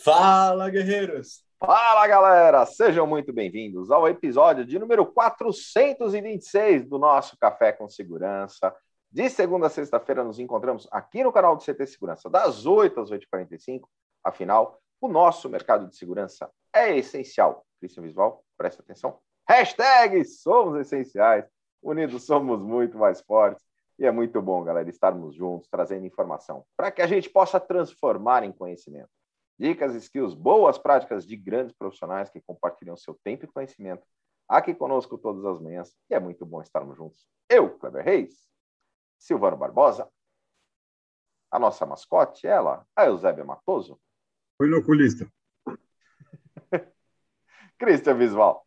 Fala, 0.00 0.70
guerreiros! 0.70 1.42
Fala, 1.58 2.06
galera! 2.06 2.64
Sejam 2.64 3.04
muito 3.04 3.32
bem-vindos 3.32 3.90
ao 3.90 4.06
episódio 4.06 4.64
de 4.64 4.78
número 4.78 5.04
426 5.04 6.86
do 6.86 7.00
nosso 7.00 7.36
Café 7.36 7.72
com 7.72 7.88
Segurança. 7.88 8.72
De 9.10 9.28
segunda 9.28 9.66
a 9.66 9.70
sexta-feira 9.70 10.22
nos 10.22 10.38
encontramos 10.38 10.86
aqui 10.92 11.24
no 11.24 11.32
canal 11.32 11.56
do 11.56 11.64
CT 11.64 11.84
Segurança, 11.84 12.30
das 12.30 12.64
8 12.64 13.00
às 13.00 13.10
8h45. 13.10 13.88
Afinal, 14.22 14.80
o 15.00 15.08
nosso 15.08 15.48
mercado 15.48 15.88
de 15.88 15.96
segurança 15.96 16.48
é 16.72 16.96
essencial. 16.96 17.66
Cristian 17.80 18.04
Visual, 18.04 18.44
presta 18.56 18.80
atenção. 18.80 19.18
Hashtag 19.48 20.24
somos 20.26 20.78
essenciais. 20.78 21.44
Unidos 21.82 22.24
somos 22.24 22.62
muito 22.62 22.96
mais 22.96 23.20
fortes. 23.20 23.64
E 23.98 24.06
é 24.06 24.12
muito 24.12 24.40
bom, 24.40 24.62
galera, 24.62 24.88
estarmos 24.88 25.34
juntos, 25.34 25.68
trazendo 25.68 26.06
informação 26.06 26.64
para 26.76 26.92
que 26.92 27.02
a 27.02 27.06
gente 27.08 27.28
possa 27.28 27.58
transformar 27.58 28.44
em 28.44 28.52
conhecimento. 28.52 29.10
Dicas, 29.58 29.94
skills, 29.94 30.34
boas 30.34 30.78
práticas 30.78 31.26
de 31.26 31.36
grandes 31.36 31.72
profissionais 31.72 32.30
que 32.30 32.40
compartilham 32.40 32.96
seu 32.96 33.14
tempo 33.24 33.44
e 33.44 33.48
conhecimento 33.48 34.06
aqui 34.48 34.74
conosco 34.74 35.18
todas 35.18 35.44
as 35.44 35.60
manhãs. 35.60 35.96
E 36.08 36.14
é 36.14 36.20
muito 36.20 36.46
bom 36.46 36.62
estarmos 36.62 36.96
juntos. 36.96 37.26
Eu, 37.48 37.78
Kleber 37.78 38.04
Reis, 38.04 38.48
Silvano 39.18 39.56
Barbosa, 39.56 40.08
a 41.50 41.58
nossa 41.58 41.84
mascote, 41.84 42.46
ela, 42.46 42.86
a 42.94 43.06
Eusébia 43.06 43.44
Matoso. 43.44 44.00
Oi, 44.60 44.72
oculista. 44.72 45.30
Cristian 47.78 48.16
Visual. 48.16 48.66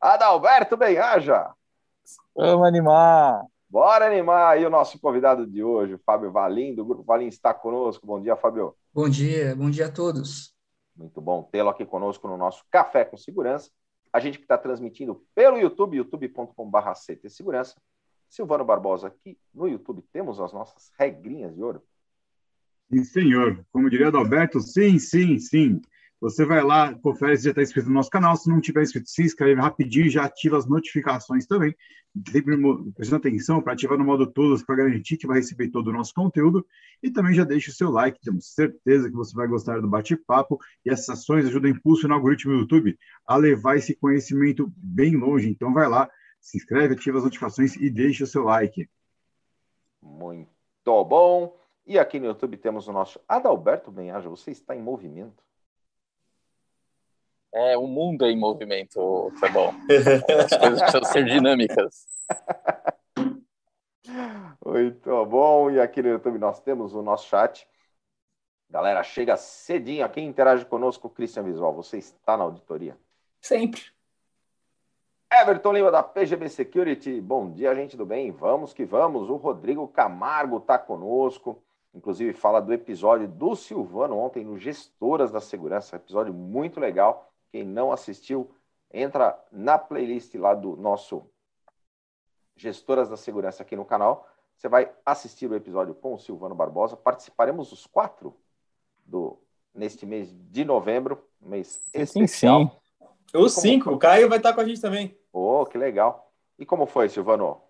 Adalberto 0.00 0.76
Benhaja. 0.76 1.54
Vamos 2.34 2.66
animar. 2.66 3.44
Bora 3.68 4.06
animar! 4.06 4.60
E 4.60 4.64
o 4.64 4.70
nosso 4.70 4.98
convidado 5.00 5.46
de 5.46 5.62
hoje, 5.62 5.94
o 5.94 5.98
Fábio 5.98 6.30
Valim, 6.30 6.74
do 6.74 6.84
Grupo 6.84 7.02
Valim, 7.02 7.26
está 7.26 7.52
conosco. 7.52 8.06
Bom 8.06 8.20
dia, 8.20 8.36
Fábio. 8.36 8.76
Bom 8.96 9.10
dia, 9.10 9.54
bom 9.54 9.68
dia 9.68 9.88
a 9.88 9.92
todos. 9.92 10.56
Muito 10.96 11.20
bom 11.20 11.42
tê-lo 11.42 11.68
aqui 11.68 11.84
conosco 11.84 12.26
no 12.28 12.38
nosso 12.38 12.64
Café 12.70 13.04
com 13.04 13.14
Segurança. 13.14 13.70
A 14.10 14.18
gente 14.18 14.38
que 14.38 14.44
está 14.44 14.56
transmitindo 14.56 15.22
pelo 15.34 15.58
YouTube, 15.58 15.98
youtube.com.br 15.98 16.92
CT 17.06 17.28
Segurança. 17.28 17.76
Silvano 18.26 18.64
Barbosa 18.64 19.08
aqui 19.08 19.38
no 19.52 19.68
YouTube. 19.68 20.02
Temos 20.10 20.40
as 20.40 20.50
nossas 20.50 20.90
regrinhas 20.98 21.54
de 21.54 21.62
ouro. 21.62 21.82
Sim, 22.90 23.04
senhor. 23.04 23.66
Como 23.70 23.90
diria 23.90 24.08
Adalberto, 24.08 24.60
sim, 24.60 24.98
sim, 24.98 25.38
sim. 25.38 25.82
Você 26.20 26.46
vai 26.46 26.62
lá, 26.62 26.94
confere 26.94 27.36
se 27.36 27.44
já 27.44 27.50
está 27.50 27.62
inscrito 27.62 27.88
no 27.88 27.94
nosso 27.94 28.08
canal. 28.08 28.34
Se 28.36 28.48
não 28.48 28.60
tiver 28.60 28.82
inscrito, 28.82 29.08
se 29.08 29.22
inscreve 29.22 29.60
rapidinho, 29.60 30.08
já 30.08 30.24
ativa 30.24 30.56
as 30.56 30.66
notificações 30.66 31.46
também. 31.46 31.74
Sempre 32.30 32.56
prestando 32.94 33.20
atenção 33.20 33.60
para 33.60 33.74
ativar 33.74 33.98
no 33.98 34.04
modo 34.04 34.26
todos 34.26 34.62
para 34.62 34.76
garantir 34.76 35.18
que 35.18 35.26
vai 35.26 35.38
receber 35.38 35.68
todo 35.68 35.88
o 35.88 35.92
nosso 35.92 36.14
conteúdo. 36.14 36.66
E 37.02 37.10
também 37.10 37.34
já 37.34 37.44
deixa 37.44 37.70
o 37.70 37.74
seu 37.74 37.90
like, 37.90 38.18
temos 38.22 38.54
certeza 38.54 39.10
que 39.10 39.14
você 39.14 39.34
vai 39.34 39.46
gostar 39.46 39.80
do 39.80 39.88
bate-papo. 39.88 40.58
E 40.84 40.90
essas 40.90 41.10
ações 41.10 41.44
ajudam 41.44 41.70
a 41.70 41.74
impulsionar 41.74 42.16
o 42.16 42.20
algoritmo 42.20 42.54
do 42.54 42.60
YouTube 42.60 42.98
a 43.26 43.36
levar 43.36 43.76
esse 43.76 43.94
conhecimento 43.94 44.72
bem 44.76 45.16
longe. 45.16 45.50
Então 45.50 45.74
vai 45.74 45.86
lá, 45.86 46.08
se 46.40 46.56
inscreve, 46.56 46.94
ativa 46.94 47.18
as 47.18 47.24
notificações 47.24 47.76
e 47.76 47.90
deixa 47.90 48.24
o 48.24 48.26
seu 48.26 48.44
like. 48.44 48.88
Muito 50.00 51.04
bom. 51.04 51.60
E 51.86 51.98
aqui 51.98 52.18
no 52.18 52.26
YouTube 52.26 52.56
temos 52.56 52.88
o 52.88 52.92
nosso 52.92 53.20
Adalberto 53.28 53.92
Benhaja. 53.92 54.30
Você 54.30 54.50
está 54.50 54.74
em 54.74 54.82
movimento? 54.82 55.44
É, 57.56 57.74
o 57.74 57.86
mundo 57.86 58.26
é 58.26 58.30
em 58.30 58.38
movimento, 58.38 59.32
tá 59.40 59.48
bom. 59.48 59.72
As 60.44 60.58
coisas 60.58 60.78
precisam 60.78 61.04
ser 61.04 61.24
dinâmicas. 61.24 62.06
Muito 64.62 65.24
bom. 65.24 65.70
E 65.70 65.80
aqui 65.80 66.02
no 66.02 66.10
YouTube 66.10 66.38
nós 66.38 66.60
temos 66.60 66.94
o 66.94 67.00
nosso 67.00 67.26
chat. 67.28 67.66
Galera, 68.68 69.02
chega 69.02 69.38
cedinho 69.38 70.04
aqui, 70.04 70.20
interage 70.20 70.66
conosco, 70.66 71.08
Christian 71.08 71.44
Visual. 71.44 71.72
Você 71.72 71.96
está 71.96 72.36
na 72.36 72.44
auditoria? 72.44 72.94
Sempre. 73.40 73.80
Everton 75.32 75.72
Lima, 75.72 75.90
da 75.90 76.02
PGB 76.02 76.50
Security. 76.50 77.22
Bom 77.22 77.50
dia, 77.50 77.74
gente 77.74 77.96
do 77.96 78.04
bem. 78.04 78.32
Vamos 78.32 78.74
que 78.74 78.84
vamos. 78.84 79.30
O 79.30 79.36
Rodrigo 79.36 79.88
Camargo 79.88 80.58
está 80.58 80.78
conosco. 80.78 81.62
Inclusive, 81.94 82.34
fala 82.34 82.60
do 82.60 82.74
episódio 82.74 83.26
do 83.26 83.56
Silvano 83.56 84.18
ontem 84.18 84.44
no 84.44 84.58
Gestoras 84.58 85.32
da 85.32 85.40
Segurança. 85.40 85.96
Episódio 85.96 86.34
muito 86.34 86.78
legal. 86.78 87.32
Quem 87.56 87.64
não 87.64 87.90
assistiu, 87.90 88.54
entra 88.92 89.34
na 89.50 89.78
playlist 89.78 90.34
lá 90.34 90.52
do 90.52 90.76
nosso 90.76 91.24
Gestoras 92.54 93.08
da 93.08 93.16
Segurança 93.16 93.62
aqui 93.62 93.74
no 93.74 93.86
canal. 93.86 94.28
Você 94.54 94.68
vai 94.68 94.92
assistir 95.06 95.50
o 95.50 95.54
episódio 95.54 95.94
com 95.94 96.12
o 96.12 96.18
Silvano 96.18 96.54
Barbosa. 96.54 96.98
Participaremos 96.98 97.72
os 97.72 97.86
quatro 97.86 98.36
do 99.06 99.38
neste 99.74 100.04
mês 100.04 100.30
de 100.50 100.66
novembro, 100.66 101.26
mês 101.40 101.80
sim, 101.94 102.02
especial. 102.02 102.60
Sim, 102.60 103.06
sim. 103.30 103.38
Os 103.38 103.54
cinco, 103.54 103.90
o 103.90 103.98
Caio 103.98 104.28
vai 104.28 104.36
estar 104.36 104.52
com 104.52 104.60
a 104.60 104.68
gente 104.68 104.82
também. 104.82 105.18
Oh, 105.32 105.64
que 105.64 105.78
legal. 105.78 106.30
E 106.58 106.66
como 106.66 106.84
foi, 106.84 107.08
Silvano? 107.08 107.62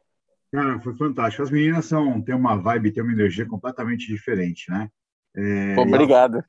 Cara, 0.52 0.80
foi 0.80 0.96
fantástico. 0.96 1.44
As 1.44 1.50
meninas 1.52 1.86
são, 1.86 2.20
têm 2.20 2.34
uma 2.34 2.56
vibe, 2.56 2.90
têm 2.90 3.04
uma 3.04 3.12
energia 3.12 3.46
completamente 3.46 4.08
diferente, 4.08 4.68
né? 4.68 4.90
É, 5.36 5.78
Obrigado. 5.78 6.44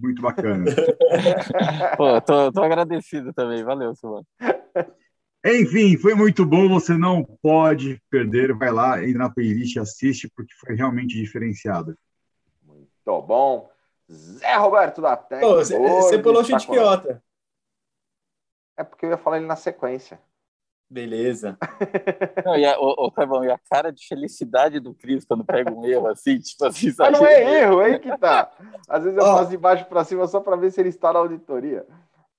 Muito 0.00 0.22
bacana. 0.22 0.64
Pô, 1.96 2.20
tô, 2.20 2.52
tô 2.52 2.62
agradecido 2.62 3.32
também. 3.32 3.62
Valeu, 3.62 3.94
Silvano. 3.94 4.26
Enfim, 5.44 5.96
foi 5.96 6.14
muito 6.14 6.46
bom. 6.46 6.68
Você 6.68 6.96
não 6.96 7.24
pode 7.42 8.00
perder. 8.08 8.54
Vai 8.54 8.70
lá, 8.70 9.02
entra 9.02 9.18
na 9.18 9.30
playlist 9.30 9.76
e 9.76 9.80
assiste, 9.80 10.30
porque 10.36 10.54
foi 10.54 10.74
realmente 10.74 11.16
diferenciado. 11.16 11.96
Muito 12.64 13.22
bom. 13.22 13.70
Zé 14.10 14.54
Roberto 14.56 15.02
da 15.02 15.16
Tec. 15.16 15.42
Você 15.42 16.18
pulou 16.18 16.42
o 16.42 16.44
Chitipiota. 16.44 17.22
É 18.76 18.84
porque 18.84 19.06
eu 19.06 19.10
ia 19.10 19.18
falar 19.18 19.38
ele 19.38 19.46
na 19.46 19.56
sequência. 19.56 20.20
Beleza. 20.92 21.56
Não, 22.44 22.54
e, 22.54 22.66
a, 22.66 22.78
o, 22.78 23.10
o, 23.16 23.44
e 23.44 23.50
a 23.50 23.58
cara 23.70 23.90
de 23.90 24.06
felicidade 24.06 24.78
do 24.78 24.92
Cris 24.92 25.24
quando 25.24 25.42
pega 25.42 25.72
um 25.72 25.86
erro 25.86 26.06
assim, 26.08 26.38
tipo 26.38 26.66
assim, 26.66 26.92
Mas 26.98 27.12
não 27.12 27.26
é 27.26 27.62
erro, 27.62 27.80
é 27.80 27.86
aí 27.86 27.98
que 27.98 28.14
tá. 28.18 28.50
Às 28.86 29.02
vezes 29.02 29.18
eu 29.18 29.24
oh. 29.24 29.38
faço 29.38 29.50
de 29.50 29.56
baixo 29.56 29.86
para 29.86 30.04
cima 30.04 30.26
só 30.26 30.38
para 30.38 30.54
ver 30.54 30.70
se 30.70 30.80
ele 30.80 30.90
está 30.90 31.10
na 31.10 31.20
auditoria. 31.20 31.86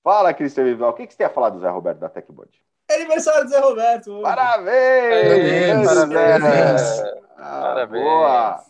Fala, 0.04 0.36
Cristian 0.36 0.66
Vival, 0.66 0.92
o 0.92 0.94
que, 0.94 1.08
que 1.08 1.16
você 1.16 1.24
ia 1.24 1.32
falar 1.32 1.50
do 1.50 1.60
Zé 1.62 1.70
Roberto 1.70 1.98
da 1.98 2.10
TechBot? 2.10 2.62
É 2.92 2.96
aniversário 2.96 3.46
do 3.46 3.50
Zé 3.50 3.60
Roberto. 3.60 4.22
Parabéns! 4.22 5.88
Parabéns! 5.88 6.42
Parabéns! 6.42 7.04
Ah, 7.38 7.62
Parabéns. 7.62 8.04
Boa! 8.04 8.64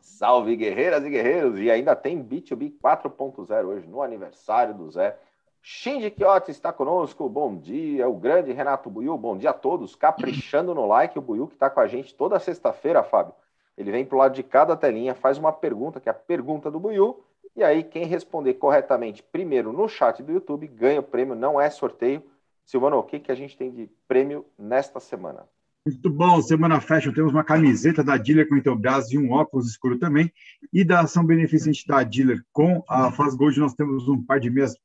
Salve, 0.00 0.56
guerreiras 0.56 1.04
e 1.04 1.10
guerreiros! 1.10 1.60
E 1.60 1.70
ainda 1.70 1.94
tem 1.94 2.24
B2B 2.24 2.78
4.0 2.82 3.66
hoje, 3.66 3.86
no 3.86 4.00
aniversário 4.00 4.72
do 4.72 4.90
Zé. 4.90 5.18
Shinji 5.66 6.10
Kiotti 6.10 6.50
está 6.50 6.74
conosco, 6.74 7.26
bom 7.26 7.56
dia. 7.56 8.06
O 8.06 8.18
grande 8.18 8.52
Renato 8.52 8.90
Buiu, 8.90 9.16
bom 9.16 9.34
dia 9.34 9.48
a 9.48 9.54
todos. 9.54 9.96
Caprichando 9.96 10.74
no 10.74 10.84
like, 10.84 11.18
o 11.18 11.22
Buiu 11.22 11.46
que 11.46 11.54
está 11.54 11.70
com 11.70 11.80
a 11.80 11.86
gente 11.86 12.14
toda 12.14 12.38
sexta-feira, 12.38 13.02
Fábio. 13.02 13.32
Ele 13.74 13.90
vem 13.90 14.04
para 14.04 14.14
o 14.14 14.18
lado 14.18 14.34
de 14.34 14.42
cada 14.42 14.76
telinha, 14.76 15.14
faz 15.14 15.38
uma 15.38 15.54
pergunta, 15.54 15.98
que 15.98 16.06
é 16.06 16.12
a 16.12 16.14
pergunta 16.14 16.70
do 16.70 16.78
Buiu, 16.78 17.24
e 17.56 17.64
aí 17.64 17.82
quem 17.82 18.04
responder 18.04 18.54
corretamente 18.54 19.22
primeiro 19.22 19.72
no 19.72 19.88
chat 19.88 20.22
do 20.22 20.32
YouTube 20.32 20.66
ganha 20.66 21.00
o 21.00 21.02
prêmio, 21.02 21.34
não 21.34 21.58
é 21.58 21.70
sorteio. 21.70 22.22
Silvano, 22.66 22.98
o 22.98 23.02
que, 23.02 23.18
que 23.18 23.32
a 23.32 23.34
gente 23.34 23.56
tem 23.56 23.70
de 23.70 23.88
prêmio 24.06 24.44
nesta 24.58 25.00
semana? 25.00 25.48
Muito 25.86 26.10
bom, 26.10 26.42
semana 26.42 26.78
fashion, 26.78 27.14
temos 27.14 27.32
uma 27.32 27.42
camiseta 27.42 28.04
da 28.04 28.18
Dealer 28.18 28.46
com 28.50 28.56
Intelbras 28.56 29.10
e 29.12 29.18
um 29.18 29.32
óculos 29.32 29.70
escuro 29.70 29.98
também. 29.98 30.30
E 30.70 30.84
da 30.84 31.00
ação 31.00 31.24
beneficente 31.24 31.86
da 31.86 32.02
Dealer 32.02 32.44
com 32.52 32.84
a 32.86 33.10
Faz 33.10 33.34
Gold, 33.34 33.58
nós 33.60 33.72
temos 33.72 34.06
um 34.08 34.22
par 34.22 34.38
de 34.38 34.50
meias 34.50 34.76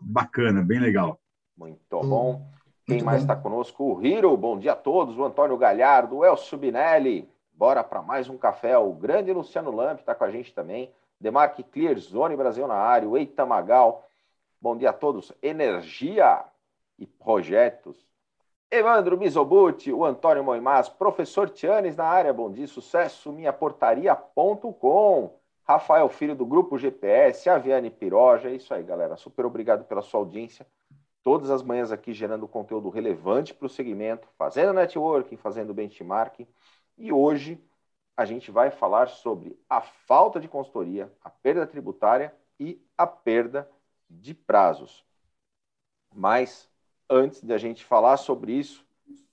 bacana, 0.00 0.62
bem 0.62 0.78
legal. 0.78 1.18
Muito 1.56 2.00
bom. 2.00 2.46
Quem 2.86 2.96
Muito 2.96 3.06
mais 3.06 3.20
está 3.20 3.36
conosco? 3.36 3.84
O 3.84 4.04
Hiro, 4.04 4.34
bom 4.36 4.58
dia 4.58 4.72
a 4.72 4.76
todos. 4.76 5.18
O 5.18 5.24
Antônio 5.24 5.58
Galhardo, 5.58 6.16
o 6.16 6.24
Elcio 6.24 6.56
Binelli. 6.56 7.28
Bora 7.52 7.84
para 7.84 8.00
mais 8.00 8.28
um 8.28 8.38
café. 8.38 8.78
O 8.78 8.92
grande 8.92 9.32
Luciano 9.32 9.70
Lamp 9.70 10.00
está 10.00 10.14
com 10.14 10.24
a 10.24 10.30
gente 10.30 10.54
também. 10.54 10.90
Demarque 11.20 11.62
Clear, 11.62 11.98
Zone 11.98 12.36
Brasil 12.36 12.66
na 12.66 12.76
área. 12.76 13.08
O 13.08 13.16
Eita 13.16 13.44
Magal. 13.44 14.08
Bom 14.60 14.76
dia 14.76 14.90
a 14.90 14.92
todos. 14.92 15.32
Energia 15.42 16.44
e 16.98 17.06
projetos. 17.06 18.08
Evandro 18.70 19.16
Mizobuti, 19.16 19.90
o 19.90 20.04
Antônio 20.04 20.44
Moimás, 20.44 20.90
professor 20.90 21.48
Tianes 21.48 21.96
na 21.96 22.04
área. 22.04 22.34
Bom 22.34 22.52
dia, 22.52 22.66
sucesso, 22.66 23.32
minhaportaria.com. 23.32 25.38
Rafael 25.68 26.08
Filho 26.08 26.34
do 26.34 26.46
Grupo 26.46 26.78
GPS, 26.78 27.50
a 27.50 27.58
Viane 27.58 27.90
Piroja. 27.90 28.48
É 28.48 28.54
isso 28.54 28.72
aí, 28.72 28.82
galera. 28.82 29.18
Super 29.18 29.44
obrigado 29.44 29.84
pela 29.84 30.00
sua 30.00 30.20
audiência. 30.20 30.66
Todas 31.22 31.50
as 31.50 31.62
manhãs 31.62 31.92
aqui 31.92 32.14
gerando 32.14 32.48
conteúdo 32.48 32.88
relevante 32.88 33.52
para 33.52 33.66
o 33.66 33.68
segmento, 33.68 34.26
fazendo 34.38 34.72
networking, 34.72 35.36
fazendo 35.36 35.74
benchmarking. 35.74 36.48
E 36.96 37.12
hoje 37.12 37.62
a 38.16 38.24
gente 38.24 38.50
vai 38.50 38.70
falar 38.70 39.08
sobre 39.08 39.60
a 39.68 39.82
falta 39.82 40.40
de 40.40 40.48
consultoria, 40.48 41.12
a 41.22 41.28
perda 41.28 41.66
tributária 41.66 42.34
e 42.58 42.82
a 42.96 43.06
perda 43.06 43.70
de 44.08 44.32
prazos. 44.32 45.04
Mas 46.14 46.66
antes 47.10 47.42
de 47.42 47.52
a 47.52 47.58
gente 47.58 47.84
falar 47.84 48.16
sobre 48.16 48.52
isso, 48.52 48.86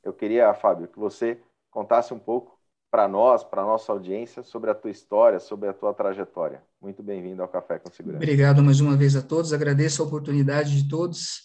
eu 0.04 0.12
queria, 0.12 0.54
Fábio, 0.54 0.90
que 0.90 1.00
você 1.00 1.42
contasse 1.72 2.14
um 2.14 2.20
pouco 2.20 2.55
para 2.92 3.08
nós, 3.08 3.44
para 3.44 3.64
nossa 3.64 3.92
audiência, 3.92 4.44
sobre 4.44 4.70
a 4.70 4.76
tua 4.76 4.92
história, 4.92 5.40
sobre 5.40 5.70
a 5.70 5.74
tua 5.74 5.94
trajetória. 5.94 6.64
Muito 6.82 7.04
bem-vindo 7.04 7.42
ao 7.42 7.48
Café 7.48 7.80
com 7.80 7.92
Segurança. 7.92 8.24
Obrigado 8.24 8.64
mais 8.64 8.80
uma 8.80 8.96
vez 8.96 9.16
a 9.16 9.22
todos, 9.22 9.52
agradeço 9.52 10.02
a 10.02 10.06
oportunidade 10.06 10.82
de 10.82 10.90
todos. 10.90 11.42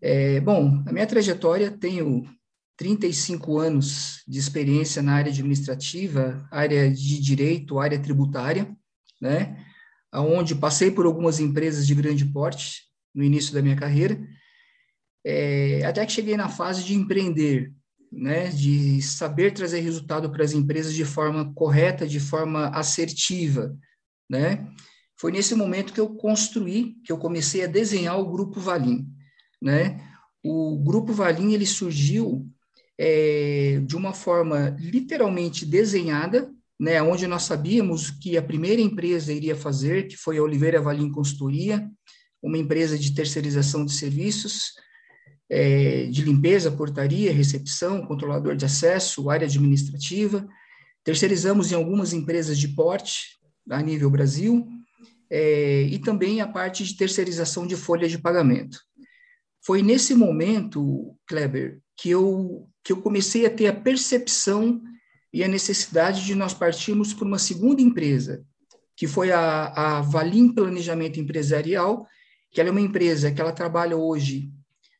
É, 0.00 0.40
bom, 0.40 0.82
a 0.86 0.92
minha 0.92 1.06
trajetória, 1.06 1.70
tenho 1.70 2.24
35 2.76 3.58
anos 3.58 4.22
de 4.28 4.38
experiência 4.38 5.02
na 5.02 5.14
área 5.14 5.32
administrativa, 5.32 6.46
área 6.50 6.90
de 6.90 7.20
direito, 7.20 7.78
área 7.78 7.98
tributária, 7.98 8.76
né? 9.20 9.64
Onde 10.12 10.54
passei 10.54 10.90
por 10.90 11.06
algumas 11.06 11.40
empresas 11.40 11.86
de 11.86 11.94
grande 11.94 12.24
porte 12.24 12.82
no 13.14 13.24
início 13.24 13.54
da 13.54 13.62
minha 13.62 13.76
carreira, 13.76 14.20
é, 15.24 15.84
até 15.84 16.04
que 16.04 16.12
cheguei 16.12 16.36
na 16.36 16.48
fase 16.48 16.84
de 16.84 16.94
empreender, 16.94 17.72
né? 18.10 18.48
De 18.48 19.00
saber 19.02 19.52
trazer 19.52 19.80
resultado 19.80 20.30
para 20.30 20.44
as 20.44 20.52
empresas 20.52 20.94
de 20.94 21.04
forma 21.04 21.52
correta, 21.54 22.06
de 22.06 22.20
forma 22.20 22.68
assertiva, 22.68 23.76
né? 24.28 24.68
Foi 25.18 25.32
nesse 25.32 25.54
momento 25.54 25.92
que 25.92 26.00
eu 26.00 26.10
construí, 26.14 26.96
que 27.04 27.10
eu 27.10 27.18
comecei 27.18 27.64
a 27.64 27.68
desenhar 27.68 28.18
o 28.20 28.30
Grupo 28.30 28.60
Valim, 28.60 29.06
né? 29.62 30.00
O 30.44 30.78
Grupo 30.78 31.12
Valim, 31.12 31.54
ele 31.54 31.66
surgiu 31.66 32.46
é, 32.98 33.80
de 33.84 33.96
uma 33.96 34.12
forma 34.12 34.76
literalmente 34.78 35.66
desenhada, 35.66 36.50
né, 36.78 37.02
onde 37.02 37.26
nós 37.26 37.42
sabíamos 37.42 38.10
que 38.10 38.36
a 38.36 38.42
primeira 38.42 38.80
empresa 38.80 39.32
iria 39.32 39.56
fazer, 39.56 40.06
que 40.08 40.16
foi 40.16 40.38
a 40.38 40.42
Oliveira 40.42 40.80
Valim 40.80 41.10
Consultoria, 41.10 41.90
uma 42.42 42.58
empresa 42.58 42.98
de 42.98 43.14
terceirização 43.14 43.84
de 43.84 43.92
serviços, 43.92 44.72
é, 45.48 46.06
de 46.06 46.22
limpeza, 46.22 46.70
portaria, 46.70 47.32
recepção, 47.32 48.06
controlador 48.06 48.56
de 48.56 48.64
acesso, 48.64 49.30
área 49.30 49.46
administrativa. 49.46 50.46
Terceirizamos 51.04 51.70
em 51.70 51.74
algumas 51.74 52.12
empresas 52.12 52.58
de 52.58 52.68
porte 52.68 53.36
a 53.70 53.82
nível 53.82 54.10
Brasil, 54.10 54.66
é, 55.30 55.82
e 55.82 55.98
também 55.98 56.40
a 56.40 56.46
parte 56.46 56.84
de 56.84 56.96
terceirização 56.96 57.66
de 57.66 57.76
folha 57.76 58.08
de 58.08 58.18
pagamento. 58.18 58.78
Foi 59.64 59.82
nesse 59.82 60.14
momento, 60.14 61.16
Kleber, 61.26 61.80
que 61.96 62.10
eu 62.10 62.68
que 62.84 62.92
eu 62.92 63.02
comecei 63.02 63.44
a 63.44 63.50
ter 63.50 63.66
a 63.66 63.72
percepção 63.72 64.80
e 65.32 65.42
a 65.42 65.48
necessidade 65.48 66.24
de 66.24 66.36
nós 66.36 66.54
partirmos 66.54 67.12
para 67.12 67.26
uma 67.26 67.38
segunda 67.38 67.82
empresa, 67.82 68.44
que 68.96 69.08
foi 69.08 69.32
a, 69.32 69.96
a 69.96 70.00
Valim 70.02 70.54
Planejamento 70.54 71.18
Empresarial, 71.18 72.06
que 72.48 72.60
ela 72.60 72.68
é 72.68 72.70
uma 72.70 72.80
empresa 72.80 73.32
que 73.32 73.40
ela 73.40 73.50
trabalha 73.50 73.96
hoje 73.96 74.52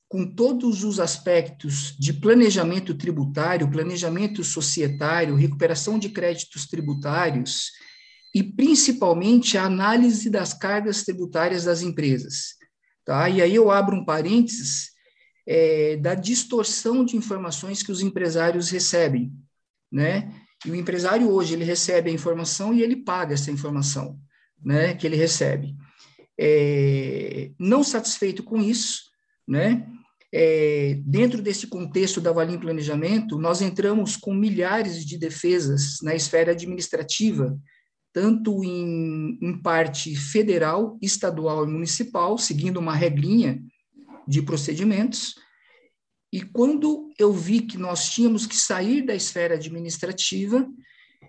com 0.09 0.25
todos 0.25 0.85
os 0.85 1.01
aspectos 1.01 1.97
de 1.99 2.13
planejamento 2.13 2.95
tributário, 2.95 3.71
planejamento 3.71 4.45
societário, 4.45 5.35
recuperação 5.35 5.99
de 5.99 6.09
créditos 6.11 6.67
tributários 6.67 7.73
e 8.35 8.43
principalmente 8.43 9.59
a 9.59 9.65
análise 9.65 10.31
das 10.31 10.55
cargas 10.55 11.03
tributárias 11.03 11.65
das 11.65 11.83
empresas. 11.83 12.55
Tá? 13.05 13.29
E 13.29 13.43
aí 13.43 13.55
eu 13.55 13.71
abro 13.71 13.97
um 13.97 14.05
parênteses 14.05 14.91
é, 15.47 15.97
da 15.97 16.15
distorção 16.15 17.05
de 17.05 17.17
informações 17.17 17.83
que 17.83 17.93
os 17.93 18.03
empresários 18.03 18.69
recebem, 18.69 19.33
né? 19.91 20.33
E 20.65 20.71
o 20.71 20.75
empresário 20.75 21.31
hoje 21.31 21.55
ele 21.55 21.65
recebe 21.65 22.11
a 22.11 22.13
informação 22.13 22.75
e 22.75 22.83
ele 22.83 22.97
paga 22.97 23.35
essa 23.35 23.51
informação, 23.51 24.19
né? 24.63 24.95
Que 24.95 25.07
ele 25.07 25.17
recebe. 25.17 25.77
É, 26.39 27.53
não 27.59 27.85
satisfeito 27.85 28.43
com 28.43 28.61
isso, 28.61 29.05
né? 29.47 29.87
É, 30.33 30.99
dentro 31.05 31.41
desse 31.41 31.67
contexto 31.67 32.21
da 32.21 32.33
Valim 32.33 32.59
Planejamento, 32.59 33.39
nós 33.39 33.63
entramos 33.63 34.17
com 34.17 34.35
milhares 34.35 35.05
de 35.05 35.17
defesas 35.17 35.99
na 36.03 36.15
esfera 36.15 36.53
administrativa, 36.53 37.59
tanto 38.13 38.65
em, 38.65 39.39
em 39.41 39.61
parte 39.61 40.17
federal, 40.17 40.99
estadual 41.01 41.65
e 41.65 41.71
municipal, 41.71 42.37
seguindo 42.39 42.79
uma 42.79 42.95
regrinha 42.95 43.63
de 44.27 44.43
procedimentos. 44.43 45.35
E 46.33 46.43
quando 46.43 47.11
eu 47.19 47.33
vi 47.33 47.61
que 47.61 47.79
nós 47.79 48.11
tínhamos 48.11 48.47
que 48.47 48.57
sair 48.57 49.03
da 49.03 49.15
esfera 49.15 49.55
administrativa, 49.55 50.69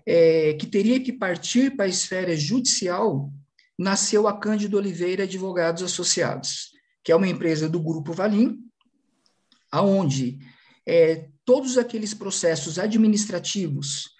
é, 0.06 0.54
que 0.54 0.66
teria 0.66 0.98
que 0.98 1.12
partir 1.12 1.76
para 1.76 1.84
a 1.84 1.88
esfera 1.88 2.36
judicial, 2.36 3.30
nasceu 3.78 4.26
a 4.26 4.36
Cândido 4.36 4.76
Oliveira 4.76 5.22
Advogados 5.22 5.82
Associados, 5.82 6.70
que 7.04 7.12
é 7.12 7.16
uma 7.16 7.28
empresa 7.28 7.68
do 7.68 7.80
Grupo 7.80 8.12
Valim, 8.12 8.58
aonde 9.70 10.38
é, 10.86 11.28
todos 11.44 11.78
aqueles 11.78 12.14
processos 12.14 12.78
administrativos, 12.78 14.10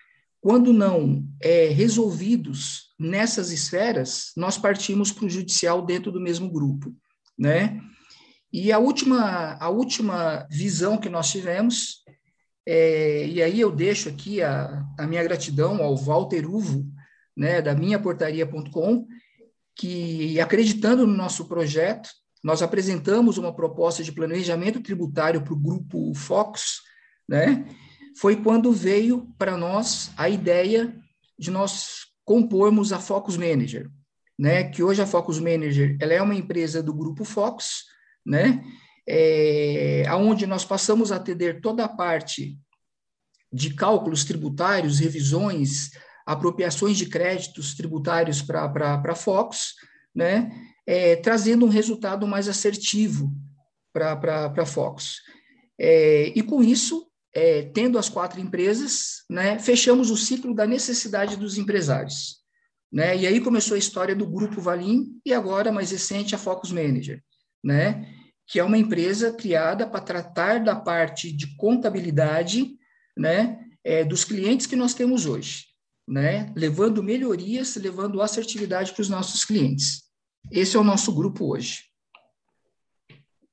quando 0.41 0.73
não 0.73 1.25
é, 1.43 1.69
resolvidos 1.69 2.95
nessas 2.99 3.51
esferas, 3.51 4.33
nós 4.37 4.59
partimos 4.59 5.13
para 5.13 5.27
o 5.27 5.31
judicial 5.31 5.85
dentro 5.85 6.13
do 6.13 6.21
mesmo 6.21 6.51
grupo, 6.51 6.95
né? 7.39 7.81
E 8.53 8.73
a 8.73 8.79
última, 8.79 9.59
a 9.61 9.69
última 9.69 10.47
visão 10.51 10.97
que 10.97 11.09
nós 11.09 11.31
tivemos, 11.31 12.03
é, 12.67 13.27
e 13.27 13.43
aí 13.43 13.61
eu 13.61 13.71
deixo 13.71 14.09
aqui 14.09 14.43
a, 14.43 14.85
a 14.99 15.07
minha 15.07 15.23
gratidão 15.23 15.83
ao 15.83 15.97
Walter 15.97 16.47
Uvo, 16.47 16.87
né, 17.37 17.63
da 17.63 17.75
minhaportaria.com, 17.75 19.07
que 19.77 20.41
acreditando 20.41 21.07
no 21.07 21.15
nosso 21.15 21.47
projeto, 21.47 22.11
nós 22.43 22.63
apresentamos 22.63 23.39
uma 23.39 23.55
proposta 23.55 24.03
de 24.03 24.13
planejamento 24.13 24.81
tributário 24.81 25.43
para 25.43 25.53
o 25.53 25.59
grupo 25.59 26.15
Fox, 26.15 26.81
né? 27.29 27.67
Foi 28.19 28.37
quando 28.37 28.73
veio 28.73 29.33
para 29.39 29.57
nós 29.57 30.11
a 30.17 30.29
ideia 30.29 30.95
de 31.39 31.51
nós 31.51 32.07
compormos 32.25 32.93
a 32.93 32.99
Focus 32.99 33.37
Manager, 33.37 33.91
né? 34.39 34.65
Que 34.65 34.83
hoje 34.83 35.03
a 35.03 35.07
Focus 35.07 35.39
Manager 35.39 35.97
ela 36.01 36.13
é 36.13 36.23
uma 36.23 36.35
empresa 36.35 36.83
do 36.83 36.93
grupo 36.93 37.25
Fox, 37.25 37.85
né? 38.25 38.65
É, 39.07 40.05
aonde 40.09 40.47
nós 40.47 40.65
passamos 40.65 41.11
a 41.11 41.17
atender 41.17 41.61
toda 41.61 41.85
a 41.85 41.89
parte 41.89 42.59
de 43.53 43.75
cálculos 43.75 44.25
tributários, 44.25 44.99
revisões, 44.99 45.91
apropriações 46.27 46.99
de 46.99 47.07
créditos 47.07 47.75
tributários 47.75 48.43
para 48.43 49.03
a 49.03 49.15
Fox, 49.15 49.75
né? 50.15 50.51
É, 50.91 51.17
trazendo 51.17 51.67
um 51.67 51.69
resultado 51.69 52.27
mais 52.27 52.49
assertivo 52.49 53.31
para 53.93 54.55
a 54.57 54.65
Fox. 54.65 55.17
É, 55.79 56.33
e 56.35 56.43
com 56.43 56.63
isso, 56.63 57.07
é, 57.35 57.63
tendo 57.63 57.99
as 57.99 58.09
quatro 58.09 58.41
empresas, 58.41 59.25
né, 59.29 59.59
fechamos 59.59 60.11
o 60.11 60.17
ciclo 60.17 60.55
da 60.55 60.67
necessidade 60.67 61.37
dos 61.37 61.59
empresários. 61.59 62.39
Né? 62.91 63.19
E 63.19 63.27
aí 63.27 63.39
começou 63.39 63.75
a 63.75 63.79
história 63.79 64.17
do 64.17 64.27
Grupo 64.27 64.63
Valim 64.63 65.21
e 65.27 65.35
agora, 65.35 65.71
mais 65.71 65.91
recente, 65.91 66.35
a 66.35 66.39
Focus 66.39 66.73
Manager 66.73 67.23
né? 67.63 68.07
Que 68.47 68.59
é 68.59 68.65
uma 68.65 68.79
empresa 68.79 69.33
criada 69.33 69.87
para 69.87 70.01
tratar 70.01 70.63
da 70.63 70.75
parte 70.75 71.33
de 71.33 71.57
contabilidade, 71.57 72.77
né? 73.17 73.65
É, 73.85 74.05
dos 74.05 74.25
clientes 74.25 74.67
que 74.67 74.77
nós 74.77 74.95
temos 74.95 75.27
hoje, 75.27 75.67
né? 76.07 76.53
Levando 76.57 77.03
melhorias, 77.03 77.77
levando 77.77 78.23
assertividade 78.23 78.93
para 78.93 79.03
os 79.03 79.09
nossos 79.09 79.45
clientes. 79.45 80.03
Esse 80.51 80.77
é 80.77 80.81
o 80.81 80.85
nosso 80.85 81.15
grupo 81.15 81.53
hoje. 81.53 81.85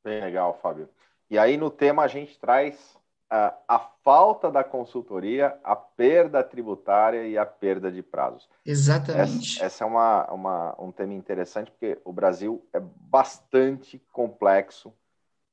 Bem 0.03 0.21
legal, 0.21 0.57
Fábio. 0.61 0.87
E 1.29 1.37
aí 1.37 1.57
no 1.57 1.69
tema 1.69 2.03
a 2.03 2.07
gente 2.07 2.37
traz 2.39 2.95
a, 3.29 3.55
a 3.67 3.79
falta 3.79 4.51
da 4.51 4.63
consultoria, 4.63 5.59
a 5.63 5.75
perda 5.75 6.43
tributária 6.43 7.27
e 7.27 7.37
a 7.37 7.45
perda 7.45 7.91
de 7.91 8.01
prazos. 8.03 8.47
Exatamente. 8.65 9.57
Essa, 9.57 9.65
essa 9.65 9.83
é 9.83 9.87
uma, 9.87 10.31
uma, 10.31 10.75
um 10.81 10.91
tema 10.91 11.13
interessante, 11.13 11.71
porque 11.71 11.99
o 12.05 12.13
Brasil 12.13 12.65
é 12.71 12.79
bastante 12.79 13.99
complexo 14.11 14.93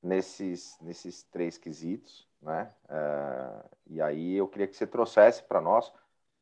nesses, 0.03 0.77
nesses 0.81 1.23
três 1.25 1.57
quesitos, 1.57 2.29
né? 2.41 2.71
É, 2.89 3.65
e 3.87 4.03
aí 4.03 4.35
eu 4.37 4.49
queria 4.49 4.67
que 4.67 4.77
você 4.77 4.87
trouxesse 4.87 5.43
para 5.43 5.61
nós 5.61 5.93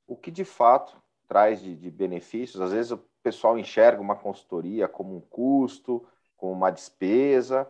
o 0.07 0.17
que 0.17 0.31
de 0.31 0.45
fato 0.45 1.01
traz 1.29 1.61
de, 1.61 1.77
de 1.77 1.91
benefícios. 1.91 2.61
Às 2.61 2.73
vezes 2.73 2.91
o 2.91 2.99
pessoal 3.23 3.59
enxerga 3.59 4.01
uma 4.01 4.17
consultoria 4.17 4.89
como 4.89 5.17
um 5.17 5.21
custo, 5.21 6.05
como 6.37 6.53
uma 6.53 6.71
despesa, 6.71 7.69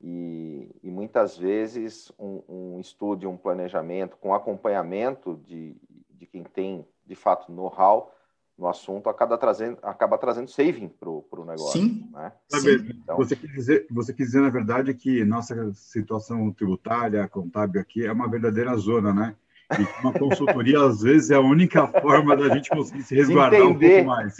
e, 0.00 0.68
e 0.82 0.90
muitas 0.90 1.36
vezes 1.36 2.12
um, 2.18 2.42
um, 2.48 2.80
estudo, 2.80 3.30
um 3.30 3.36
planejamento 3.36 4.16
com 4.16 4.34
acompanhamento 4.34 5.40
de, 5.44 5.76
de 6.10 6.26
quem 6.26 6.42
tem, 6.42 6.86
de 7.06 7.14
fato, 7.14 7.52
know-how 7.52 8.12
no 8.58 8.68
assunto 8.68 9.08
acaba 9.08 9.38
trazendo, 9.38 9.78
acaba 9.82 10.18
trazendo 10.18 10.50
saving 10.50 10.88
para 10.88 11.08
o 11.08 11.44
negócio. 11.44 11.80
Sim. 11.80 12.08
Né? 12.12 12.32
Sim. 12.48 12.90
Então, 13.02 13.16
você, 13.16 13.34
quer 13.34 13.46
dizer, 13.46 13.86
você 13.90 14.12
quer 14.12 14.24
dizer, 14.24 14.40
na 14.40 14.50
verdade, 14.50 14.92
que 14.94 15.24
nossa 15.24 15.72
situação 15.72 16.52
tributária, 16.52 17.26
contábil 17.28 17.80
aqui, 17.80 18.04
é 18.04 18.12
uma 18.12 18.28
verdadeira 18.28 18.76
zona, 18.76 19.12
né? 19.12 19.36
E 19.78 20.00
uma 20.02 20.12
consultoria, 20.12 20.82
às 20.82 21.02
vezes, 21.02 21.30
é 21.30 21.34
a 21.34 21.40
única 21.40 21.86
forma 22.00 22.36
da 22.36 22.54
gente 22.54 22.70
conseguir 22.70 23.02
se 23.02 23.14
resguardar 23.14 23.60
Entender. 23.60 24.02
um 24.02 24.04
pouco 24.04 24.06
mais. 24.06 24.36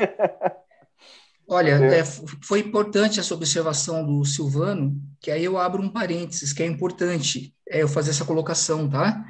Olha, 1.49 1.73
é. 1.73 1.99
É, 2.00 2.05
foi 2.05 2.61
importante 2.61 3.21
essa 3.21 3.35
observação 3.35 4.07
do 4.07 4.25
Silvano, 4.25 4.95
que 5.21 5.31
aí 5.31 5.45
eu 5.45 5.59
abro 5.59 5.83
um 5.83 5.88
parênteses, 5.88 6.52
que 6.52 6.62
é 6.62 6.67
importante 6.67 7.55
é, 7.69 7.83
eu 7.83 7.88
fazer 7.88 8.11
essa 8.11 8.25
colocação, 8.25 8.88
tá? 8.88 9.25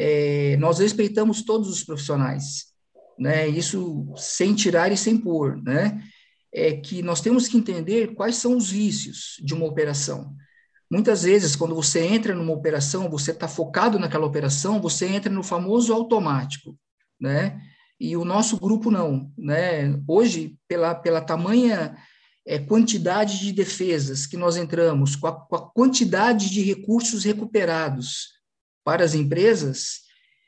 é, 0.00 0.56
nós 0.58 0.78
respeitamos 0.78 1.42
todos 1.42 1.68
os 1.68 1.82
profissionais, 1.82 2.66
né? 3.18 3.48
Isso 3.48 4.14
sem 4.16 4.54
tirar 4.54 4.92
e 4.92 4.96
sem 4.96 5.18
pôr, 5.18 5.60
né? 5.60 6.00
É 6.54 6.72
que 6.74 7.02
nós 7.02 7.20
temos 7.20 7.48
que 7.48 7.58
entender 7.58 8.14
quais 8.14 8.36
são 8.36 8.56
os 8.56 8.70
vícios 8.70 9.36
de 9.42 9.54
uma 9.54 9.66
operação. 9.66 10.36
Muitas 10.90 11.22
vezes, 11.22 11.54
quando 11.54 11.74
você 11.74 12.00
entra 12.00 12.34
numa 12.34 12.52
operação, 12.52 13.10
você 13.10 13.30
está 13.30 13.46
focado 13.46 13.98
naquela 13.98 14.26
operação, 14.26 14.80
você 14.80 15.06
entra 15.06 15.30
no 15.30 15.42
famoso 15.42 15.92
automático, 15.92 16.78
né? 17.20 17.60
E 18.00 18.16
o 18.16 18.24
nosso 18.24 18.58
grupo 18.58 18.90
não, 18.90 19.30
né? 19.36 20.00
Hoje, 20.06 20.56
pela, 20.66 20.94
pela 20.94 21.20
tamanha 21.20 21.96
é, 22.46 22.58
quantidade 22.58 23.38
de 23.38 23.52
defesas 23.52 24.24
que 24.24 24.36
nós 24.36 24.56
entramos, 24.56 25.14
com 25.14 25.26
a, 25.26 25.32
com 25.32 25.56
a, 25.56 25.70
quantidade 25.70 26.48
de 26.48 26.62
recursos 26.62 27.22
recuperados 27.22 28.28
para 28.82 29.04
as 29.04 29.14
empresas, 29.14 30.00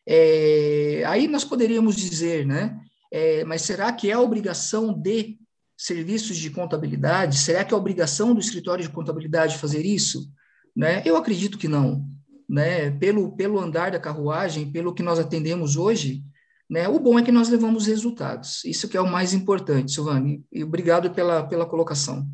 é, 0.09 1.03
aí 1.07 1.29
nós 1.29 1.45
poderíamos 1.45 1.95
dizer, 1.97 2.47
né? 2.47 2.81
É, 3.13 3.45
mas 3.45 3.63
será 3.63 3.93
que 3.93 4.11
é 4.11 4.15
a 4.15 4.21
obrigação 4.21 4.95
de 4.95 5.37
serviços 5.81 6.37
de 6.37 6.51
contabilidade? 6.51 7.39
Será 7.39 7.65
que 7.65 7.73
é 7.73 7.77
a 7.77 7.81
obrigação 7.81 8.35
do 8.35 8.41
escritório 8.41 8.85
de 8.85 8.91
contabilidade 8.91 9.59
fazer 9.59 9.85
isso? 9.85 10.31
Né? 10.77 11.03
Eu 11.05 11.17
acredito 11.17 11.57
que 11.57 11.69
não. 11.69 12.05
Né? 12.49 12.91
Pelo, 12.91 13.35
pelo 13.35 13.59
andar 13.59 13.93
da 13.93 13.99
carruagem, 13.99 14.71
pelo 14.71 14.93
que 14.93 15.03
nós 15.03 15.19
atendemos 15.19 15.77
hoje, 15.77 16.23
né? 16.69 16.89
O 16.89 17.01
bom 17.01 17.19
é 17.19 17.23
que 17.23 17.33
nós 17.33 17.49
levamos 17.49 17.89
resultados. 17.89 18.65
Isso 18.65 18.89
que 18.89 18.97
é 18.97 19.01
o 19.01 19.11
mais 19.11 19.35
importante, 19.35 19.91
Silvani. 19.91 20.45
E 20.53 20.63
obrigado 20.63 21.11
pela, 21.11 21.43
pela 21.43 21.67
colocação. 21.67 22.25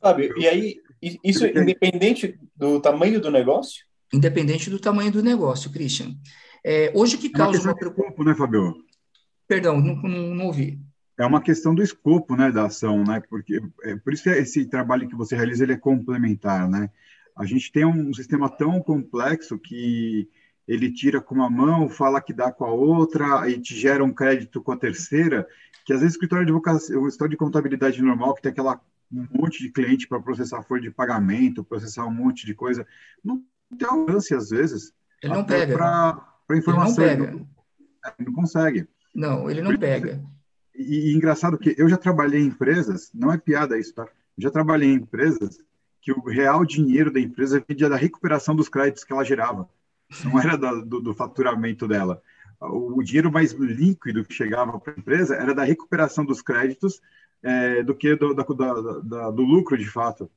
Fábio, 0.00 0.36
e 0.36 0.48
aí, 0.48 0.80
isso 1.22 1.44
é 1.44 1.50
independente 1.50 2.36
do 2.56 2.80
tamanho 2.80 3.20
do 3.20 3.30
negócio? 3.30 3.84
Independente 4.12 4.68
do 4.68 4.80
tamanho 4.80 5.12
do 5.12 5.22
negócio, 5.22 5.70
Christian. 5.70 6.16
É, 6.64 6.90
hoje 6.92 7.14
o 7.14 7.18
que 7.20 7.30
causa... 7.30 7.58
É 7.58 7.62
uma 7.62 7.74
questão 7.74 7.92
uma... 7.92 8.04
escopo, 8.04 8.24
né, 8.24 8.34
Fabio? 8.34 8.74
Perdão, 9.46 9.80
não, 9.80 9.94
não, 10.02 10.34
não, 10.34 10.46
ouvi. 10.46 10.80
É 11.18 11.26
uma 11.26 11.42
questão 11.42 11.74
do 11.74 11.82
escopo, 11.82 12.36
né, 12.36 12.50
da 12.50 12.66
ação, 12.66 13.02
né, 13.02 13.20
porque 13.28 13.60
é, 13.82 13.96
por 13.96 14.12
isso 14.12 14.22
que 14.22 14.30
esse 14.30 14.64
trabalho 14.66 15.08
que 15.08 15.16
você 15.16 15.34
realiza, 15.34 15.64
ele 15.64 15.72
é 15.72 15.76
complementar, 15.76 16.68
né. 16.68 16.90
A 17.36 17.44
gente 17.44 17.70
tem 17.70 17.84
um 17.84 18.12
sistema 18.14 18.48
tão 18.48 18.80
complexo 18.80 19.58
que 19.58 20.28
ele 20.66 20.92
tira 20.92 21.20
com 21.20 21.34
uma 21.34 21.48
mão, 21.48 21.88
fala 21.88 22.20
que 22.20 22.32
dá 22.32 22.52
com 22.52 22.64
a 22.64 22.70
outra, 22.70 23.48
e 23.48 23.58
te 23.60 23.74
gera 23.74 24.04
um 24.04 24.12
crédito 24.12 24.60
com 24.62 24.72
a 24.72 24.76
terceira, 24.76 25.46
que 25.84 25.92
às 25.92 26.00
vezes 26.00 26.14
o 26.14 26.16
escritório 26.16 26.44
de 26.44 26.52
advocacia, 26.52 26.98
o 26.98 27.06
escritório 27.06 27.30
de 27.30 27.36
contabilidade 27.36 28.02
normal, 28.02 28.34
que 28.34 28.42
tem 28.42 28.52
aquela 28.52 28.80
um 29.10 29.26
monte 29.32 29.62
de 29.62 29.70
cliente 29.70 30.06
para 30.06 30.20
processar 30.20 30.62
folha 30.62 30.82
de 30.82 30.90
pagamento, 30.90 31.64
processar 31.64 32.04
um 32.04 32.12
monte 32.12 32.44
de 32.44 32.54
coisa, 32.54 32.86
não 33.24 33.42
tem 33.78 33.88
alcance 33.88 34.34
às 34.34 34.50
vezes. 34.50 34.92
Ele 35.22 35.32
não 35.32 35.44
pega. 35.44 35.76
Para 36.46 36.58
informação. 36.58 37.04
Ele 37.04 37.16
não 37.16 37.26
pega. 37.26 37.36
Ele 37.36 37.46
não, 38.18 38.26
não 38.26 38.32
consegue. 38.34 38.88
Não, 39.14 39.50
ele 39.50 39.62
não 39.62 39.76
pega. 39.78 40.22
E, 40.78 41.10
e, 41.10 41.14
engraçado 41.14 41.58
que 41.58 41.74
eu 41.76 41.88
já 41.88 41.96
trabalhei 41.96 42.40
em 42.40 42.46
empresas, 42.46 43.10
não 43.12 43.32
é 43.32 43.36
piada 43.36 43.78
isso, 43.78 43.94
tá? 43.94 44.06
Já 44.38 44.50
trabalhei 44.50 44.90
em 44.90 44.94
empresas 44.94 45.58
que 46.00 46.12
o 46.12 46.20
real 46.20 46.64
dinheiro 46.64 47.12
da 47.12 47.20
empresa 47.20 47.62
vinha 47.68 47.88
da 47.90 47.96
recuperação 47.96 48.54
dos 48.54 48.68
créditos 48.68 49.04
que 49.04 49.12
ela 49.12 49.24
gerava 49.24 49.68
não 50.24 50.40
era 50.40 50.56
do, 50.56 50.84
do, 50.84 51.00
do 51.00 51.14
faturamento 51.14 51.86
dela. 51.86 52.22
O, 52.60 52.98
o, 52.98 53.02
dinheiro 53.02 53.30
mais 53.30 53.52
líquido 53.52 54.24
que 54.24 54.34
chegava 54.34 54.78
para 54.78 54.92
a 54.92 54.98
empresa 54.98 55.36
era 55.36 55.54
da 55.54 55.64
recuperação 55.64 56.24
dos 56.24 56.42
créditos 56.42 57.00
é, 57.42 57.82
do 57.82 57.94
que 57.94 58.16
do, 58.16 58.34
da, 58.34 58.44
da, 58.44 59.30
do 59.30 59.42
lucro 59.42 59.76
de 59.76 59.88
fato. 59.88 60.30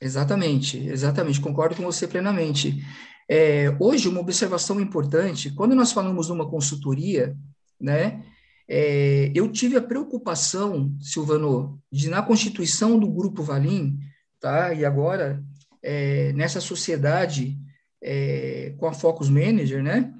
Exatamente, 0.00 0.78
exatamente, 0.78 1.40
concordo 1.40 1.76
com 1.76 1.82
você 1.82 2.06
plenamente. 2.06 2.84
É, 3.28 3.74
hoje, 3.78 4.08
uma 4.08 4.20
observação 4.20 4.80
importante, 4.80 5.50
quando 5.50 5.74
nós 5.74 5.92
falamos 5.92 6.26
de 6.26 6.32
uma 6.32 6.48
consultoria, 6.48 7.36
né, 7.80 8.24
é, 8.72 9.32
eu 9.34 9.50
tive 9.50 9.76
a 9.76 9.82
preocupação, 9.82 10.96
Silvano, 11.00 11.82
de 11.90 12.08
na 12.08 12.22
constituição 12.22 12.96
do 12.96 13.10
Grupo 13.10 13.42
Valim, 13.42 13.98
tá, 14.38 14.72
e 14.72 14.84
agora, 14.84 15.42
é, 15.82 16.32
nessa 16.34 16.60
sociedade, 16.60 17.58
é, 18.00 18.72
com 18.78 18.86
a 18.86 18.92
Focus 18.92 19.28
Manager, 19.28 19.82
né? 19.82 20.14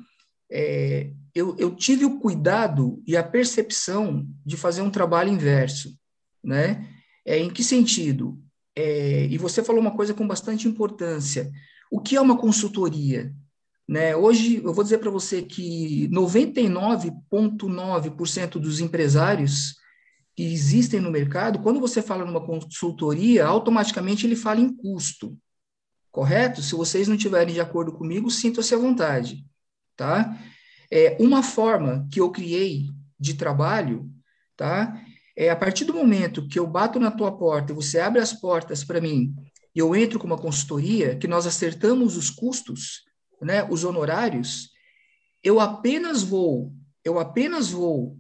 É, 0.51 1.13
eu, 1.33 1.57
eu, 1.59 1.77
tive 1.77 2.05
o 2.05 2.19
cuidado 2.19 3.01
e 3.07 3.17
a 3.17 3.23
percepção 3.23 4.27
de 4.45 4.57
fazer 4.57 4.83
um 4.83 4.91
trabalho 4.91 5.31
inverso, 5.31 5.97
né? 6.43 6.89
É, 7.25 7.39
em 7.39 7.49
que 7.49 7.63
sentido? 7.63 8.43
É, 8.75 9.27
e 9.27 9.39
você 9.39 9.63
falou 9.63 9.81
uma 9.81 9.95
coisa 9.95 10.13
com 10.13 10.27
bastante 10.27 10.67
importância. 10.67 11.49
O 11.89 12.01
que 12.01 12.17
é 12.17 12.21
uma 12.21 12.37
consultoria? 12.37 13.33
Né? 13.91 14.15
Hoje, 14.15 14.63
eu 14.63 14.73
vou 14.73 14.85
dizer 14.85 14.99
para 14.99 15.11
você 15.11 15.43
que 15.43 16.09
99,9% 16.13 18.53
dos 18.53 18.79
empresários 18.79 19.75
que 20.37 20.45
existem 20.45 21.01
no 21.01 21.11
mercado, 21.11 21.59
quando 21.59 21.81
você 21.81 22.01
fala 22.01 22.25
numa 22.25 22.47
consultoria, 22.47 23.45
automaticamente 23.45 24.29
ele 24.29 24.37
fala 24.37 24.61
em 24.61 24.73
custo 24.73 25.37
correto? 26.13 26.63
Se 26.63 26.77
vocês 26.77 27.09
não 27.09 27.17
estiverem 27.17 27.53
de 27.53 27.61
acordo 27.61 27.93
comigo, 27.93 28.31
sintam-se 28.31 28.73
à 28.73 28.79
vontade, 28.79 29.45
tá? 29.97 30.39
É, 30.89 31.17
uma 31.19 31.43
forma 31.43 32.07
que 32.13 32.21
eu 32.21 32.31
criei 32.31 32.91
de 33.19 33.35
trabalho, 33.35 34.09
tá? 34.57 35.03
É 35.37 35.51
a 35.51 35.57
partir 35.57 35.85
do 35.85 35.95
momento 35.95 36.47
que 36.47 36.61
eu 36.61 36.67
bato 36.67 37.01
na 37.01 37.11
tua 37.11 37.37
porta 37.37 37.73
e 37.73 37.75
você 37.75 37.99
abre 37.99 38.21
as 38.21 38.33
portas 38.33 38.85
para 38.85 39.01
mim 39.01 39.35
eu 39.75 39.95
entro 39.95 40.19
com 40.19 40.27
uma 40.27 40.37
consultoria, 40.37 41.17
que 41.17 41.29
nós 41.29 41.47
acertamos 41.47 42.17
os 42.17 42.29
custos, 42.29 43.05
né, 43.41 43.67
os 43.71 43.85
honorários, 43.85 44.71
eu 45.43 45.59
apenas 45.59 46.23
vou, 46.23 46.73
eu 47.05 47.19
apenas 47.19 47.71
vou 47.71 48.17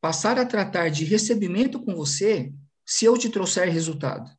passar 0.00 0.38
a 0.38 0.46
tratar 0.46 0.88
de 0.88 1.04
recebimento 1.04 1.80
com 1.80 1.94
você 1.94 2.52
se 2.84 3.04
eu 3.04 3.18
te 3.18 3.28
trouxer 3.28 3.68
resultado. 3.68 4.30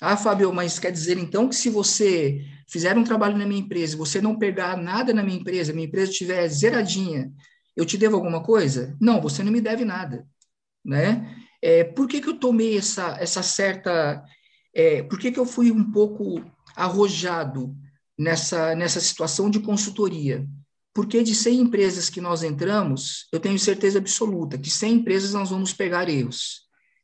Ah, 0.00 0.16
Fábio, 0.16 0.52
mas 0.52 0.78
quer 0.78 0.90
dizer 0.90 1.16
então 1.16 1.48
que 1.48 1.54
se 1.54 1.70
você 1.70 2.44
fizer 2.68 2.98
um 2.98 3.04
trabalho 3.04 3.38
na 3.38 3.46
minha 3.46 3.60
empresa 3.60 3.96
você 3.96 4.20
não 4.20 4.36
pegar 4.38 4.76
nada 4.76 5.14
na 5.14 5.22
minha 5.22 5.38
empresa, 5.38 5.72
minha 5.72 5.86
empresa 5.86 6.10
estiver 6.10 6.46
zeradinha, 6.48 7.32
eu 7.76 7.86
te 7.86 7.96
devo 7.96 8.16
alguma 8.16 8.42
coisa? 8.42 8.96
Não, 9.00 9.20
você 9.20 9.42
não 9.42 9.52
me 9.52 9.60
deve 9.60 9.84
nada, 9.84 10.26
né? 10.84 11.36
É, 11.62 11.84
por 11.84 12.08
que, 12.08 12.20
que 12.20 12.28
eu 12.28 12.38
tomei 12.38 12.76
essa, 12.76 13.16
essa 13.20 13.42
certa... 13.42 14.22
É, 14.74 15.02
por 15.02 15.18
que, 15.18 15.32
que 15.32 15.38
eu 15.38 15.46
fui 15.46 15.70
um 15.70 15.90
pouco 15.90 16.44
arrojado 16.74 17.74
nessa, 18.18 18.74
nessa 18.74 19.00
situação 19.00 19.50
de 19.50 19.60
consultoria? 19.60 20.46
Porque 20.94 21.22
de 21.22 21.34
100 21.34 21.60
empresas 21.60 22.08
que 22.08 22.20
nós 22.20 22.42
entramos, 22.42 23.26
eu 23.32 23.38
tenho 23.38 23.58
certeza 23.58 23.98
absoluta 23.98 24.56
que 24.56 24.70
100 24.70 24.94
empresas 24.94 25.32
nós 25.32 25.50
vamos 25.50 25.72
pegar 25.72 26.08
erros, 26.08 26.62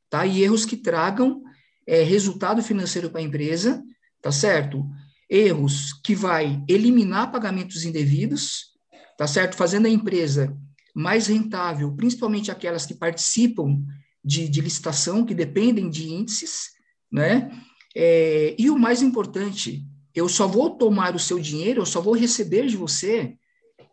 tá? 0.08 0.24
E 0.24 0.42
erros 0.42 0.64
que 0.64 0.76
tragam 0.76 1.42
é, 1.86 2.02
resultado 2.02 2.62
financeiro 2.62 3.10
para 3.10 3.20
a 3.20 3.24
empresa, 3.24 3.82
tá 4.22 4.32
certo? 4.32 4.84
Erros 5.28 5.92
que 6.04 6.14
vai 6.14 6.62
eliminar 6.68 7.30
pagamentos 7.30 7.84
indevidos, 7.84 8.72
tá 9.18 9.26
certo? 9.26 9.56
Fazendo 9.56 9.86
a 9.86 9.90
empresa 9.90 10.56
mais 10.94 11.26
rentável, 11.26 11.94
principalmente 11.94 12.50
aquelas 12.50 12.86
que 12.86 12.94
participam 12.94 13.82
de, 14.24 14.48
de 14.48 14.60
licitação, 14.60 15.24
que 15.24 15.34
dependem 15.34 15.90
de 15.90 16.08
índices, 16.08 16.70
né? 17.10 17.50
É, 17.94 18.54
e 18.58 18.70
o 18.70 18.78
mais 18.78 19.02
importante, 19.02 19.86
eu 20.14 20.28
só 20.28 20.46
vou 20.46 20.70
tomar 20.70 21.14
o 21.14 21.18
seu 21.18 21.38
dinheiro, 21.38 21.82
eu 21.82 21.86
só 21.86 22.00
vou 22.00 22.14
receber 22.14 22.66
de 22.66 22.76
você 22.76 23.36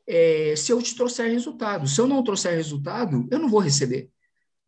é, 0.08 0.54
se 0.56 0.72
eu 0.72 0.82
te 0.82 0.96
trouxer 0.96 1.32
resultado. 1.32 1.88
Se 1.88 2.00
eu 2.00 2.08
não 2.08 2.24
trouxer 2.24 2.54
resultado, 2.56 3.28
eu 3.32 3.40
não 3.40 3.50
vou 3.50 3.60
receber 3.60 4.12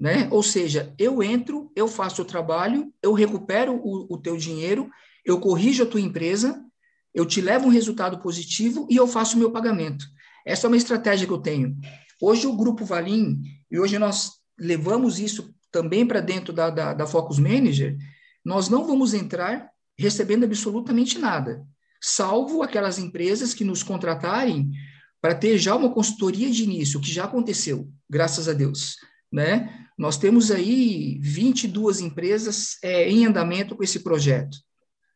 né? 0.02 0.28
Ou 0.32 0.42
seja, 0.42 0.92
eu 0.98 1.22
entro, 1.22 1.72
eu 1.76 1.88
faço 1.88 2.24
o 2.24 2.26
trabalho, 2.26 2.92
eu 3.04 3.14
recupero 3.14 3.80
o, 3.84 4.12
o 4.12 4.18
teu 4.18 4.36
dinheiro, 4.36 4.90
eu 5.24 5.40
corrijo 5.40 5.84
a 5.84 5.86
tua 5.86 6.02
empresa, 6.02 6.60
eu 7.14 7.24
te 7.24 7.40
levo 7.40 7.68
um 7.68 7.72
resultado 7.72 8.18
positivo 8.20 8.88
e 8.90 8.96
eu 8.96 9.06
faço 9.06 9.36
o 9.36 9.40
meu 9.40 9.52
pagamento. 9.52 10.04
Essa 10.44 10.66
é 10.66 10.70
uma 10.70 10.78
estratégia 10.78 11.28
que 11.28 11.34
eu 11.34 11.38
tenho. 11.38 11.78
Hoje 12.20 12.48
o 12.48 12.58
Grupo 12.58 12.84
Valim, 12.84 13.44
e 13.70 13.80
hoje 13.80 14.00
nós 14.00 14.32
levamos 14.60 15.20
isso 15.20 15.54
também 15.72 16.04
para 16.04 16.20
dentro 16.20 16.52
da, 16.52 16.72
da, 16.72 16.94
da 16.96 17.06
Focus 17.06 17.38
Manager, 17.38 17.96
nós 18.44 18.70
não 18.70 18.88
vamos 18.88 19.14
entrar 19.14 19.70
recebendo 20.02 20.44
absolutamente 20.44 21.18
nada, 21.20 21.66
salvo 22.02 22.64
aquelas 22.64 22.98
empresas 22.98 23.54
que 23.54 23.64
nos 23.64 23.84
contratarem 23.84 24.72
para 25.22 25.36
ter 25.36 25.58
já 25.58 25.76
uma 25.76 25.94
consultoria 25.94 26.50
de 26.50 26.64
início, 26.64 27.00
que 27.00 27.12
já 27.12 27.26
aconteceu, 27.26 27.88
graças 28.10 28.50
a 28.50 28.54
Deus, 28.54 28.98
né? 29.32 29.88
Nós 29.98 30.18
temos 30.18 30.50
aí 30.50 31.20
22 31.22 32.00
empresas 32.00 32.78
é, 32.84 33.08
em 33.08 33.26
andamento 33.26 33.76
com 33.76 33.84
esse 33.84 34.00
projeto, 34.00 34.58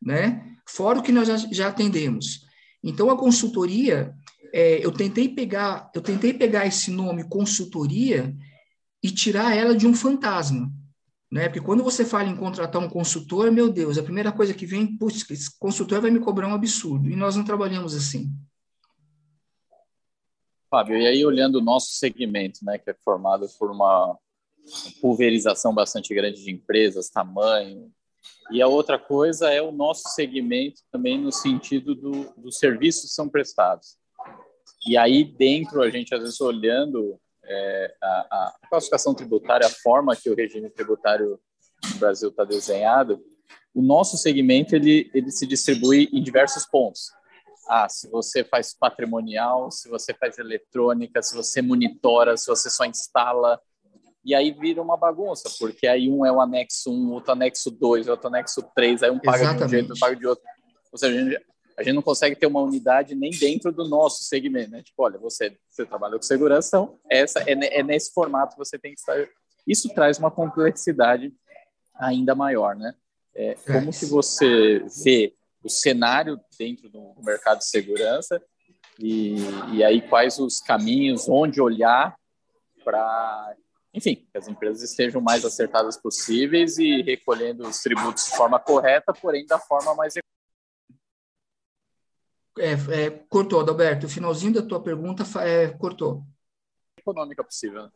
né? 0.00 0.56
Fora 0.68 1.00
o 1.00 1.02
que 1.02 1.10
nós 1.10 1.26
já, 1.26 1.36
já 1.36 1.68
atendemos. 1.68 2.46
Então, 2.82 3.10
a 3.10 3.18
consultoria, 3.18 4.14
é, 4.52 4.84
eu 4.84 4.92
tentei 4.92 5.28
pegar, 5.28 5.90
eu 5.92 6.00
tentei 6.00 6.32
pegar 6.32 6.66
esse 6.66 6.90
nome 6.90 7.28
consultoria 7.28 8.32
e 9.02 9.10
tirar 9.10 9.56
ela 9.56 9.74
de 9.74 9.86
um 9.86 9.94
fantasma, 9.94 10.72
né? 11.36 11.48
Porque 11.48 11.60
quando 11.60 11.84
você 11.84 12.04
fala 12.04 12.28
em 12.28 12.34
contratar 12.34 12.82
um 12.82 12.88
consultor, 12.88 13.52
meu 13.52 13.70
Deus, 13.70 13.98
a 13.98 14.02
primeira 14.02 14.32
coisa 14.32 14.54
que 14.54 14.64
vem, 14.64 14.96
putz, 14.96 15.30
esse 15.30 15.56
consultor 15.58 16.00
vai 16.00 16.10
me 16.10 16.18
cobrar 16.18 16.48
um 16.48 16.54
absurdo. 16.54 17.10
E 17.10 17.14
nós 17.14 17.36
não 17.36 17.44
trabalhamos 17.44 17.94
assim. 17.94 18.32
Fábio, 20.70 20.98
e 20.98 21.06
aí 21.06 21.24
olhando 21.24 21.56
o 21.56 21.62
nosso 21.62 21.92
segmento, 21.92 22.64
né, 22.64 22.78
que 22.78 22.90
é 22.90 22.94
formado 23.04 23.46
por 23.58 23.70
uma 23.70 24.18
pulverização 25.00 25.72
bastante 25.72 26.12
grande 26.12 26.42
de 26.42 26.50
empresas, 26.50 27.08
tamanho, 27.08 27.92
e 28.50 28.60
a 28.60 28.66
outra 28.66 28.98
coisa 28.98 29.50
é 29.50 29.60
o 29.60 29.70
nosso 29.70 30.08
segmento 30.08 30.80
também 30.90 31.20
no 31.20 31.30
sentido 31.30 31.94
do, 31.94 32.32
dos 32.36 32.58
serviços 32.58 33.10
que 33.10 33.14
são 33.14 33.28
prestados. 33.28 33.96
E 34.88 34.96
aí 34.96 35.22
dentro 35.22 35.82
a 35.82 35.90
gente 35.90 36.14
às 36.14 36.20
vezes 36.20 36.40
olhando 36.40 37.20
é, 37.46 37.94
a, 38.02 38.08
a, 38.08 38.68
classificação 38.68 39.14
tributária, 39.14 39.66
a 39.66 39.70
forma 39.70 40.16
que 40.16 40.30
o 40.30 40.34
regime 40.34 40.68
tributário 40.70 41.38
no 41.92 41.98
Brasil 41.98 42.28
está 42.28 42.44
desenhado, 42.44 43.22
o 43.74 43.82
nosso 43.82 44.16
segmento 44.16 44.74
ele, 44.74 45.10
ele 45.14 45.30
se 45.30 45.46
distribui 45.46 46.08
em 46.12 46.22
diversos 46.22 46.66
pontos. 46.66 47.12
Ah, 47.68 47.88
se 47.88 48.08
você 48.08 48.44
faz 48.44 48.72
patrimonial, 48.72 49.70
se 49.70 49.88
você 49.88 50.14
faz 50.14 50.38
eletrônica, 50.38 51.22
se 51.22 51.34
você 51.34 51.60
monitora, 51.60 52.36
se 52.36 52.46
você 52.46 52.70
só 52.70 52.84
instala, 52.84 53.60
e 54.24 54.34
aí 54.34 54.52
vira 54.52 54.82
uma 54.82 54.96
bagunça, 54.96 55.48
porque 55.58 55.86
aí 55.86 56.10
um 56.10 56.24
é 56.24 56.32
o 56.32 56.40
anexo 56.40 56.90
1, 56.90 57.12
outro 57.12 57.32
anexo 57.32 57.70
2, 57.70 58.08
outro 58.08 58.28
anexo 58.28 58.62
3, 58.74 59.02
aí 59.02 59.10
um 59.10 59.20
paga 59.20 59.42
Exatamente. 59.42 59.58
de 59.58 59.64
um 59.64 59.68
jeito, 59.68 59.90
outro 59.90 60.00
paga 60.00 60.16
de 60.16 60.26
outro. 60.26 60.44
Ou 60.92 60.98
seja, 60.98 61.40
a 61.76 61.82
gente, 61.82 61.94
não 61.94 62.02
consegue 62.02 62.36
ter 62.36 62.46
uma 62.46 62.60
unidade 62.60 63.14
nem 63.14 63.30
dentro 63.30 63.70
do 63.70 63.88
nosso 63.88 64.24
segmento, 64.24 64.70
né? 64.70 64.82
Tipo, 64.82 65.02
olha, 65.02 65.18
você, 65.18 65.56
você 65.68 65.84
trabalha 65.84 66.16
com 66.16 66.22
segurança, 66.22 66.68
então 66.68 66.98
essa, 67.10 67.40
é, 67.40 67.78
é 67.78 67.82
nesse 67.82 68.12
formato 68.12 68.52
que 68.52 68.58
você 68.58 68.78
tem 68.78 68.94
que 68.94 69.00
estar. 69.00 69.16
Isso 69.66 69.88
traz 69.94 70.18
uma 70.18 70.30
complexidade 70.30 71.34
ainda 71.94 72.34
maior, 72.34 72.76
né? 72.76 72.94
É, 73.34 73.54
como 73.66 73.92
que 73.92 74.06
você 74.06 74.82
vê 75.04 75.34
o 75.62 75.68
cenário 75.68 76.40
dentro 76.58 76.88
do 76.88 77.14
mercado 77.22 77.58
de 77.58 77.68
segurança 77.68 78.40
e, 78.98 79.36
e 79.74 79.84
aí 79.84 80.00
quais 80.00 80.38
os 80.38 80.60
caminhos, 80.60 81.28
onde 81.28 81.60
olhar 81.60 82.16
para 82.82 83.54
enfim, 83.96 84.26
que 84.30 84.36
as 84.36 84.46
empresas 84.46 84.82
estejam 84.82 85.22
mais 85.22 85.42
acertadas 85.42 85.96
possíveis 85.96 86.76
e 86.76 87.00
recolhendo 87.00 87.66
os 87.66 87.78
tributos 87.78 88.26
de 88.26 88.36
forma 88.36 88.60
correta, 88.60 89.10
porém 89.14 89.46
da 89.46 89.58
forma 89.58 89.94
mais 89.94 90.14
é, 92.58 92.72
é, 92.72 93.10
cortou, 93.28 93.60
Adalberto. 93.60 94.06
O 94.06 94.10
finalzinho 94.10 94.54
da 94.54 94.62
tua 94.62 94.82
pergunta 94.82 95.24
é, 95.40 95.68
cortou. 95.68 96.22
Econômica 96.98 97.44
possível. 97.44 97.84
Né? 97.84 97.90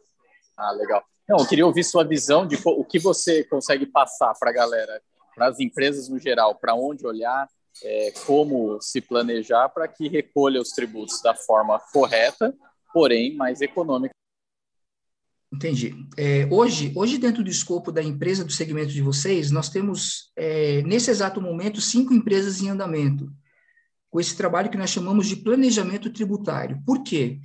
Ah, 0.56 0.72
legal. 0.72 1.02
Não, 1.28 1.38
eu 1.38 1.46
queria 1.46 1.66
ouvir 1.66 1.84
sua 1.84 2.04
visão 2.04 2.46
de 2.46 2.58
o 2.64 2.84
que 2.84 2.98
você 2.98 3.44
consegue 3.44 3.86
passar 3.86 4.34
para 4.38 4.50
a 4.50 4.52
galera, 4.52 5.00
para 5.34 5.48
as 5.48 5.60
empresas 5.60 6.08
no 6.08 6.18
geral, 6.18 6.56
para 6.56 6.74
onde 6.74 7.06
olhar, 7.06 7.48
é, 7.84 8.12
como 8.26 8.80
se 8.80 9.00
planejar 9.00 9.68
para 9.68 9.86
que 9.86 10.08
recolha 10.08 10.60
os 10.60 10.70
tributos 10.70 11.22
da 11.22 11.34
forma 11.34 11.80
correta, 11.92 12.54
porém 12.92 13.36
mais 13.36 13.60
econômica 13.60 14.14
Entendi. 15.52 16.06
É, 16.16 16.46
hoje, 16.48 16.92
hoje, 16.94 17.18
dentro 17.18 17.42
do 17.42 17.50
escopo 17.50 17.90
da 17.90 18.02
empresa 18.02 18.44
do 18.44 18.52
segmento 18.52 18.92
de 18.92 19.02
vocês, 19.02 19.50
nós 19.50 19.68
temos, 19.68 20.30
é, 20.36 20.80
nesse 20.82 21.10
exato 21.10 21.40
momento, 21.40 21.80
cinco 21.80 22.14
empresas 22.14 22.62
em 22.62 22.68
andamento, 22.68 23.28
com 24.10 24.20
esse 24.20 24.36
trabalho 24.36 24.70
que 24.70 24.76
nós 24.76 24.90
chamamos 24.90 25.26
de 25.26 25.36
planejamento 25.36 26.10
tributário. 26.10 26.82
Por 26.84 27.02
quê? 27.02 27.38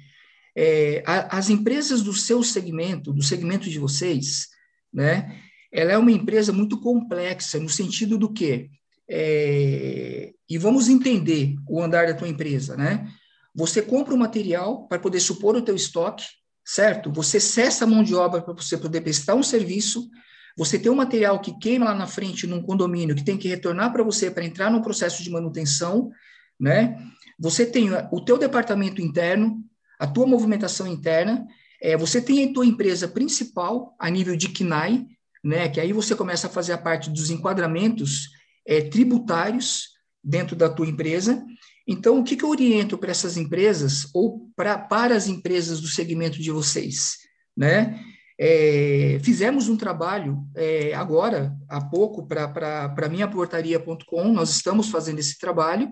É, 0.56 1.04
a, 1.06 1.38
as 1.38 1.50
empresas 1.50 2.02
do 2.02 2.14
seu 2.14 2.44
segmento, 2.44 3.14
do 3.14 3.22
segmento 3.22 3.70
de 3.70 3.78
vocês, 3.78 4.48
né, 4.92 5.40
ela 5.72 5.92
é 5.92 5.98
uma 5.98 6.12
empresa 6.12 6.52
muito 6.52 6.80
complexa, 6.80 7.60
no 7.60 7.70
sentido 7.70 8.18
do 8.18 8.32
quê? 8.32 8.70
É, 9.08 10.34
e 10.50 10.58
vamos 10.58 10.88
entender 10.88 11.56
o 11.68 11.82
andar 11.82 12.08
da 12.08 12.14
tua 12.14 12.28
empresa, 12.28 12.76
né? 12.76 13.08
Você 13.54 13.82
compra 13.82 14.14
o 14.14 14.18
material 14.18 14.88
para 14.88 15.00
poder 15.00 15.20
supor 15.20 15.56
o 15.56 15.62
teu 15.62 15.76
estoque, 15.76 16.26
certo? 16.66 17.12
Você 17.12 17.40
cessa 17.40 17.86
a 17.86 17.88
mão 17.88 18.04
de 18.04 18.16
obra 18.16 18.42
para 18.42 18.54
você 18.54 18.78
poder 18.78 19.02
prestar 19.02 19.36
um 19.36 19.44
serviço, 19.44 20.10
você 20.58 20.80
tem 20.80 20.92
um 20.92 20.96
material 20.96 21.40
que 21.40 21.58
queima 21.60 21.86
lá 21.86 21.94
na 21.94 22.08
frente 22.08 22.48
num 22.48 22.62
condomínio 22.62 23.16
que 23.16 23.24
tem 23.24 23.38
que 23.38 23.48
retornar 23.48 23.92
para 23.92 24.04
você 24.04 24.32
para 24.32 24.46
entrar 24.46 24.72
no 24.72 24.82
processo 24.82 25.22
de 25.22 25.30
manutenção, 25.30 26.12
né? 26.60 27.02
Você 27.40 27.66
tem 27.66 27.90
o 28.12 28.22
teu 28.22 28.38
departamento 28.38 29.02
interno, 29.02 29.64
a 30.00 30.08
tua 30.08 30.26
movimentação 30.26 30.88
interna, 30.88 31.46
é, 31.82 31.98
você 31.98 32.22
tem 32.22 32.50
a 32.50 32.54
tua 32.54 32.66
empresa 32.66 33.08
principal 33.08 33.96
a 34.00 34.10
nível 34.10 34.36
de 34.36 34.50
KNAI, 34.50 35.06
né? 35.44 35.70
Que 35.70 35.80
aí 35.80 35.94
você 35.94 36.16
começa 36.16 36.48
a 36.48 36.50
fazer 36.50 36.74
a 36.74 36.78
parte 36.78 37.10
dos 37.10 37.30
enquadramentos 37.30 38.30
é, 38.66 38.82
tributários 38.82 39.90
dentro 40.24 40.56
da 40.56 40.70
tua 40.70 40.88
empresa 40.88 41.46
então, 41.88 42.20
o 42.20 42.24
que, 42.24 42.36
que 42.36 42.44
eu 42.44 42.50
oriento 42.50 42.98
para 42.98 43.12
essas 43.12 43.38
empresas 43.38 44.10
ou 44.14 44.50
pra, 44.56 44.78
para 44.78 45.16
as 45.16 45.28
empresas 45.28 45.80
do 45.80 45.88
segmento 45.88 46.40
de 46.40 46.52
vocês? 46.52 47.18
Né? 47.56 48.00
É, 48.40 49.20
fizemos 49.24 49.70
um 49.70 49.78
trabalho 49.78 50.44
é, 50.56 50.94
agora, 50.96 51.56
há 51.70 51.80
pouco, 51.80 52.28
para 52.28 53.10
minhaportaria.com, 53.10 54.34
nós 54.34 54.50
estamos 54.50 54.90
fazendo 54.90 55.20
esse 55.20 55.38
trabalho, 55.38 55.90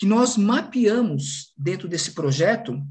que 0.00 0.06
nós 0.06 0.38
mapeamos 0.38 1.52
dentro 1.58 1.86
desse 1.86 2.12
projeto, 2.12 2.82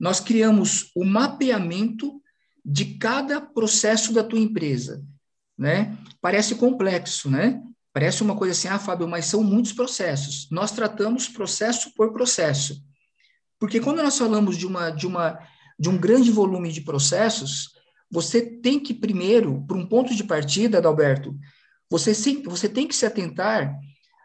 nós 0.00 0.20
criamos 0.20 0.90
o 0.96 1.04
mapeamento 1.04 2.18
de 2.64 2.96
cada 2.96 3.42
processo 3.42 4.10
da 4.10 4.24
tua 4.24 4.38
empresa. 4.38 5.04
Né? 5.56 5.94
Parece 6.18 6.54
complexo, 6.54 7.30
né? 7.30 7.62
Parece 7.92 8.22
uma 8.22 8.34
coisa 8.34 8.52
assim, 8.52 8.68
ah, 8.68 8.78
Fábio, 8.78 9.06
mas 9.06 9.26
são 9.26 9.42
muitos 9.42 9.74
processos. 9.74 10.48
Nós 10.50 10.72
tratamos 10.72 11.28
processo 11.28 11.92
por 11.94 12.14
processo. 12.14 12.82
Porque 13.58 13.78
quando 13.78 14.02
nós 14.02 14.16
falamos 14.16 14.56
de, 14.56 14.66
uma, 14.66 14.88
de, 14.88 15.06
uma, 15.06 15.38
de 15.78 15.90
um 15.90 15.98
grande 15.98 16.30
volume 16.30 16.72
de 16.72 16.80
processos, 16.80 17.68
você 18.10 18.40
tem 18.40 18.80
que 18.80 18.94
primeiro, 18.94 19.62
para 19.66 19.76
um 19.76 19.86
ponto 19.86 20.14
de 20.14 20.24
partida, 20.24 20.78
Adalberto, 20.78 21.36
você, 21.90 22.14
sim, 22.14 22.42
você 22.42 22.66
tem 22.66 22.88
que 22.88 22.96
se 22.96 23.04
atentar 23.04 23.78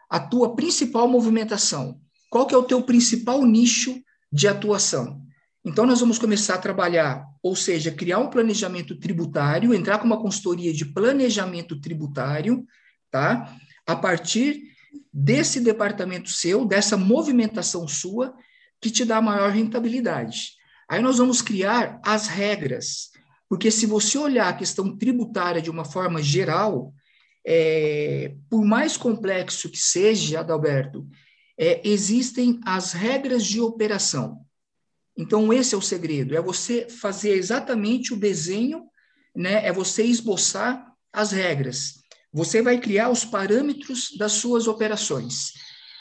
à 0.08 0.18
tua 0.18 0.56
principal 0.56 1.06
movimentação. 1.06 2.00
Qual 2.32 2.46
que 2.46 2.54
é 2.54 2.56
o 2.56 2.62
teu 2.62 2.82
principal 2.82 3.44
nicho 3.44 4.02
de 4.32 4.48
atuação? 4.48 5.20
Então, 5.62 5.84
nós 5.84 6.00
vamos 6.00 6.18
começar 6.18 6.54
a 6.54 6.58
trabalhar, 6.58 7.26
ou 7.42 7.54
seja, 7.54 7.90
criar 7.90 8.20
um 8.20 8.30
planejamento 8.30 8.98
tributário, 8.98 9.74
entrar 9.74 9.98
com 9.98 10.06
uma 10.06 10.18
consultoria 10.18 10.72
de 10.72 10.86
planejamento 10.86 11.78
tributário, 11.78 12.66
tá? 13.10 13.54
A 13.86 13.94
partir 13.94 14.62
desse 15.12 15.60
departamento 15.60 16.30
seu, 16.30 16.64
dessa 16.64 16.96
movimentação 16.96 17.86
sua, 17.86 18.34
que 18.80 18.90
te 18.90 19.04
dá 19.04 19.20
maior 19.20 19.50
rentabilidade. 19.50 20.52
Aí 20.88 21.02
nós 21.02 21.18
vamos 21.18 21.42
criar 21.42 22.00
as 22.02 22.28
regras, 22.28 23.10
porque 23.46 23.70
se 23.70 23.84
você 23.84 24.16
olhar 24.16 24.48
a 24.48 24.56
questão 24.56 24.96
tributária 24.96 25.60
de 25.60 25.68
uma 25.68 25.84
forma 25.84 26.22
geral, 26.22 26.94
é, 27.46 28.34
por 28.48 28.64
mais 28.64 28.96
complexo 28.96 29.68
que 29.68 29.78
seja, 29.78 30.40
Adalberto, 30.40 31.06
é, 31.58 31.80
existem 31.86 32.60
as 32.64 32.92
regras 32.92 33.44
de 33.44 33.60
operação. 33.60 34.44
Então, 35.16 35.52
esse 35.52 35.74
é 35.74 35.78
o 35.78 35.82
segredo, 35.82 36.34
é 36.34 36.40
você 36.40 36.88
fazer 36.88 37.32
exatamente 37.32 38.14
o 38.14 38.16
desenho, 38.16 38.84
né, 39.34 39.66
é 39.66 39.72
você 39.72 40.04
esboçar 40.04 40.86
as 41.12 41.32
regras. 41.32 42.02
Você 42.32 42.62
vai 42.62 42.80
criar 42.80 43.10
os 43.10 43.24
parâmetros 43.24 44.16
das 44.16 44.32
suas 44.32 44.66
operações. 44.66 45.52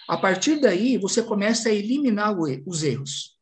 A 0.07 0.17
partir 0.17 0.59
daí, 0.61 0.97
você 0.97 1.21
começa 1.21 1.69
a 1.69 1.73
eliminar 1.73 2.35
os 2.65 2.83
erros. 2.83 3.37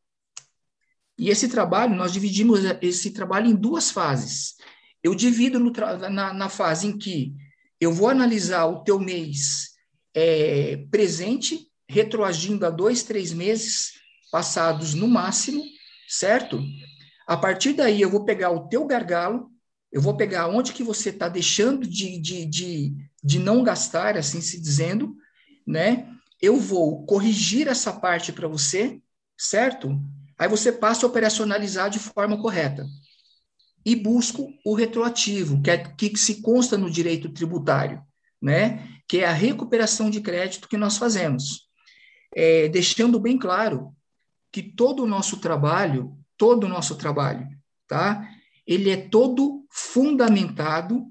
E 1.17 1.30
esse 1.30 1.50
trabalho, 1.50 1.95
nós 1.95 2.13
dividimos 2.13 2.62
esse 2.82 3.12
trabalho 3.12 3.48
em 3.48 3.56
duas 3.56 3.91
fases. 3.91 4.56
Eu 5.04 5.13
divido 5.13 5.60
na, 5.60 6.34
na, 6.34 6.50
fase 6.50 6.88
em 6.88 6.98
que 6.98 7.36
eu 7.80 7.91
vou 7.91 8.10
analisar 8.10 8.65
o 8.65 8.84
teu 8.84 9.00
mês 9.00 9.72
é, 10.13 10.78
presente, 10.89 11.69
retroagindo 11.89 12.67
a 12.67 12.69
dois, 12.69 13.02
três 13.02 13.34
meses 13.34 13.93
passados 14.32 14.93
no 14.93 15.08
máximo, 15.08 15.63
certo? 16.08 16.63
A 17.28 17.36
partir 17.36 17.73
daí, 17.73 17.99
eu 17.99 18.10
vou 18.10 18.23
pegar 18.23 18.52
o 18.52 18.67
teu 18.67 18.86
gargalo, 18.86 19.49
eu 19.91 19.99
vou 19.99 20.15
pegar 20.15 20.47
onde 20.47 20.71
que 20.71 20.84
você 20.84 21.10
está 21.10 21.28
deixando 21.28 21.88
de, 21.88 22.19
de, 22.19 22.45
de, 22.45 22.95
de 23.23 23.39
não 23.39 23.63
gastar, 23.63 24.15
assim 24.15 24.39
se 24.39 24.62
dizendo, 24.62 25.15
né? 25.65 26.08
Eu 26.39 26.58
vou 26.58 27.06
corrigir 27.08 27.67
essa 27.67 27.91
parte 27.91 28.32
para 28.32 28.47
você, 28.47 29.02
certo? 29.36 29.99
Aí 30.38 30.47
você 30.47 30.71
passa 30.71 31.06
a 31.06 31.10
operacionalizar 31.10 31.89
de 31.89 31.97
forma 31.97 32.39
correta. 32.39 32.86
E 33.84 33.95
busco 33.95 34.47
o 34.63 34.75
retroativo, 34.75 35.60
que 35.62 35.71
é 35.71 35.78
que 35.78 36.15
se 36.17 36.41
consta 36.41 36.78
no 36.78 36.89
direito 36.89 37.30
tributário, 37.30 37.99
né? 38.39 38.88
Que 39.08 39.19
é 39.19 39.28
a 39.28 39.34
recuperação 39.34 40.10
de 40.10 40.21
crédito 40.21 40.69
que 40.69 40.78
nós 40.78 40.97
fazemos. 40.97 41.69
É, 42.36 42.68
deixando 42.70 43.20
bem 43.20 43.38
claro 43.38 43.96
que 44.52 44.62
todo 44.62 45.04
o 45.04 45.08
nosso 45.08 45.38
trabalho, 45.38 46.18
todo 46.38 46.65
o 46.65 46.70
nosso 46.70 46.96
trabalho, 46.96 47.48
tá? 47.88 48.28
Ele 48.65 48.89
é 48.89 48.98
todo 48.98 49.65
fundamentado, 49.72 51.06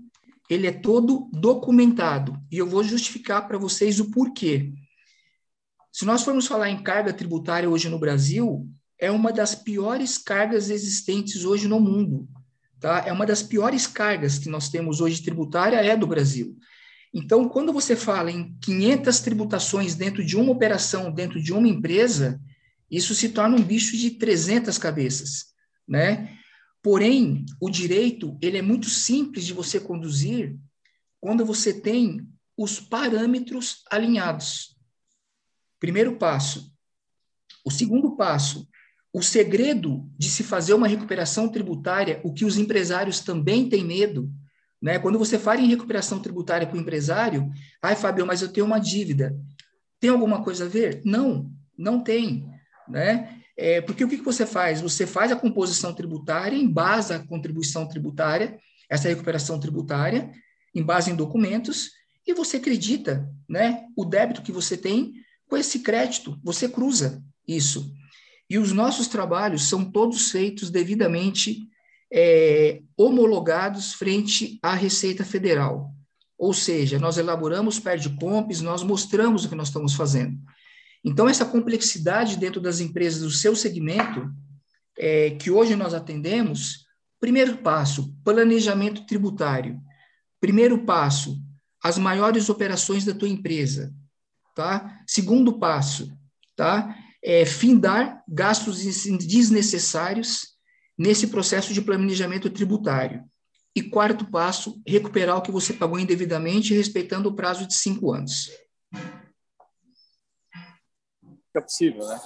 ele 0.48 0.66
é 0.66 0.72
todo 0.72 1.28
documentado. 1.32 2.40
E 2.50 2.58
eu 2.58 2.66
vou 2.66 2.82
justificar 2.82 3.46
para 3.46 3.58
vocês 3.58 4.00
o 4.00 4.10
porquê. 4.10 4.72
Se 5.92 6.04
nós 6.04 6.22
formos 6.22 6.46
falar 6.46 6.70
em 6.70 6.82
carga 6.82 7.12
tributária 7.12 7.68
hoje 7.68 7.88
no 7.88 7.98
Brasil, 7.98 8.68
é 8.98 9.10
uma 9.10 9.32
das 9.32 9.54
piores 9.54 10.18
cargas 10.18 10.70
existentes 10.70 11.44
hoje 11.44 11.68
no 11.68 11.80
mundo. 11.80 12.28
Tá? 12.80 13.04
É 13.06 13.12
uma 13.12 13.26
das 13.26 13.42
piores 13.42 13.86
cargas 13.86 14.38
que 14.38 14.48
nós 14.48 14.68
temos 14.68 15.00
hoje 15.00 15.22
tributária 15.22 15.76
é 15.76 15.96
do 15.96 16.06
Brasil. 16.06 16.56
Então, 17.18 17.48
quando 17.48 17.72
você 17.72 17.96
fala 17.96 18.30
em 18.30 18.56
500 18.60 19.18
tributações 19.18 19.96
dentro 19.96 20.24
de 20.24 20.36
uma 20.36 20.52
operação, 20.52 21.10
dentro 21.10 21.42
de 21.42 21.52
uma 21.52 21.66
empresa, 21.66 22.40
isso 22.88 23.12
se 23.12 23.30
torna 23.30 23.56
um 23.56 23.62
bicho 23.62 23.96
de 23.96 24.12
300 24.12 24.78
cabeças, 24.78 25.46
né? 25.86 26.38
Porém, 26.80 27.44
o 27.60 27.68
direito, 27.68 28.38
ele 28.40 28.56
é 28.56 28.62
muito 28.62 28.88
simples 28.88 29.44
de 29.44 29.52
você 29.52 29.80
conduzir 29.80 30.56
quando 31.20 31.44
você 31.44 31.72
tem 31.72 32.24
os 32.56 32.78
parâmetros 32.78 33.82
alinhados. 33.90 34.76
Primeiro 35.80 36.18
passo. 36.18 36.72
O 37.64 37.70
segundo 37.70 38.14
passo, 38.14 38.68
o 39.12 39.20
segredo 39.24 40.08
de 40.16 40.30
se 40.30 40.44
fazer 40.44 40.72
uma 40.72 40.86
recuperação 40.86 41.48
tributária, 41.48 42.20
o 42.22 42.32
que 42.32 42.44
os 42.44 42.56
empresários 42.56 43.18
também 43.18 43.68
têm 43.68 43.84
medo, 43.84 44.32
né? 44.80 44.98
Quando 44.98 45.18
você 45.18 45.38
fala 45.38 45.60
em 45.60 45.68
recuperação 45.68 46.20
tributária 46.20 46.66
com 46.66 46.76
o 46.76 46.80
empresário, 46.80 47.50
ai, 47.82 47.96
Fábio, 47.96 48.26
mas 48.26 48.42
eu 48.42 48.52
tenho 48.52 48.66
uma 48.66 48.78
dívida. 48.78 49.36
Tem 50.00 50.10
alguma 50.10 50.42
coisa 50.42 50.64
a 50.64 50.68
ver? 50.68 51.02
Não, 51.04 51.50
não 51.76 52.00
tem, 52.00 52.48
né? 52.88 53.38
É, 53.56 53.80
porque 53.80 54.04
o 54.04 54.08
que, 54.08 54.18
que 54.18 54.24
você 54.24 54.46
faz? 54.46 54.80
Você 54.80 55.04
faz 55.04 55.32
a 55.32 55.36
composição 55.36 55.92
tributária 55.92 56.56
em 56.56 56.68
base 56.68 57.12
à 57.12 57.18
contribuição 57.18 57.88
tributária, 57.88 58.56
essa 58.88 59.08
recuperação 59.08 59.58
tributária, 59.58 60.30
em 60.72 60.82
base 60.82 61.10
em 61.10 61.16
documentos, 61.16 61.90
e 62.24 62.32
você 62.32 62.58
acredita, 62.58 63.28
né? 63.48 63.84
O 63.96 64.04
débito 64.04 64.42
que 64.42 64.52
você 64.52 64.76
tem 64.76 65.14
com 65.48 65.56
esse 65.56 65.80
crédito, 65.80 66.38
você 66.44 66.68
cruza 66.68 67.22
isso. 67.46 67.92
E 68.48 68.58
os 68.58 68.72
nossos 68.72 69.08
trabalhos 69.08 69.64
são 69.64 69.90
todos 69.90 70.30
feitos 70.30 70.70
devidamente 70.70 71.68
é, 72.12 72.80
homologados 72.96 73.92
frente 73.92 74.58
à 74.62 74.74
Receita 74.74 75.24
Federal. 75.24 75.92
Ou 76.36 76.54
seja, 76.54 76.98
nós 76.98 77.18
elaboramos 77.18 77.80
PERDCOMPs, 77.80 78.60
nós 78.60 78.82
mostramos 78.82 79.44
o 79.44 79.48
que 79.48 79.54
nós 79.54 79.68
estamos 79.68 79.94
fazendo. 79.94 80.38
Então, 81.04 81.28
essa 81.28 81.44
complexidade 81.44 82.36
dentro 82.36 82.60
das 82.60 82.80
empresas 82.80 83.22
do 83.22 83.30
seu 83.30 83.54
segmento, 83.54 84.30
é, 84.98 85.30
que 85.30 85.50
hoje 85.50 85.76
nós 85.76 85.94
atendemos, 85.94 86.86
primeiro 87.20 87.58
passo, 87.58 88.14
planejamento 88.24 89.06
tributário. 89.06 89.80
Primeiro 90.40 90.84
passo, 90.84 91.40
as 91.82 91.98
maiores 91.98 92.48
operações 92.48 93.04
da 93.04 93.14
tua 93.14 93.28
empresa, 93.28 93.94
tá? 94.54 95.00
Segundo 95.06 95.58
passo, 95.58 96.12
tá? 96.56 96.96
É 97.22 97.44
findar 97.44 98.22
gastos 98.28 98.82
desnecessários 99.18 100.57
nesse 100.98 101.28
processo 101.28 101.72
de 101.72 101.80
planejamento 101.80 102.50
tributário. 102.50 103.24
E 103.74 103.82
quarto 103.82 104.28
passo, 104.28 104.82
recuperar 104.86 105.36
o 105.36 105.42
que 105.42 105.52
você 105.52 105.72
pagou 105.72 105.98
indevidamente, 105.98 106.74
respeitando 106.74 107.28
o 107.28 107.34
prazo 107.34 107.66
de 107.66 107.74
cinco 107.74 108.12
anos. 108.12 108.50
É 111.54 111.60
possível, 111.60 112.06
né? 112.06 112.20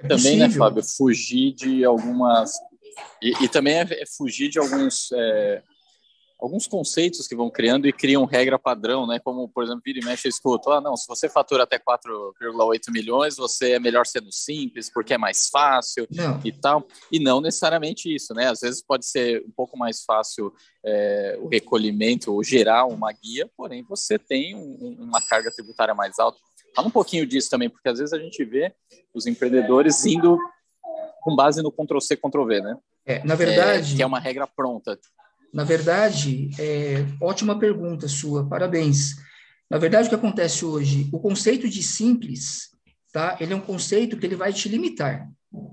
É 0.00 0.08
também, 0.08 0.36
né, 0.36 0.50
Fábio, 0.50 0.82
fugir 0.82 1.54
de 1.54 1.84
algumas. 1.84 2.52
E, 3.22 3.44
e 3.44 3.48
também 3.48 3.78
é, 3.78 4.02
é, 4.02 4.04
fugir 4.06 4.48
de 4.48 4.58
alguns. 4.58 5.10
É 5.12 5.62
alguns 6.38 6.66
conceitos 6.66 7.26
que 7.26 7.34
vão 7.34 7.50
criando 7.50 7.88
e 7.88 7.92
criam 7.92 8.24
regra 8.24 8.58
padrão, 8.58 9.06
né? 9.06 9.18
Como, 9.18 9.48
por 9.48 9.64
exemplo, 9.64 9.82
vira 9.84 10.00
e 10.00 10.04
mexe, 10.04 10.28
eu 10.28 10.30
escuto, 10.30 10.70
ah, 10.70 10.80
não, 10.80 10.96
se 10.96 11.06
você 11.08 11.28
fatura 11.28 11.62
até 11.62 11.78
4,8 11.78 12.92
milhões, 12.92 13.36
você 13.36 13.72
é 13.72 13.78
melhor 13.78 14.06
sendo 14.06 14.30
simples, 14.30 14.90
porque 14.92 15.14
é 15.14 15.18
mais 15.18 15.48
fácil 15.50 16.06
não. 16.10 16.40
e 16.44 16.52
tal. 16.52 16.86
E 17.10 17.18
não 17.18 17.40
necessariamente 17.40 18.14
isso, 18.14 18.34
né? 18.34 18.48
Às 18.48 18.60
vezes 18.60 18.82
pode 18.82 19.06
ser 19.06 19.42
um 19.46 19.50
pouco 19.50 19.78
mais 19.78 20.02
fácil 20.04 20.52
é, 20.84 21.38
o 21.40 21.48
recolhimento 21.48 22.32
ou 22.32 22.44
gerar 22.44 22.84
uma 22.86 23.10
guia, 23.12 23.50
porém 23.56 23.82
você 23.82 24.18
tem 24.18 24.54
um, 24.54 24.96
uma 25.00 25.20
carga 25.20 25.50
tributária 25.50 25.94
mais 25.94 26.18
alta. 26.18 26.38
Fala 26.74 26.88
um 26.88 26.92
pouquinho 26.92 27.26
disso 27.26 27.48
também, 27.48 27.70
porque 27.70 27.88
às 27.88 27.98
vezes 27.98 28.12
a 28.12 28.18
gente 28.18 28.44
vê 28.44 28.74
os 29.14 29.26
empreendedores 29.26 30.04
indo 30.04 30.38
com 31.22 31.34
base 31.34 31.62
no 31.62 31.72
Ctrl-C, 31.72 32.16
Ctrl-V, 32.16 32.60
né? 32.60 32.76
É, 33.06 33.24
na 33.24 33.34
verdade... 33.34 33.94
É, 33.94 33.96
que 33.96 34.02
é 34.02 34.06
uma 34.06 34.20
regra 34.20 34.46
pronta. 34.46 34.98
Na 35.52 35.64
verdade, 35.64 36.50
é, 36.58 37.04
ótima 37.20 37.58
pergunta 37.58 38.08
sua, 38.08 38.46
parabéns. 38.46 39.16
Na 39.70 39.78
verdade, 39.78 40.06
o 40.06 40.08
que 40.10 40.14
acontece 40.14 40.64
hoje, 40.64 41.08
o 41.12 41.18
conceito 41.18 41.68
de 41.68 41.82
simples, 41.82 42.70
tá? 43.12 43.36
Ele 43.40 43.52
é 43.52 43.56
um 43.56 43.60
conceito 43.60 44.16
que 44.16 44.26
ele 44.26 44.36
vai 44.36 44.52
te 44.52 44.68
limitar, 44.68 45.28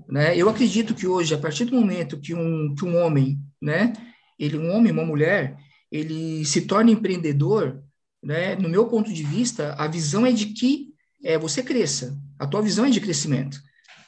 né? 0.08 0.36
Eu 0.36 0.48
acredito 0.48 0.94
que 0.94 1.06
hoje, 1.06 1.34
a 1.34 1.38
partir 1.38 1.66
do 1.66 1.76
momento 1.78 2.20
que 2.20 2.34
um, 2.34 2.74
que 2.74 2.84
um 2.84 2.96
homem, 2.96 3.38
né? 3.60 3.92
Ele, 4.38 4.58
um 4.58 4.70
homem, 4.70 4.90
uma 4.90 5.04
mulher, 5.04 5.56
ele 5.92 6.44
se 6.44 6.62
torna 6.62 6.90
empreendedor, 6.90 7.82
né? 8.22 8.56
No 8.56 8.68
meu 8.68 8.86
ponto 8.86 9.12
de 9.12 9.22
vista, 9.22 9.74
a 9.74 9.86
visão 9.86 10.26
é 10.26 10.32
de 10.32 10.46
que 10.46 10.92
é, 11.22 11.38
você 11.38 11.62
cresça. 11.62 12.18
A 12.38 12.46
tua 12.46 12.62
visão 12.62 12.84
é 12.84 12.90
de 12.90 13.00
crescimento, 13.00 13.60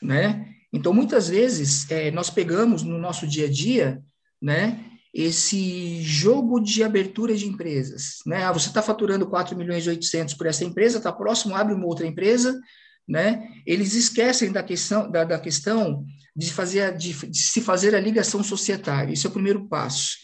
né? 0.03 0.49
Então, 0.73 0.93
muitas 0.93 1.29
vezes, 1.29 1.89
é, 1.91 2.11
nós 2.11 2.29
pegamos 2.29 2.83
no 2.83 2.99
nosso 2.99 3.27
dia 3.27 3.47
a 3.47 3.51
dia, 3.51 4.03
né? 4.43 4.85
Esse 5.19 6.03
jogo 6.03 6.61
de 6.61 6.85
abertura 6.85 7.35
de 7.35 7.47
empresas. 7.47 8.19
Né? 8.27 8.45
Ah, 8.45 8.53
você 8.53 8.69
está 8.69 8.83
faturando 8.83 9.27
4 9.27 9.57
milhões 9.57 9.87
e 9.87 9.89
800 9.89 10.35
por 10.35 10.47
essa 10.47 10.63
empresa, 10.63 10.99
está 10.99 11.11
próximo, 11.11 11.55
abre 11.55 11.73
uma 11.73 11.87
outra 11.87 12.07
empresa, 12.07 12.61
né? 13.09 13.49
eles 13.65 13.95
esquecem 13.95 14.53
da 14.53 14.63
questão, 14.63 15.11
da, 15.11 15.25
da 15.25 15.39
questão 15.39 16.05
de, 16.37 16.53
fazer, 16.53 16.95
de, 16.99 17.15
de, 17.15 17.39
se 17.39 17.63
fazer 17.63 17.95
a 17.95 18.01
ligação 18.01 18.45
societária. 18.45 19.11
Isso 19.11 19.27
é 19.27 19.31
o 19.31 19.33
primeiro 19.33 19.67
passo, 19.67 20.19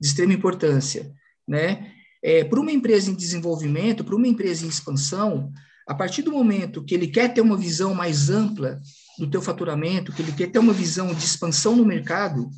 de 0.00 0.08
extrema 0.08 0.32
importância. 0.32 1.12
Né? 1.46 1.92
É, 2.24 2.42
para 2.42 2.58
uma 2.58 2.72
empresa 2.72 3.10
em 3.10 3.14
desenvolvimento, 3.14 4.02
para 4.02 4.16
uma 4.16 4.26
empresa 4.26 4.64
em 4.64 4.68
expansão, 4.70 5.52
a 5.86 5.94
partir 5.94 6.22
do 6.22 6.32
momento 6.32 6.82
que 6.82 6.94
ele 6.94 7.08
quer 7.08 7.34
ter 7.34 7.42
uma 7.42 7.56
visão 7.56 7.92
mais 7.92 8.30
ampla 8.30 8.80
do 9.18 9.28
teu 9.28 9.42
faturamento, 9.42 10.10
que 10.10 10.22
ele 10.22 10.32
quer 10.32 10.46
ter 10.46 10.58
uma 10.58 10.72
visão 10.72 11.12
de 11.12 11.22
expansão 11.22 11.76
no 11.76 11.84
mercado, 11.84 12.48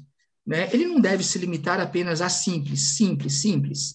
né? 0.50 0.68
Ele 0.72 0.84
não 0.84 1.00
deve 1.00 1.22
se 1.22 1.38
limitar 1.38 1.78
apenas 1.78 2.20
a 2.20 2.28
simples, 2.28 2.96
simples, 2.96 3.34
simples. 3.34 3.94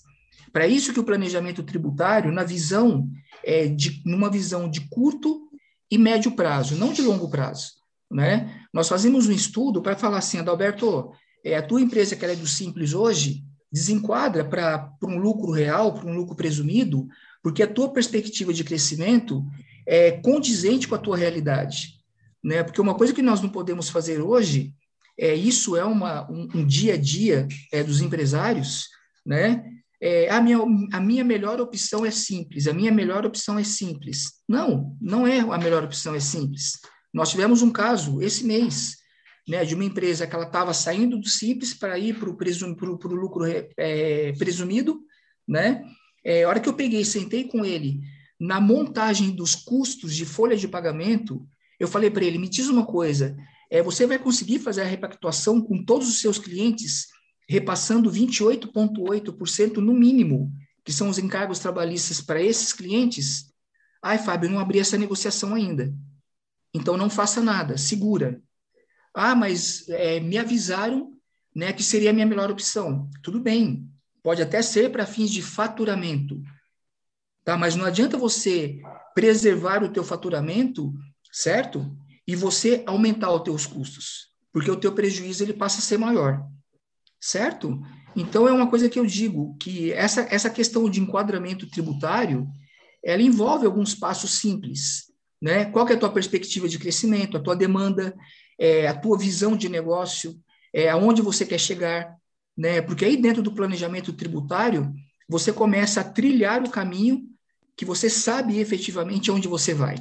Para 0.54 0.66
isso 0.66 0.94
que 0.94 1.00
o 1.02 1.04
planejamento 1.04 1.62
tributário, 1.62 2.32
na 2.32 2.46
visão, 2.46 3.10
é 3.44 3.68
de, 3.68 4.02
numa 4.06 4.32
visão 4.32 4.70
de 4.70 4.80
curto 4.88 5.50
e 5.92 5.98
médio 5.98 6.32
prazo, 6.32 6.78
não 6.78 6.94
de 6.94 7.02
longo 7.02 7.28
prazo. 7.28 7.74
Né? 8.10 8.66
Nós 8.74 8.88
fazemos 8.88 9.28
um 9.28 9.34
estudo 9.34 9.82
para 9.82 9.98
falar 9.98 10.20
assim, 10.20 10.38
Adalberto, 10.38 11.12
é, 11.44 11.58
a 11.58 11.62
tua 11.62 11.82
empresa 11.82 12.16
que 12.16 12.24
é 12.24 12.34
do 12.34 12.48
simples 12.48 12.94
hoje, 12.94 13.44
desenquadra 13.70 14.46
para 14.46 14.90
um 15.04 15.18
lucro 15.18 15.52
real, 15.52 15.94
para 15.94 16.10
um 16.10 16.16
lucro 16.16 16.38
presumido, 16.38 17.06
porque 17.44 17.64
a 17.64 17.68
tua 17.68 17.92
perspectiva 17.92 18.54
de 18.54 18.64
crescimento 18.64 19.44
é 19.86 20.12
condizente 20.12 20.88
com 20.88 20.96
a 20.96 21.00
tua 21.00 21.18
realidade. 21.18 21.96
Né? 22.42 22.64
Porque 22.64 22.80
uma 22.80 22.96
coisa 22.96 23.14
que 23.14 23.22
nós 23.22 23.42
não 23.42 23.50
podemos 23.50 23.90
fazer 23.90 24.22
hoje 24.22 24.74
é, 25.18 25.34
isso 25.34 25.76
é 25.76 25.84
uma, 25.84 26.30
um, 26.30 26.48
um 26.56 26.66
dia 26.66 26.96
a 26.96 26.98
dia 26.98 27.48
é, 27.72 27.84
dos 27.84 28.02
empresários, 28.02 28.88
né? 29.26 29.64
É, 30.02 30.30
a, 30.30 30.42
minha, 30.42 30.60
a 30.92 31.00
minha 31.00 31.24
melhor 31.24 31.60
opção 31.60 32.06
é 32.06 32.12
simples, 32.12 32.68
a 32.68 32.74
minha 32.74 32.92
melhor 32.92 33.26
opção 33.26 33.58
é 33.58 33.64
simples. 33.64 34.34
Não, 34.48 34.96
não 35.02 35.26
é 35.26 35.40
a 35.40 35.58
melhor 35.58 35.84
opção, 35.84 36.14
é 36.14 36.20
simples. 36.20 36.74
Nós 37.14 37.32
tivemos 37.32 37.62
um 37.62 37.72
caso 37.72 38.22
esse 38.22 38.44
mês, 38.44 38.98
né, 39.48 39.64
de 39.64 39.74
uma 39.74 39.86
empresa 39.86 40.28
que 40.28 40.36
ela 40.36 40.46
estava 40.46 40.74
saindo 40.74 41.18
do 41.18 41.30
simples 41.30 41.74
para 41.74 41.98
ir 41.98 42.20
para 42.20 42.30
o 42.30 42.36
presum, 42.36 42.76
lucro 42.78 43.46
é, 43.46 44.34
presumido, 44.34 45.00
né? 45.48 45.82
É, 46.24 46.44
a 46.44 46.50
hora 46.50 46.60
que 46.60 46.68
eu 46.68 46.74
peguei 46.74 47.06
sentei 47.06 47.46
com 47.46 47.64
ele 47.64 48.02
na 48.40 48.60
montagem 48.60 49.32
dos 49.32 49.56
custos 49.56 50.14
de 50.16 50.26
folha 50.26 50.58
de 50.58 50.68
pagamento, 50.68 51.48
eu 51.80 51.88
falei 51.88 52.10
para 52.10 52.26
ele, 52.26 52.38
me 52.38 52.50
diz 52.50 52.68
uma 52.68 52.86
coisa, 52.86 53.36
é, 53.70 53.82
você 53.82 54.06
vai 54.06 54.20
conseguir 54.20 54.60
fazer 54.60 54.82
a 54.82 54.86
repactuação 54.86 55.62
com 55.62 55.84
todos 55.84 56.08
os 56.08 56.20
seus 56.20 56.38
clientes, 56.38 57.08
repassando 57.48 58.12
28,8% 58.12 59.78
no 59.78 59.94
mínimo, 59.94 60.52
que 60.84 60.92
são 60.92 61.10
os 61.10 61.18
encargos 61.18 61.60
trabalhistas 61.60 62.22
para 62.22 62.42
esses 62.42 62.74
clientes. 62.74 63.52
Ai, 64.02 64.18
Fábio, 64.18 64.50
não 64.50 64.60
abri 64.60 64.80
essa 64.80 64.98
negociação 64.98 65.56
ainda. 65.56 65.94
Então 66.74 66.98
não 66.98 67.10
faça 67.10 67.42
nada, 67.42 67.78
segura. 67.78 68.42
Ah, 69.14 69.34
mas 69.34 69.88
é, 69.90 70.20
me 70.20 70.38
avisaram 70.38 71.16
né, 71.56 71.72
que 71.72 71.82
seria 71.82 72.10
a 72.10 72.14
minha 72.14 72.26
melhor 72.26 72.52
opção. 72.52 73.10
Tudo 73.24 73.40
bem, 73.40 73.90
pode 74.22 74.42
até 74.42 74.62
ser 74.62 74.92
para 74.92 75.06
fins 75.06 75.32
de 75.32 75.42
faturamento, 75.42 76.44
tá? 77.46 77.56
Mas 77.58 77.76
não 77.76 77.86
adianta 77.86 78.18
você 78.18 78.82
preservar 79.14 79.82
o 79.84 79.90
teu 79.90 80.04
faturamento, 80.04 80.94
certo? 81.32 81.98
E 82.28 82.36
você 82.36 82.84
aumentar 82.86 83.32
os 83.32 83.42
teus 83.44 83.66
custos, 83.66 84.30
porque 84.52 84.72
o 84.72 84.76
teu 84.76 84.92
prejuízo 84.94 85.44
ele 85.44 85.54
passa 85.54 85.80
a 85.80 85.82
ser 85.82 85.98
maior, 85.98 86.44
certo? 87.20 87.80
Então 88.16 88.48
é 88.48 88.52
uma 88.52 88.70
coisa 88.70 88.90
que 88.90 89.00
eu 89.00 89.06
digo 89.06 89.56
que 89.60 89.92
essa 89.92 90.22
essa 90.30 90.50
questão 90.50 90.90
de 90.90 91.02
enquadramento 91.02 91.70
tributário, 91.70 92.48
ela 93.04 93.22
envolve 93.22 93.66
alguns 93.66 93.94
passos 93.94 94.32
simples, 94.32 95.12
né? 95.42 95.66
Qual 95.66 95.88
é 95.88 95.94
a 95.94 96.00
tua 96.00 96.12
perspectiva 96.12 96.68
de 96.68 96.80
crescimento, 96.80 97.38
a 97.38 97.42
tua 97.42 97.56
demanda? 97.56 98.16
é, 98.60 98.88
a 98.88 98.94
tua 98.94 99.18
visão 99.18 99.56
de 99.56 99.70
negócio, 99.70 100.40
é, 100.74 100.90
aonde 100.90 101.22
você 101.22 101.46
quer 101.46 101.60
chegar, 101.60 102.16
né? 102.58 102.82
Porque 102.82 103.06
aí 103.06 103.18
dentro 103.18 103.42
do 103.42 103.54
planejamento 103.54 104.14
tributário, 104.14 104.94
você 105.28 105.52
começa 105.52 106.02
a 106.02 106.04
trilhar 106.04 106.64
o 106.64 106.70
caminho 106.70 107.24
que 107.76 107.86
você 107.86 108.10
sabe 108.10 108.60
efetivamente 108.60 109.32
onde 109.32 109.48
você 109.48 109.74
vai, 109.74 109.96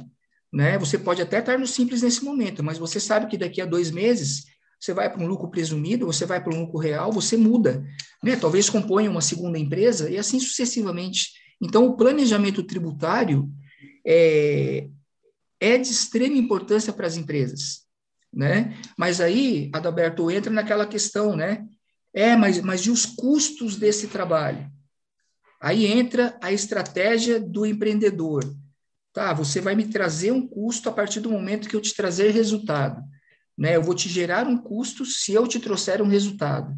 né? 0.55 0.77
Você 0.77 0.97
pode 0.97 1.21
até 1.21 1.39
estar 1.39 1.59
no 1.59 1.67
simples 1.67 2.01
nesse 2.01 2.23
momento, 2.23 2.63
mas 2.63 2.77
você 2.77 2.97
sabe 2.97 3.27
que 3.27 3.37
daqui 3.37 3.59
a 3.59 3.65
dois 3.65 3.91
meses 3.91 4.45
você 4.79 4.93
vai 4.93 5.11
para 5.11 5.21
um 5.21 5.27
lucro 5.27 5.49
presumido, 5.49 6.05
você 6.05 6.25
vai 6.25 6.41
para 6.41 6.55
um 6.55 6.61
lucro 6.61 6.79
real, 6.79 7.11
você 7.11 7.35
muda, 7.35 7.85
né? 8.23 8.37
Talvez 8.37 8.69
componha 8.69 9.11
uma 9.11 9.19
segunda 9.19 9.59
empresa 9.59 10.09
e 10.09 10.17
assim 10.17 10.39
sucessivamente. 10.39 11.33
Então, 11.61 11.85
o 11.85 11.97
planejamento 11.97 12.63
tributário 12.63 13.51
é, 14.07 14.87
é 15.59 15.77
de 15.77 15.89
extrema 15.89 16.37
importância 16.37 16.93
para 16.93 17.05
as 17.05 17.17
empresas, 17.17 17.81
né? 18.33 18.77
Mas 18.97 19.19
aí, 19.19 19.69
Adalberto, 19.73 20.31
entra 20.31 20.53
naquela 20.53 20.87
questão, 20.87 21.35
né? 21.35 21.65
É, 22.13 22.33
mas, 22.37 22.61
mas 22.61 22.79
e 22.81 22.91
os 22.91 23.05
custos 23.05 23.75
desse 23.75 24.07
trabalho? 24.07 24.71
Aí 25.61 25.85
entra 25.85 26.37
a 26.41 26.53
estratégia 26.53 27.41
do 27.41 27.65
empreendedor. 27.65 28.55
Tá, 29.15 29.31
você 29.31 29.61
vai 29.61 29.75
me 29.75 29.87
trazer 29.87 30.33
um 30.33 30.45
custo 30.45 30.89
a 30.89 30.91
partir 30.91 31.21
do 31.21 31.29
momento 31.29 31.69
que 31.69 31.75
eu 31.77 31.81
te 31.81 31.95
trazer 31.95 32.31
resultado. 32.31 33.01
Né? 33.57 33.77
Eu 33.77 33.81
vou 33.81 33.95
te 33.95 34.09
gerar 34.09 34.45
um 34.45 34.57
custo 34.57 35.05
se 35.05 35.31
eu 35.33 35.47
te 35.47 35.57
trouxer 35.57 36.01
um 36.01 36.07
resultado. 36.07 36.77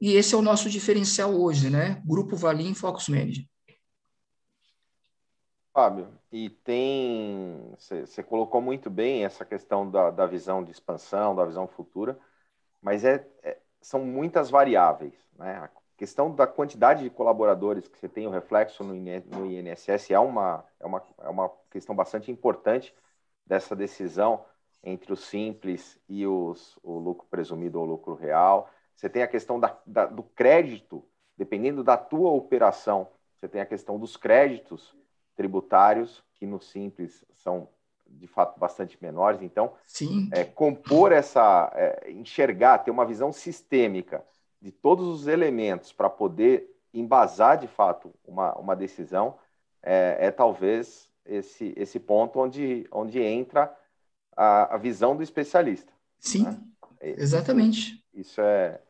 E 0.00 0.14
esse 0.14 0.34
é 0.34 0.38
o 0.38 0.42
nosso 0.42 0.68
diferencial 0.68 1.32
hoje, 1.40 1.70
né? 1.70 2.02
Grupo 2.04 2.34
Valim 2.34 2.74
Focus 2.74 3.08
Manager. 3.08 3.44
Fábio, 5.72 6.08
e 6.32 6.50
tem. 6.50 7.72
Você 7.78 8.24
colocou 8.24 8.60
muito 8.60 8.90
bem 8.90 9.24
essa 9.24 9.44
questão 9.44 9.88
da, 9.88 10.10
da, 10.10 10.26
visão 10.26 10.64
de 10.64 10.72
expansão, 10.72 11.36
da 11.36 11.44
visão 11.44 11.68
futura, 11.68 12.18
mas 12.82 13.04
é, 13.04 13.24
é, 13.44 13.56
são 13.80 14.04
muitas 14.04 14.50
variáveis. 14.50 15.14
Né? 15.38 15.70
Questão 15.98 16.32
da 16.32 16.46
quantidade 16.46 17.02
de 17.02 17.10
colaboradores 17.10 17.88
que 17.88 17.98
você 17.98 18.08
tem, 18.08 18.24
o 18.24 18.30
reflexo 18.30 18.84
no, 18.84 18.94
no 18.94 19.46
INSS, 19.46 20.12
é 20.12 20.18
uma, 20.20 20.64
é, 20.78 20.86
uma, 20.86 21.02
é 21.18 21.28
uma 21.28 21.50
questão 21.68 21.92
bastante 21.92 22.30
importante 22.30 22.94
dessa 23.44 23.74
decisão 23.74 24.44
entre 24.80 25.12
o 25.12 25.16
simples 25.16 25.98
e 26.08 26.24
os, 26.24 26.78
o 26.84 27.00
lucro 27.00 27.26
presumido 27.28 27.80
ou 27.80 27.84
lucro 27.84 28.14
real. 28.14 28.70
Você 28.94 29.08
tem 29.08 29.24
a 29.24 29.28
questão 29.28 29.58
da, 29.58 29.76
da, 29.84 30.06
do 30.06 30.22
crédito, 30.22 31.04
dependendo 31.36 31.82
da 31.82 31.96
tua 31.96 32.30
operação, 32.30 33.08
você 33.36 33.48
tem 33.48 33.60
a 33.60 33.66
questão 33.66 33.98
dos 33.98 34.16
créditos 34.16 34.94
tributários, 35.34 36.22
que 36.36 36.46
no 36.46 36.60
Simples 36.60 37.24
são 37.34 37.68
de 38.06 38.28
fato 38.28 38.56
bastante 38.56 38.96
menores. 39.02 39.42
Então, 39.42 39.72
Sim. 39.84 40.30
É, 40.32 40.44
compor 40.44 41.10
essa, 41.10 41.72
é, 41.74 42.12
enxergar, 42.12 42.78
ter 42.78 42.92
uma 42.92 43.04
visão 43.04 43.32
sistêmica 43.32 44.24
de 44.60 44.72
todos 44.72 45.06
os 45.06 45.26
elementos 45.26 45.92
para 45.92 46.10
poder 46.10 46.68
embasar 46.92 47.58
de 47.58 47.66
fato 47.66 48.12
uma, 48.26 48.54
uma 48.54 48.74
decisão 48.74 49.36
é, 49.82 50.16
é 50.20 50.30
talvez 50.30 51.08
esse, 51.24 51.72
esse 51.76 52.00
ponto 52.00 52.40
onde, 52.40 52.86
onde 52.90 53.20
entra 53.20 53.72
a, 54.36 54.74
a 54.74 54.78
visão 54.78 55.16
do 55.16 55.22
especialista. 55.22 55.92
Sim, 56.18 56.44
né? 56.44 56.58
exatamente. 57.00 58.02
Isso 58.14 58.40
é, 58.40 58.80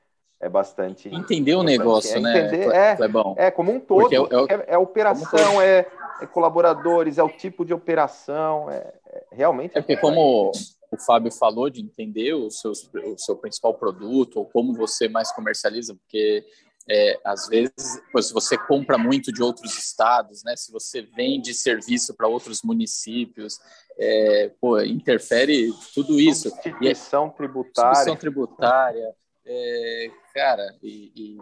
é 0.41 0.49
bastante. 0.49 1.13
Entender 1.15 1.55
o 1.55 1.63
negócio, 1.63 2.17
é, 2.17 2.21
né? 2.21 2.47
Entender, 2.47 2.73
é, 2.73 2.97
é, 3.37 3.51
como 3.51 3.73
um 3.73 3.81
todo. 3.81 4.13
É, 4.13 4.55
é, 4.55 4.65
é, 4.75 4.79
operação, 4.79 5.61
é, 5.61 5.87
é, 6.21 6.27
colaboradores, 6.27 7.19
é 7.19 7.23
o 7.23 7.29
tipo 7.29 7.65
de 7.65 7.75
operação. 7.75 8.71
É, 8.71 8.93
é 9.07 9.25
realmente. 9.33 9.77
É 9.77 9.81
porque, 9.81 9.97
como 9.97 10.53
o 10.90 10.98
Fábio 10.98 11.31
falou, 11.31 11.68
de 11.68 11.81
entender 11.81 12.35
o 12.35 12.51
seu, 12.51 12.72
o 12.72 13.18
seu 13.18 13.37
principal 13.37 13.74
produto, 13.74 14.38
ou 14.38 14.46
como 14.46 14.74
você 14.74 15.09
mais 15.09 15.31
comercializa, 15.33 15.94
porque 15.94 16.44
é, 16.90 17.20
às 17.22 17.46
vezes, 17.48 18.01
se 18.22 18.33
você 18.33 18.57
compra 18.57 18.96
muito 18.96 19.31
de 19.31 19.42
outros 19.42 19.77
estados, 19.77 20.42
né? 20.42 20.57
Se 20.57 20.72
você 20.72 21.03
vende 21.03 21.53
serviço 21.53 22.14
para 22.14 22.27
outros 22.27 22.62
municípios, 22.62 23.59
é, 23.98 24.51
pô, 24.59 24.81
interfere 24.81 25.70
tudo 25.94 26.18
isso. 26.18 26.48
Substituição 26.48 27.29
tributária. 27.29 27.94
Substituição 27.94 28.16
tributária. 28.16 29.14
É, 29.44 30.11
cara, 30.35 30.74
e, 30.83 31.12
e, 31.14 31.38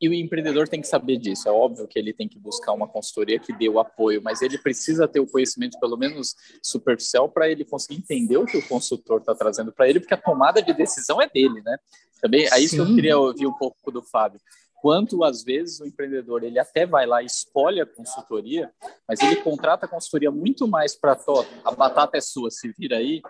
e, 0.00 0.08
o 0.08 0.14
empreendedor 0.14 0.68
tem 0.68 0.80
que 0.80 0.86
saber 0.86 1.16
disso. 1.16 1.48
É 1.48 1.52
óbvio 1.52 1.86
que 1.86 1.98
ele 1.98 2.12
tem 2.12 2.28
que 2.28 2.38
buscar 2.38 2.72
uma 2.72 2.88
consultoria 2.88 3.38
que 3.38 3.52
dê 3.52 3.68
o 3.68 3.78
apoio, 3.78 4.22
mas 4.22 4.42
ele 4.42 4.58
precisa 4.58 5.06
ter 5.06 5.20
o 5.20 5.26
conhecimento, 5.26 5.78
pelo 5.78 5.96
menos 5.96 6.34
superficial, 6.62 7.28
para 7.28 7.48
ele 7.48 7.64
conseguir 7.64 7.98
entender 7.98 8.36
o 8.36 8.46
que 8.46 8.56
o 8.56 8.68
consultor 8.68 9.20
está 9.20 9.34
trazendo 9.34 9.72
para 9.72 9.88
ele, 9.88 10.00
porque 10.00 10.14
a 10.14 10.20
tomada 10.20 10.62
de 10.62 10.72
decisão 10.72 11.20
é 11.20 11.28
dele, 11.28 11.60
né? 11.62 11.76
Também, 12.20 12.46
é 12.52 12.60
isso 12.60 12.76
que 12.76 12.82
eu 12.82 12.94
queria 12.94 13.18
ouvir 13.18 13.46
um 13.46 13.52
pouco 13.52 13.90
do 13.90 14.02
Fábio 14.02 14.40
quanto 14.80 15.22
às 15.22 15.44
vezes 15.44 15.80
o 15.80 15.86
empreendedor 15.86 16.42
ele 16.42 16.58
até 16.58 16.86
vai 16.86 17.06
lá 17.06 17.22
e 17.22 17.26
escolhe 17.26 17.80
a 17.80 17.86
consultoria, 17.86 18.72
mas 19.06 19.20
ele 19.20 19.36
contrata 19.36 19.86
a 19.86 19.88
consultoria 19.88 20.30
muito 20.30 20.66
mais 20.66 20.96
para 20.96 21.16
a 21.64 21.70
batata 21.72 22.16
é 22.16 22.20
sua, 22.20 22.50
se 22.50 22.72
vira 22.76 22.96
aí, 22.96 23.20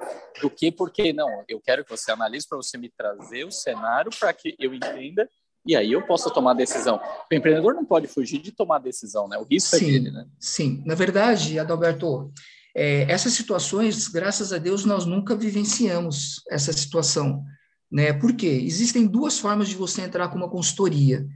do 0.40 0.48
que 0.48 0.70
porque 0.70 1.12
não, 1.12 1.44
eu 1.48 1.61
quero 1.61 1.85
que 1.85 1.90
você 1.90 2.12
analise 2.12 2.46
para 2.48 2.56
você 2.56 2.78
me 2.78 2.88
trazer 2.88 3.44
o 3.44 3.50
cenário 3.50 4.11
para 4.18 4.33
que 4.33 4.54
eu 4.59 4.72
entenda 4.72 5.28
e 5.66 5.77
aí 5.77 5.92
eu 5.92 6.03
possa 6.07 6.31
tomar 6.31 6.55
decisão. 6.55 7.01
O 7.31 7.35
empreendedor 7.35 7.75
não 7.75 7.85
pode 7.85 8.07
fugir 8.07 8.40
de 8.40 8.53
tomar 8.53 8.79
decisão, 8.79 9.29
né? 9.29 9.37
O 9.38 9.44
risco 9.44 9.77
é 9.77 9.79
sim, 9.79 9.87
é 9.87 9.90
dele, 9.90 10.11
né? 10.11 10.27
Sim, 10.38 10.83
na 10.87 10.94
verdade, 10.94 11.59
Adalberto, 11.59 12.33
é, 12.75 13.03
essas 13.11 13.33
situações, 13.33 14.09
graças 14.09 14.53
a 14.53 14.59
Deus, 14.59 14.85
nós 14.85 15.05
nunca 15.05 15.37
vivenciamos 15.37 16.42
essa 16.51 16.73
situação. 16.73 17.44
Né? 17.90 18.12
Por 18.12 18.35
quê? 18.35 18.62
Existem 18.64 19.07
duas 19.07 19.38
formas 19.38 19.68
de 19.68 19.75
você 19.75 20.03
entrar 20.03 20.29
com 20.29 20.37
uma 20.37 20.49
consultoria. 20.49 21.27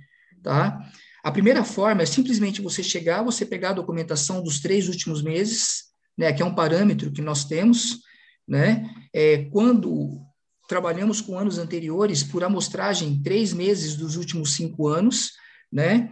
Tá? 0.42 0.78
A 1.24 1.32
primeira 1.32 1.64
forma 1.64 2.02
é 2.02 2.06
simplesmente 2.06 2.62
você 2.62 2.82
chegar, 2.82 3.22
você 3.22 3.44
pegar 3.44 3.70
a 3.70 3.74
documentação 3.74 4.42
dos 4.42 4.60
três 4.60 4.88
últimos 4.88 5.22
meses, 5.22 5.84
né, 6.16 6.32
que 6.32 6.42
é 6.42 6.44
um 6.44 6.54
parâmetro 6.54 7.10
que 7.10 7.22
nós 7.22 7.44
temos, 7.44 8.00
né, 8.46 8.88
é, 9.12 9.44
quando 9.46 10.20
trabalhamos 10.68 11.20
com 11.20 11.38
anos 11.38 11.58
anteriores, 11.58 12.22
por 12.22 12.42
amostragem, 12.42 13.20
três 13.22 13.52
meses 13.52 13.96
dos 13.96 14.16
últimos 14.16 14.54
cinco 14.54 14.88
anos, 14.88 15.32
né, 15.70 16.08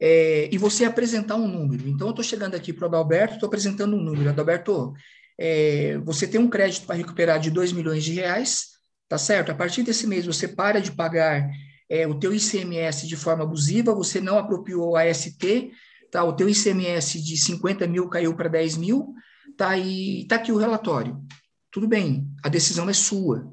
é, 0.00 0.48
e 0.52 0.58
você 0.58 0.84
apresentar 0.84 1.36
um 1.36 1.46
número. 1.46 1.88
Então, 1.88 2.08
eu 2.08 2.10
estou 2.10 2.24
chegando 2.24 2.56
aqui 2.56 2.72
para 2.72 2.84
o 2.84 2.88
Adalberto, 2.88 3.34
estou 3.34 3.46
apresentando 3.46 3.94
um 3.94 4.02
número. 4.02 4.30
Adalberto, 4.30 4.92
é, 5.38 5.96
você 5.98 6.26
tem 6.26 6.40
um 6.40 6.50
crédito 6.50 6.86
para 6.86 6.96
recuperar 6.96 7.38
de 7.38 7.50
2 7.50 7.72
milhões 7.72 8.02
de 8.02 8.12
reais, 8.12 8.72
tá 9.08 9.16
certo? 9.16 9.52
A 9.52 9.54
partir 9.54 9.84
desse 9.84 10.06
mês, 10.06 10.26
você 10.26 10.48
para 10.48 10.80
de 10.80 10.90
pagar 10.90 11.48
é, 11.88 12.04
o 12.06 12.14
teu 12.14 12.34
ICMS 12.34 13.06
de 13.06 13.16
forma 13.16 13.44
abusiva, 13.44 13.94
você 13.94 14.20
não 14.20 14.38
apropriou 14.38 14.96
a 14.96 15.12
ST, 15.12 15.70
tá? 16.10 16.24
O 16.24 16.32
teu 16.32 16.48
ICMS 16.48 17.22
de 17.22 17.36
50 17.36 17.86
mil 17.86 18.08
caiu 18.08 18.34
para 18.34 18.48
10 18.48 18.78
mil, 18.78 19.14
tá? 19.56 19.78
E 19.78 20.26
tá 20.26 20.36
aqui 20.36 20.50
o 20.50 20.56
relatório. 20.56 21.22
Tudo 21.70 21.86
bem, 21.86 22.28
a 22.42 22.48
decisão 22.48 22.90
é 22.90 22.92
sua, 22.92 23.52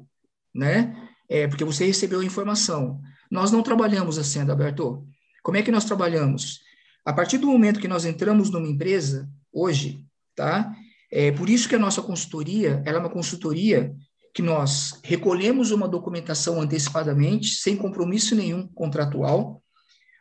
né? 0.54 0.94
É, 1.28 1.46
porque 1.46 1.64
você 1.64 1.86
recebeu 1.86 2.20
a 2.20 2.24
informação. 2.24 3.00
Nós 3.30 3.52
não 3.52 3.62
trabalhamos 3.62 4.18
assim, 4.18 4.40
Adalberto. 4.40 5.06
Como 5.42 5.56
é 5.56 5.62
que 5.62 5.70
nós 5.70 5.84
trabalhamos? 5.84 6.60
A 7.04 7.12
partir 7.12 7.38
do 7.38 7.46
momento 7.46 7.80
que 7.80 7.88
nós 7.88 8.04
entramos 8.04 8.50
numa 8.50 8.68
empresa, 8.68 9.28
hoje, 9.52 10.04
tá? 10.34 10.74
É 11.10 11.32
por 11.32 11.48
isso 11.48 11.68
que 11.68 11.74
a 11.74 11.78
nossa 11.78 12.02
consultoria, 12.02 12.82
ela 12.84 12.98
é 12.98 13.00
uma 13.00 13.10
consultoria 13.10 13.94
que 14.34 14.42
nós 14.42 15.00
recolhemos 15.02 15.70
uma 15.70 15.88
documentação 15.88 16.60
antecipadamente, 16.60 17.56
sem 17.56 17.76
compromisso 17.76 18.34
nenhum 18.34 18.66
contratual, 18.68 19.62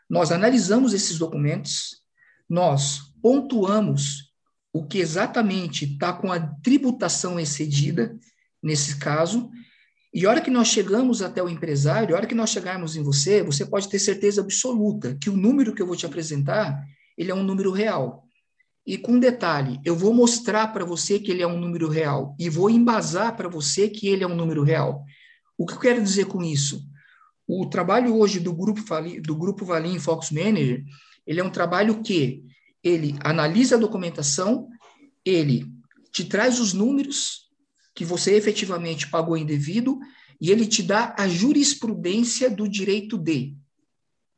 nós 0.09 0.31
analisamos 0.31 0.93
esses 0.93 1.19
documentos, 1.19 2.01
nós 2.49 3.13
pontuamos 3.21 4.33
o 4.73 4.85
que 4.85 4.97
exatamente 4.97 5.85
está 5.85 6.11
com 6.11 6.31
a 6.31 6.39
tributação 6.39 7.39
excedida, 7.39 8.17
nesse 8.61 8.97
caso, 8.97 9.51
e 10.13 10.25
a 10.25 10.29
hora 10.29 10.41
que 10.41 10.49
nós 10.49 10.67
chegamos 10.67 11.21
até 11.21 11.41
o 11.41 11.49
empresário, 11.49 12.15
a 12.15 12.17
hora 12.17 12.27
que 12.27 12.33
nós 12.33 12.49
chegarmos 12.49 12.95
em 12.95 13.03
você, 13.03 13.43
você 13.43 13.65
pode 13.65 13.87
ter 13.87 13.99
certeza 13.99 14.41
absoluta 14.41 15.15
que 15.21 15.29
o 15.29 15.37
número 15.37 15.73
que 15.73 15.81
eu 15.81 15.85
vou 15.85 15.95
te 15.95 16.05
apresentar, 16.05 16.83
ele 17.15 17.29
é 17.29 17.35
um 17.35 17.43
número 17.43 17.71
real. 17.71 18.23
E 18.85 18.97
com 18.97 19.19
detalhe, 19.19 19.79
eu 19.85 19.95
vou 19.95 20.11
mostrar 20.11 20.73
para 20.73 20.83
você 20.83 21.19
que 21.19 21.29
ele 21.29 21.43
é 21.43 21.47
um 21.47 21.59
número 21.59 21.87
real 21.87 22.35
e 22.39 22.49
vou 22.49 22.71
embasar 22.71 23.35
para 23.35 23.47
você 23.47 23.87
que 23.87 24.07
ele 24.07 24.23
é 24.23 24.27
um 24.27 24.35
número 24.35 24.63
real. 24.63 25.03
O 25.55 25.65
que 25.65 25.73
eu 25.73 25.79
quero 25.79 26.01
dizer 26.01 26.25
com 26.25 26.41
isso? 26.41 26.83
O 27.47 27.67
trabalho 27.67 28.15
hoje 28.17 28.39
do 28.39 28.53
grupo 28.53 28.81
do 29.21 29.35
grupo 29.35 29.63
Valim 29.63 29.99
Focus 29.99 30.31
Manager, 30.31 30.83
ele 31.27 31.39
é 31.39 31.43
um 31.43 31.51
trabalho 31.51 32.01
que 32.01 32.43
ele 32.83 33.15
analisa 33.23 33.75
a 33.75 33.79
documentação, 33.79 34.67
ele 35.23 35.67
te 36.11 36.25
traz 36.25 36.59
os 36.59 36.73
números 36.73 37.48
que 37.99 38.05
você 38.05 38.33
efetivamente 38.33 39.09
pagou 39.09 39.35
indevido 39.35 39.99
e 40.39 40.51
ele 40.51 40.65
te 40.65 40.81
dá 40.81 41.13
a 41.19 41.27
jurisprudência 41.27 42.49
do 42.49 42.65
direito 42.65 43.17
de. 43.17 43.57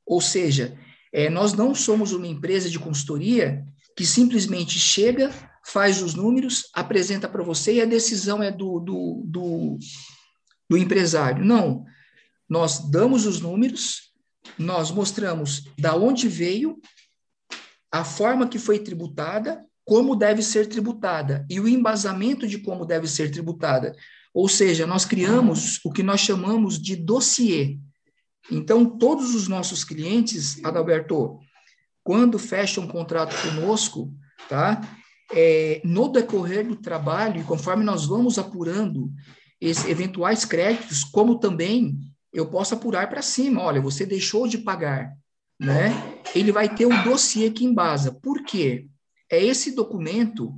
Ou 0.04 0.20
seja, 0.20 0.76
é, 1.14 1.30
nós 1.30 1.54
não 1.54 1.76
somos 1.76 2.12
uma 2.12 2.26
empresa 2.26 2.68
de 2.68 2.80
consultoria 2.80 3.64
que 3.96 4.04
simplesmente 4.04 4.80
chega, 4.80 5.32
faz 5.64 6.02
os 6.02 6.16
números, 6.16 6.72
apresenta 6.74 7.30
para 7.30 7.44
você 7.44 7.76
e 7.76 7.82
a 7.82 7.86
decisão 7.86 8.42
é 8.42 8.50
do, 8.50 8.80
do, 8.80 9.22
do, 9.28 9.78
do 10.68 10.76
empresário. 10.76 11.46
Não, 11.46 11.86
nós 12.50 12.90
damos 12.90 13.28
os 13.28 13.42
números, 13.42 14.12
nós 14.58 14.90
mostramos 14.90 15.66
da 15.78 15.96
onde 15.96 16.28
veio, 16.28 16.82
a 17.92 18.04
forma 18.04 18.48
que 18.48 18.58
foi 18.58 18.80
tributada, 18.80 19.64
como 19.92 20.16
deve 20.16 20.42
ser 20.42 20.68
tributada 20.68 21.46
e 21.50 21.60
o 21.60 21.68
embasamento 21.68 22.48
de 22.48 22.60
como 22.60 22.86
deve 22.86 23.10
ser 23.10 23.30
tributada. 23.30 23.94
Ou 24.34 24.48
seja, 24.48 24.88
nós 24.88 25.04
criamos 25.04 25.82
o 25.84 25.92
que 25.92 26.02
nós 26.02 26.22
chamamos 26.22 26.82
de 26.82 26.96
dossiê. 26.96 27.78
Então, 28.50 28.86
todos 28.98 29.36
os 29.36 29.50
nossos 29.50 29.84
clientes, 29.84 30.64
Adalberto, 30.64 31.40
quando 32.06 32.40
fecham 32.40 32.86
um 32.86 32.88
contrato 32.88 33.36
conosco, 33.42 34.16
tá? 34.48 34.80
É, 35.30 35.82
no 35.84 36.08
decorrer 36.08 36.66
do 36.66 36.78
trabalho, 36.78 37.42
e 37.42 37.44
conforme 37.44 37.84
nós 37.84 38.06
vamos 38.06 38.40
apurando 38.40 39.12
esses 39.60 39.84
eventuais 39.90 40.46
créditos, 40.46 41.04
como 41.04 41.38
também 41.38 42.00
eu 42.32 42.48
posso 42.48 42.76
apurar 42.76 43.10
para 43.10 43.22
cima, 43.22 43.62
olha, 43.62 43.82
você 43.82 44.06
deixou 44.06 44.48
de 44.48 44.58
pagar, 44.58 45.12
né? 45.60 45.92
Ele 46.34 46.54
vai 46.54 46.74
ter 46.74 46.86
um 46.86 47.04
dossiê 47.04 47.52
que 47.52 47.66
embasa. 47.66 48.14
Por 48.14 48.42
quê? 48.46 48.88
É 49.32 49.42
esse 49.42 49.74
documento 49.74 50.54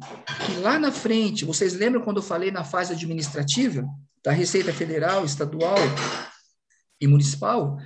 que 0.48 0.60
lá 0.60 0.80
na 0.80 0.92
frente, 0.92 1.46
vocês 1.46 1.74
lembram 1.76 2.02
quando 2.02 2.18
eu 2.18 2.24
falei 2.24 2.50
na 2.50 2.64
fase 2.64 2.92
administrativa 2.92 3.86
da 4.24 4.32
Receita 4.32 4.74
Federal, 4.74 5.24
Estadual 5.24 5.78
e 7.00 7.06
Municipal? 7.06 7.78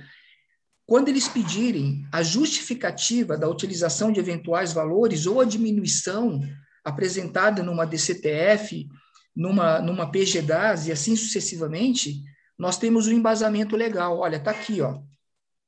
Quando 0.86 1.10
eles 1.10 1.28
pedirem 1.28 2.08
a 2.10 2.22
justificativa 2.22 3.36
da 3.36 3.46
utilização 3.46 4.10
de 4.10 4.18
eventuais 4.18 4.72
valores 4.72 5.26
ou 5.26 5.42
a 5.42 5.44
diminuição 5.44 6.40
apresentada 6.82 7.62
numa 7.62 7.84
DCTF, 7.84 8.88
numa, 9.36 9.82
numa 9.82 10.10
PGDAS 10.10 10.86
e 10.86 10.92
assim 10.92 11.14
sucessivamente, 11.14 12.22
nós 12.58 12.78
temos 12.78 13.06
um 13.06 13.12
embasamento 13.12 13.76
legal. 13.76 14.18
Olha, 14.20 14.36
está 14.36 14.52
aqui, 14.52 14.80
ó. 14.80 15.02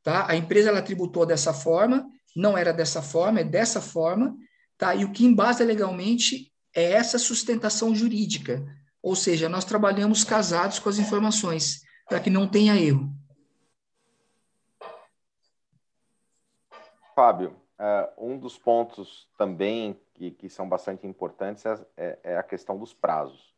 Tá? 0.02 0.26
A 0.30 0.35
empresa 0.35 0.70
ela 0.70 0.80
tributou 0.80 1.26
dessa 1.26 1.52
forma, 1.52 2.06
não 2.35 2.56
era 2.56 2.72
dessa 2.72 3.02
forma, 3.02 3.40
é 3.40 3.44
dessa 3.44 3.83
forma, 3.83 4.35
tá? 4.80 4.94
E 4.94 5.04
o 5.04 5.12
que 5.12 5.26
embasa 5.26 5.62
legalmente 5.62 6.50
é 6.74 6.92
essa 6.92 7.18
sustentação 7.18 7.94
jurídica. 7.94 8.64
Ou 9.02 9.14
seja, 9.14 9.48
nós 9.48 9.64
trabalhamos 9.64 10.24
casados 10.24 10.78
com 10.78 10.88
as 10.88 10.98
informações, 10.98 11.82
para 12.08 12.18
que 12.18 12.30
não 12.30 12.48
tenha 12.48 12.76
erro. 12.76 13.12
Fábio, 17.14 17.54
uh, 17.78 18.26
um 18.26 18.38
dos 18.38 18.58
pontos 18.58 19.28
também 19.36 20.00
que, 20.14 20.30
que 20.30 20.48
são 20.48 20.66
bastante 20.66 21.06
importantes 21.06 21.66
é, 21.66 21.86
é, 21.96 22.18
é 22.24 22.36
a 22.38 22.42
questão 22.42 22.78
dos 22.78 22.94
prazos. 22.94 23.54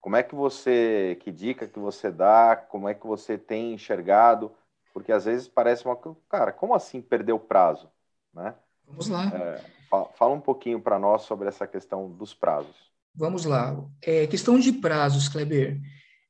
Como 0.00 0.16
é 0.16 0.22
que 0.24 0.34
você, 0.34 1.16
que 1.20 1.30
dica 1.30 1.68
que 1.68 1.78
você 1.78 2.10
dá, 2.10 2.56
como 2.56 2.88
é 2.88 2.94
que 2.94 3.06
você 3.06 3.38
tem 3.38 3.74
enxergado? 3.74 4.52
Porque 4.92 5.12
às 5.12 5.24
vezes 5.24 5.46
parece 5.46 5.86
uma 5.86 5.96
cara, 6.28 6.52
como 6.52 6.74
assim 6.74 7.00
perder 7.00 7.32
o 7.32 7.38
prazo, 7.38 7.88
né? 8.34 8.56
Vamos 8.84 9.08
lá. 9.08 9.30
É, 9.32 9.81
fala 10.14 10.34
um 10.34 10.40
pouquinho 10.40 10.80
para 10.80 10.98
nós 10.98 11.22
sobre 11.22 11.48
essa 11.48 11.66
questão 11.66 12.10
dos 12.10 12.34
prazos. 12.34 12.76
Vamos 13.14 13.44
lá. 13.44 13.76
É, 14.00 14.26
questão 14.26 14.58
de 14.58 14.72
prazos, 14.72 15.28
Kleber. 15.28 15.80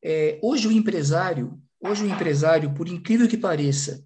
É, 0.03 0.39
hoje 0.43 0.67
o 0.67 0.73
empresário, 0.73 1.59
hoje 1.81 2.05
o 2.05 2.09
empresário, 2.09 2.75
por 2.75 2.89
incrível 2.89 3.29
que 3.29 3.37
pareça, 3.37 4.05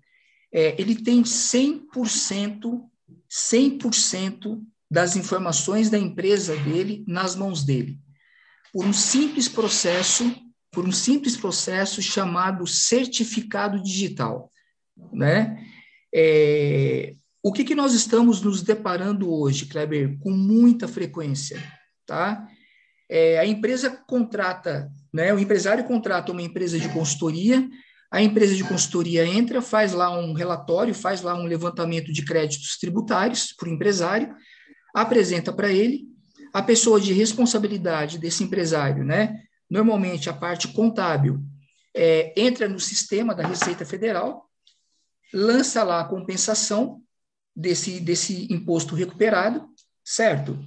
é, 0.53 0.81
ele 0.81 0.95
tem 0.95 1.23
100%, 1.23 2.83
100% 3.31 4.62
das 4.90 5.16
informações 5.16 5.90
da 5.90 5.99
empresa 5.99 6.57
dele 6.57 7.05
nas 7.09 7.35
mãos 7.35 7.64
dele 7.64 7.99
por 8.77 8.85
um 8.85 8.92
simples 8.92 9.49
processo, 9.49 10.37
por 10.71 10.87
um 10.87 10.92
simples 10.92 11.35
processo 11.35 12.03
chamado 12.03 12.66
certificado 12.66 13.83
digital, 13.83 14.53
né? 15.11 15.66
É, 16.14 17.14
o 17.47 17.53
que, 17.53 17.63
que 17.63 17.77
nós 17.77 17.95
estamos 17.95 18.43
nos 18.43 18.61
deparando 18.61 19.33
hoje, 19.33 19.67
Kleber, 19.67 20.19
com 20.19 20.33
muita 20.33 20.89
frequência, 20.89 21.63
tá? 22.05 22.45
É, 23.09 23.39
a 23.39 23.47
empresa 23.47 23.89
contrata, 23.89 24.91
né? 25.15 25.33
O 25.33 25.39
empresário 25.39 25.85
contrata 25.85 26.33
uma 26.33 26.43
empresa 26.43 26.77
de 26.77 26.89
consultoria, 26.89 27.65
a 28.11 28.21
empresa 28.21 28.53
de 28.57 28.65
consultoria 28.65 29.25
entra, 29.25 29.63
faz 29.63 29.93
lá 29.93 30.11
um 30.11 30.33
relatório, 30.33 30.93
faz 30.93 31.23
lá 31.23 31.37
um 31.37 31.45
levantamento 31.45 32.13
de 32.13 32.25
créditos 32.25 32.79
tributários 32.79 33.53
para 33.53 33.69
o 33.69 33.73
empresário, 33.73 34.35
apresenta 34.93 35.53
para 35.53 35.71
ele, 35.71 36.05
a 36.53 36.61
pessoa 36.61 37.01
de 37.01 37.13
responsabilidade 37.13 38.19
desse 38.19 38.43
empresário, 38.43 39.05
né? 39.05 39.41
Normalmente 39.71 40.29
a 40.29 40.33
parte 40.33 40.67
contábil 40.67 41.41
é, 41.95 42.35
entra 42.37 42.69
no 42.69 42.81
sistema 42.81 43.37
da 43.37 43.47
Receita 43.47 43.87
Federal, 43.87 44.51
lança 45.33 45.85
lá 45.85 46.01
a 46.01 46.09
compensação 46.09 47.06
desse, 47.57 47.99
desse 48.01 48.53
imposto 48.53 48.95
recuperado, 48.95 49.66
certo? 50.05 50.59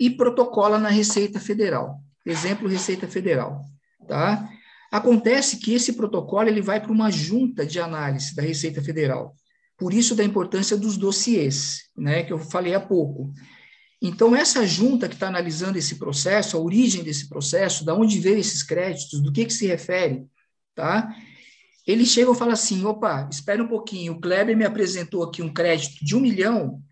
E 0.00 0.10
protocola 0.10 0.78
na 0.78 0.88
Receita 0.88 1.38
Federal. 1.38 2.00
Exemplo, 2.24 2.68
Receita 2.68 3.06
Federal, 3.06 3.62
tá? 4.08 4.48
Acontece 4.90 5.58
que 5.58 5.74
esse 5.74 5.92
protocolo 5.92 6.48
ele 6.48 6.62
vai 6.62 6.80
para 6.80 6.92
uma 6.92 7.10
junta 7.10 7.66
de 7.66 7.78
análise 7.78 8.34
da 8.34 8.42
Receita 8.42 8.82
Federal. 8.82 9.34
Por 9.76 9.92
isso 9.92 10.14
da 10.14 10.24
importância 10.24 10.76
dos 10.76 10.96
dossiês, 10.96 11.82
né, 11.96 12.22
que 12.22 12.32
eu 12.32 12.38
falei 12.38 12.74
há 12.74 12.80
pouco. 12.80 13.32
Então, 14.00 14.34
essa 14.34 14.66
junta 14.66 15.08
que 15.08 15.14
está 15.14 15.28
analisando 15.28 15.76
esse 15.78 15.96
processo, 15.96 16.56
a 16.56 16.60
origem 16.60 17.02
desse 17.02 17.28
processo, 17.28 17.84
da 17.84 17.94
onde 17.94 18.18
veio 18.20 18.38
esses 18.38 18.62
créditos, 18.62 19.20
do 19.20 19.32
que, 19.32 19.44
que 19.44 19.52
se 19.52 19.66
refere, 19.66 20.26
tá? 20.74 21.14
Eles 21.86 22.08
chegam 22.08 22.34
e 22.34 22.36
falam 22.36 22.54
assim: 22.54 22.84
opa, 22.84 23.28
espera 23.30 23.62
um 23.62 23.68
pouquinho, 23.68 24.14
o 24.14 24.20
Kleber 24.20 24.56
me 24.56 24.64
apresentou 24.64 25.22
aqui 25.22 25.40
um 25.40 25.52
crédito 25.52 26.04
de 26.04 26.16
um 26.16 26.20
milhão, 26.20 26.82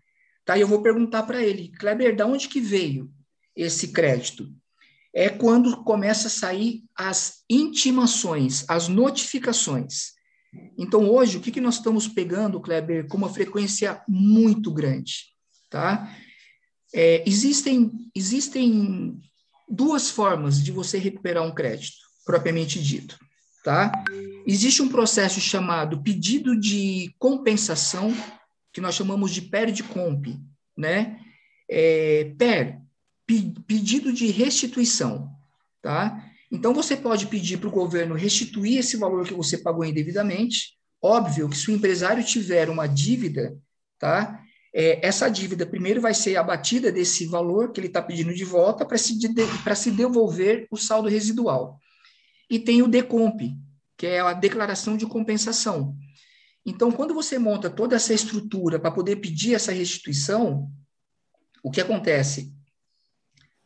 tá? 0.45 0.57
E 0.57 0.61
eu 0.61 0.67
vou 0.67 0.81
perguntar 0.81 1.23
para 1.23 1.43
ele, 1.43 1.71
Kleber, 1.77 2.15
da 2.15 2.25
onde 2.25 2.47
que 2.47 2.61
veio 2.61 3.11
esse 3.55 3.89
crédito? 3.89 4.49
É 5.13 5.29
quando 5.29 5.83
começa 5.83 6.27
a 6.27 6.31
sair 6.31 6.83
as 6.95 7.43
intimações, 7.49 8.65
as 8.67 8.87
notificações. 8.87 10.13
Então, 10.77 11.09
hoje, 11.09 11.37
o 11.37 11.41
que, 11.41 11.51
que 11.51 11.61
nós 11.61 11.75
estamos 11.75 12.07
pegando, 12.07 12.61
Kleber, 12.61 13.07
com 13.07 13.17
uma 13.17 13.33
frequência 13.33 14.01
muito 14.07 14.71
grande, 14.71 15.25
tá? 15.69 16.13
É, 16.93 17.23
existem, 17.27 17.91
existem 18.15 19.19
duas 19.69 20.09
formas 20.09 20.63
de 20.63 20.71
você 20.71 20.97
recuperar 20.97 21.43
um 21.43 21.53
crédito, 21.53 21.97
propriamente 22.25 22.81
dito. 22.81 23.17
Tá? 23.65 23.91
Existe 24.45 24.83
um 24.83 24.87
processo 24.87 25.41
chamado 25.41 26.03
pedido 26.03 26.55
de 26.55 27.13
compensação, 27.17 28.13
que 28.71 28.79
nós 28.79 28.93
chamamos 28.93 29.31
de 29.31 29.41
PER-de-comp, 29.41 30.27
né? 30.77 31.19
É, 31.67 32.31
PER, 32.37 32.79
pedido 33.65 34.13
de 34.13 34.27
restituição, 34.27 35.31
tá? 35.81 36.23
Então, 36.51 36.75
você 36.75 36.95
pode 36.95 37.25
pedir 37.25 37.57
para 37.57 37.67
o 37.67 37.71
governo 37.71 38.13
restituir 38.13 38.77
esse 38.77 38.97
valor 38.97 39.25
que 39.25 39.33
você 39.33 39.57
pagou 39.57 39.83
indevidamente. 39.83 40.77
Óbvio 41.01 41.49
que 41.49 41.57
se 41.57 41.71
o 41.71 41.73
empresário 41.73 42.23
tiver 42.23 42.69
uma 42.69 42.85
dívida, 42.85 43.57
tá? 43.97 44.45
é, 44.77 45.07
essa 45.07 45.29
dívida 45.29 45.65
primeiro 45.65 46.01
vai 46.01 46.13
ser 46.13 46.35
abatida 46.35 46.91
desse 46.91 47.25
valor 47.25 47.71
que 47.71 47.79
ele 47.79 47.87
está 47.87 48.01
pedindo 48.01 48.33
de 48.33 48.43
volta 48.43 48.85
para 48.85 48.97
se, 48.97 49.17
de, 49.17 49.29
se 49.73 49.89
devolver 49.89 50.67
o 50.69 50.75
saldo 50.75 51.07
residual. 51.07 51.79
E 52.49 52.59
tem 52.59 52.81
o 52.81 52.87
DECOMP, 52.87 53.57
que 53.97 54.05
é 54.05 54.19
a 54.19 54.33
declaração 54.33 54.97
de 54.97 55.05
compensação. 55.05 55.95
Então, 56.65 56.91
quando 56.91 57.13
você 57.13 57.37
monta 57.37 57.69
toda 57.69 57.95
essa 57.95 58.13
estrutura 58.13 58.79
para 58.79 58.91
poder 58.91 59.17
pedir 59.17 59.53
essa 59.53 59.71
restituição, 59.71 60.71
o 61.63 61.69
que 61.69 61.79
acontece? 61.79 62.53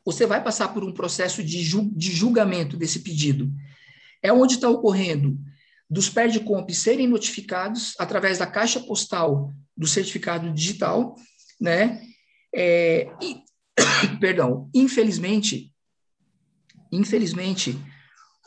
Você 0.05 0.25
vai 0.25 0.43
passar 0.43 0.69
por 0.69 0.83
um 0.83 0.93
processo 0.93 1.43
de, 1.43 1.61
ju 1.63 1.89
de 1.93 2.11
julgamento 2.11 2.75
desse 2.75 2.99
pedido. 2.99 3.51
É 4.21 4.33
onde 4.33 4.55
está 4.55 4.69
ocorrendo 4.69 5.37
dos 5.89 6.09
PERDCOMP 6.09 6.73
serem 6.73 7.07
notificados 7.07 7.95
através 7.97 8.37
da 8.37 8.45
caixa 8.45 8.79
postal 8.79 9.53
do 9.75 9.87
certificado 9.87 10.51
digital, 10.53 11.15
né? 11.59 12.01
É, 12.53 13.09
e, 13.21 13.41
perdão, 14.19 14.69
infelizmente, 14.73 15.73
infelizmente, 16.91 17.79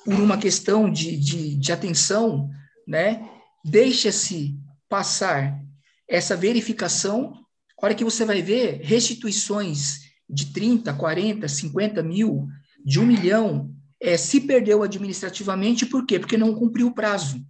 por 0.05 0.15
uma 0.15 0.39
questão 0.39 0.91
de, 0.91 1.17
de, 1.17 1.57
de 1.57 1.73
atenção, 1.73 2.51
né? 2.87 3.29
Deixa-se 3.65 4.57
passar 4.89 5.61
essa 6.09 6.37
verificação. 6.37 7.35
A 7.81 7.87
hora 7.87 7.95
que 7.95 8.05
você 8.05 8.25
vai 8.25 8.43
ver 8.43 8.81
restituições 8.83 10.01
de 10.29 10.53
30, 10.53 10.93
40, 10.95 11.47
50 11.47 12.03
mil, 12.03 12.49
de 12.85 12.99
um 12.99 13.07
milhão, 13.07 13.71
é, 14.01 14.17
se 14.17 14.41
perdeu 14.41 14.83
administrativamente, 14.83 15.87
por 15.87 16.05
quê? 16.05 16.19
Porque 16.19 16.37
não 16.37 16.55
cumpriu 16.55 16.89
o 16.89 16.95
prazo. 16.95 17.41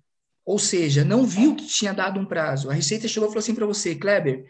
Ou 0.45 0.59
seja, 0.59 1.05
não 1.05 1.25
viu 1.25 1.55
que 1.55 1.67
tinha 1.67 1.95
dado 1.95 2.21
um 2.21 2.27
prazo. 2.27 2.69
A 2.69 2.75
Receita 2.75 3.09
chegou 3.09 3.29
e 3.29 3.31
falou 3.31 3.39
assim 3.41 3.55
para 3.55 3.67
você, 3.67 3.95
Kleber, 3.95 4.45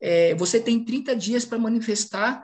é, 0.00 0.34
você 0.34 0.58
tem 0.58 0.84
30 0.84 1.14
dias 1.14 1.44
para 1.44 1.58
manifestar 1.58 2.42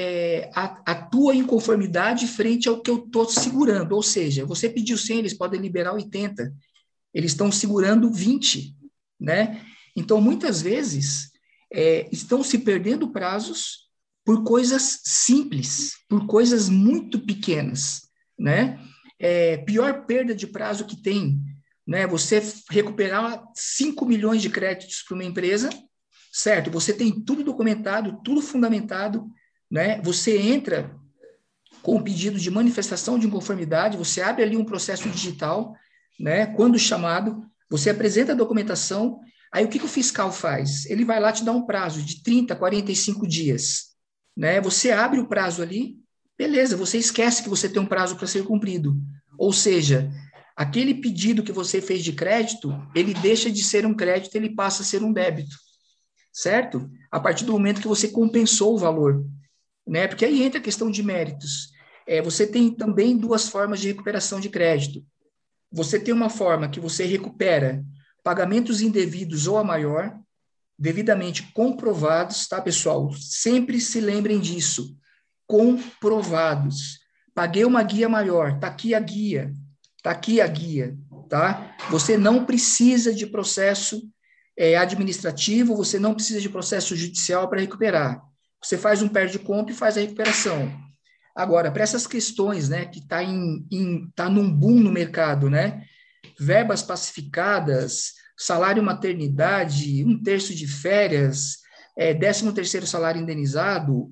é, 0.00 0.48
atua 0.54 1.34
em 1.34 1.42
conformidade 1.42 2.28
frente 2.28 2.68
ao 2.68 2.80
que 2.80 2.88
eu 2.88 2.98
estou 2.98 3.28
segurando. 3.28 3.96
Ou 3.96 4.02
seja, 4.02 4.46
você 4.46 4.70
pediu 4.70 4.96
100, 4.96 5.18
eles 5.18 5.34
podem 5.34 5.60
liberar 5.60 5.92
80. 5.92 6.54
Eles 7.12 7.32
estão 7.32 7.50
segurando 7.50 8.08
20, 8.08 8.76
né? 9.18 9.60
Então, 9.96 10.20
muitas 10.20 10.62
vezes, 10.62 11.32
é, 11.72 12.08
estão 12.12 12.44
se 12.44 12.58
perdendo 12.58 13.10
prazos 13.10 13.88
por 14.24 14.44
coisas 14.44 15.00
simples, 15.02 15.94
por 16.08 16.26
coisas 16.26 16.68
muito 16.68 17.18
pequenas, 17.18 18.02
né? 18.38 18.78
É, 19.18 19.56
pior 19.56 20.06
perda 20.06 20.32
de 20.32 20.46
prazo 20.46 20.84
que 20.84 21.02
tem, 21.02 21.40
né? 21.84 22.06
Você 22.06 22.40
recuperar 22.70 23.42
5 23.52 24.06
milhões 24.06 24.42
de 24.42 24.48
créditos 24.48 25.02
para 25.02 25.16
uma 25.16 25.24
empresa, 25.24 25.70
certo? 26.32 26.70
Você 26.70 26.92
tem 26.92 27.10
tudo 27.10 27.42
documentado, 27.42 28.20
tudo 28.22 28.40
fundamentado, 28.40 29.28
né? 29.70 30.00
Você 30.02 30.38
entra 30.38 30.94
com 31.82 31.96
o 31.96 32.02
pedido 32.02 32.38
de 32.38 32.50
manifestação 32.50 33.18
de 33.18 33.26
inconformidade, 33.26 33.96
você 33.96 34.20
abre 34.20 34.42
ali 34.42 34.56
um 34.56 34.64
processo 34.64 35.08
digital, 35.08 35.74
né? 36.18 36.46
Quando 36.46 36.78
chamado, 36.78 37.42
você 37.70 37.90
apresenta 37.90 38.32
a 38.32 38.36
documentação, 38.36 39.20
aí 39.52 39.64
o 39.64 39.68
que, 39.68 39.78
que 39.78 39.84
o 39.84 39.88
fiscal 39.88 40.32
faz? 40.32 40.86
Ele 40.86 41.04
vai 41.04 41.20
lá 41.20 41.32
te 41.32 41.44
dar 41.44 41.52
um 41.52 41.64
prazo 41.64 42.02
de 42.02 42.22
30, 42.22 42.56
45 42.56 43.26
dias, 43.26 43.88
né? 44.36 44.60
Você 44.60 44.90
abre 44.90 45.20
o 45.20 45.28
prazo 45.28 45.62
ali, 45.62 45.96
beleza, 46.36 46.76
você 46.76 46.98
esquece 46.98 47.42
que 47.42 47.48
você 47.48 47.68
tem 47.68 47.80
um 47.80 47.86
prazo 47.86 48.16
para 48.16 48.26
ser 48.26 48.44
cumprido. 48.44 48.96
Ou 49.38 49.52
seja, 49.52 50.10
aquele 50.56 50.94
pedido 50.94 51.42
que 51.42 51.52
você 51.52 51.80
fez 51.80 52.02
de 52.02 52.12
crédito, 52.12 52.74
ele 52.94 53.14
deixa 53.14 53.50
de 53.50 53.62
ser 53.62 53.86
um 53.86 53.94
crédito, 53.94 54.34
ele 54.34 54.54
passa 54.54 54.82
a 54.82 54.84
ser 54.84 55.02
um 55.02 55.12
débito. 55.12 55.56
Certo? 56.32 56.90
A 57.10 57.18
partir 57.18 57.44
do 57.44 57.52
momento 57.52 57.80
que 57.80 57.88
você 57.88 58.08
compensou 58.08 58.74
o 58.74 58.78
valor 58.78 59.24
né? 59.88 60.06
Porque 60.06 60.24
aí 60.24 60.42
entra 60.42 60.60
a 60.60 60.62
questão 60.62 60.90
de 60.90 61.02
méritos. 61.02 61.72
É, 62.06 62.20
você 62.22 62.46
tem 62.46 62.70
também 62.70 63.16
duas 63.16 63.48
formas 63.48 63.80
de 63.80 63.88
recuperação 63.88 64.38
de 64.38 64.48
crédito. 64.48 65.04
Você 65.72 65.98
tem 65.98 66.14
uma 66.14 66.30
forma 66.30 66.68
que 66.68 66.80
você 66.80 67.04
recupera 67.04 67.84
pagamentos 68.22 68.80
indevidos 68.80 69.46
ou 69.46 69.58
a 69.58 69.64
maior, 69.64 70.18
devidamente 70.78 71.42
comprovados, 71.52 72.46
tá, 72.46 72.60
pessoal? 72.60 73.10
Sempre 73.12 73.80
se 73.80 74.00
lembrem 74.00 74.38
disso. 74.40 74.96
Comprovados. 75.46 76.98
Paguei 77.34 77.64
uma 77.64 77.82
guia 77.82 78.08
maior, 78.08 78.58
tá 78.58 78.66
aqui 78.68 78.94
a 78.94 79.00
guia, 79.00 79.52
tá 80.02 80.10
aqui 80.10 80.40
a 80.40 80.46
guia, 80.46 80.96
tá? 81.28 81.76
Você 81.90 82.18
não 82.18 82.44
precisa 82.44 83.14
de 83.14 83.26
processo 83.26 84.02
é, 84.56 84.76
administrativo, 84.76 85.76
você 85.76 85.98
não 85.98 86.14
precisa 86.14 86.40
de 86.40 86.48
processo 86.48 86.96
judicial 86.96 87.48
para 87.48 87.60
recuperar. 87.60 88.27
Você 88.62 88.76
faz 88.76 89.02
um 89.02 89.08
perde 89.08 89.38
compra 89.38 89.72
e 89.72 89.76
faz 89.76 89.96
a 89.96 90.00
recuperação. 90.00 90.72
Agora, 91.34 91.70
para 91.70 91.84
essas 91.84 92.06
questões, 92.06 92.68
né, 92.68 92.86
que 92.86 92.98
está 92.98 93.22
em, 93.22 93.66
em, 93.70 94.10
tá 94.16 94.28
num 94.28 94.50
boom 94.50 94.80
no 94.80 94.90
mercado, 94.90 95.48
né, 95.48 95.84
verbas 96.38 96.82
pacificadas, 96.82 98.14
salário 98.36 98.82
maternidade, 98.82 100.04
um 100.04 100.20
terço 100.20 100.54
de 100.54 100.66
férias, 100.66 101.58
é, 101.96 102.14
décimo 102.14 102.52
terceiro 102.52 102.86
salário 102.86 103.20
indenizado, 103.20 104.10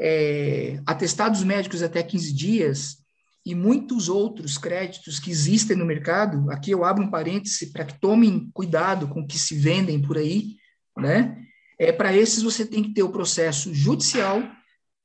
é, 0.00 0.80
atestados 0.86 1.42
médicos 1.42 1.82
até 1.82 2.02
15 2.02 2.32
dias 2.32 2.98
e 3.44 3.54
muitos 3.54 4.08
outros 4.08 4.58
créditos 4.58 5.18
que 5.18 5.30
existem 5.30 5.76
no 5.76 5.86
mercado. 5.86 6.50
Aqui 6.50 6.70
eu 6.70 6.84
abro 6.84 7.04
um 7.04 7.10
parêntese 7.10 7.72
para 7.72 7.84
que 7.84 7.98
tomem 8.00 8.50
cuidado 8.52 9.08
com 9.08 9.20
o 9.20 9.26
que 9.26 9.38
se 9.38 9.56
vendem 9.56 10.00
por 10.00 10.18
aí, 10.18 10.56
né? 10.96 11.36
É, 11.78 11.92
Para 11.92 12.14
esses, 12.14 12.42
você 12.42 12.66
tem 12.66 12.82
que 12.82 12.92
ter 12.92 13.02
o 13.02 13.12
processo 13.12 13.72
judicial, 13.72 14.42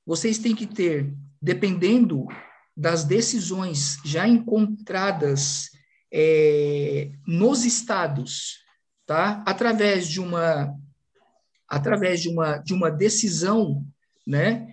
vocês 0.05 0.37
têm 0.37 0.55
que 0.55 0.65
ter, 0.65 1.13
dependendo 1.41 2.25
das 2.75 3.03
decisões 3.03 3.97
já 4.03 4.27
encontradas 4.27 5.69
é, 6.11 7.11
nos 7.27 7.65
estados, 7.65 8.63
tá? 9.05 9.43
através 9.45 10.07
de 10.07 10.19
uma 10.19 10.73
através 11.67 12.21
de 12.21 12.29
uma, 12.29 12.57
de 12.57 12.71
uma 12.71 12.91
decisão, 12.91 13.83
né? 14.27 14.67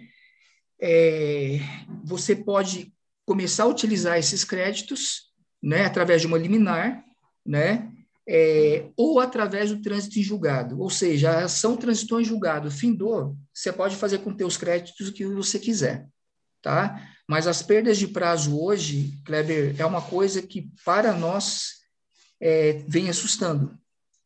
É, 0.78 1.58
você 2.04 2.36
pode 2.36 2.92
começar 3.24 3.62
a 3.62 3.68
utilizar 3.68 4.18
esses 4.18 4.44
créditos, 4.44 5.32
né, 5.62 5.84
através 5.84 6.20
de 6.20 6.26
uma 6.26 6.36
liminar, 6.36 7.02
né, 7.46 7.90
é, 8.28 8.88
ou 8.96 9.20
através 9.20 9.70
do 9.70 9.80
trânsito 9.80 10.18
em 10.18 10.22
julgado. 10.22 10.80
Ou 10.80 10.90
seja, 10.90 11.30
a 11.30 11.44
ação 11.44 11.76
transitou 11.76 12.20
em 12.20 12.24
julgado, 12.24 12.70
findou, 12.70 13.36
você 13.52 13.72
pode 13.72 13.96
fazer 13.96 14.18
com 14.18 14.34
teus 14.34 14.56
créditos 14.56 15.08
o 15.08 15.12
que 15.12 15.26
você 15.26 15.58
quiser, 15.58 16.06
tá? 16.62 17.08
Mas 17.28 17.46
as 17.46 17.62
perdas 17.62 17.98
de 17.98 18.08
prazo 18.08 18.60
hoje, 18.60 19.20
Kleber, 19.24 19.74
é 19.78 19.86
uma 19.86 20.02
coisa 20.02 20.42
que 20.42 20.70
para 20.84 21.12
nós 21.12 21.80
é, 22.40 22.84
vem 22.88 23.08
assustando, 23.08 23.78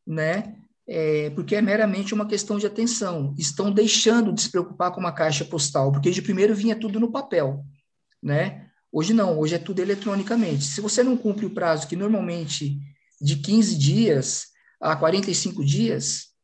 né? 0.06 0.56
É, 0.86 1.30
porque 1.30 1.56
é 1.56 1.62
meramente 1.62 2.12
uma 2.12 2.26
questão 2.26 2.58
de 2.58 2.66
atenção. 2.66 3.34
Estão 3.38 3.72
deixando 3.72 4.32
de 4.32 4.42
se 4.42 4.50
preocupar 4.50 4.92
com 4.92 5.00
uma 5.00 5.12
caixa 5.12 5.44
postal, 5.44 5.90
porque 5.90 6.10
de 6.10 6.20
primeiro 6.22 6.54
vinha 6.54 6.78
tudo 6.78 7.00
no 7.00 7.10
papel, 7.10 7.64
né? 8.22 8.68
Hoje 8.92 9.12
não, 9.12 9.38
hoje 9.38 9.54
é 9.54 9.58
tudo 9.58 9.80
eletronicamente. 9.80 10.64
Se 10.64 10.80
você 10.80 11.02
não 11.02 11.16
cumpre 11.16 11.46
o 11.46 11.50
prazo 11.50 11.88
que 11.88 11.96
normalmente 11.96 12.78
de 13.24 13.36
15 13.36 13.78
dias 13.78 14.52
a 14.78 14.94
45 14.94 15.64
dias, 15.64 16.34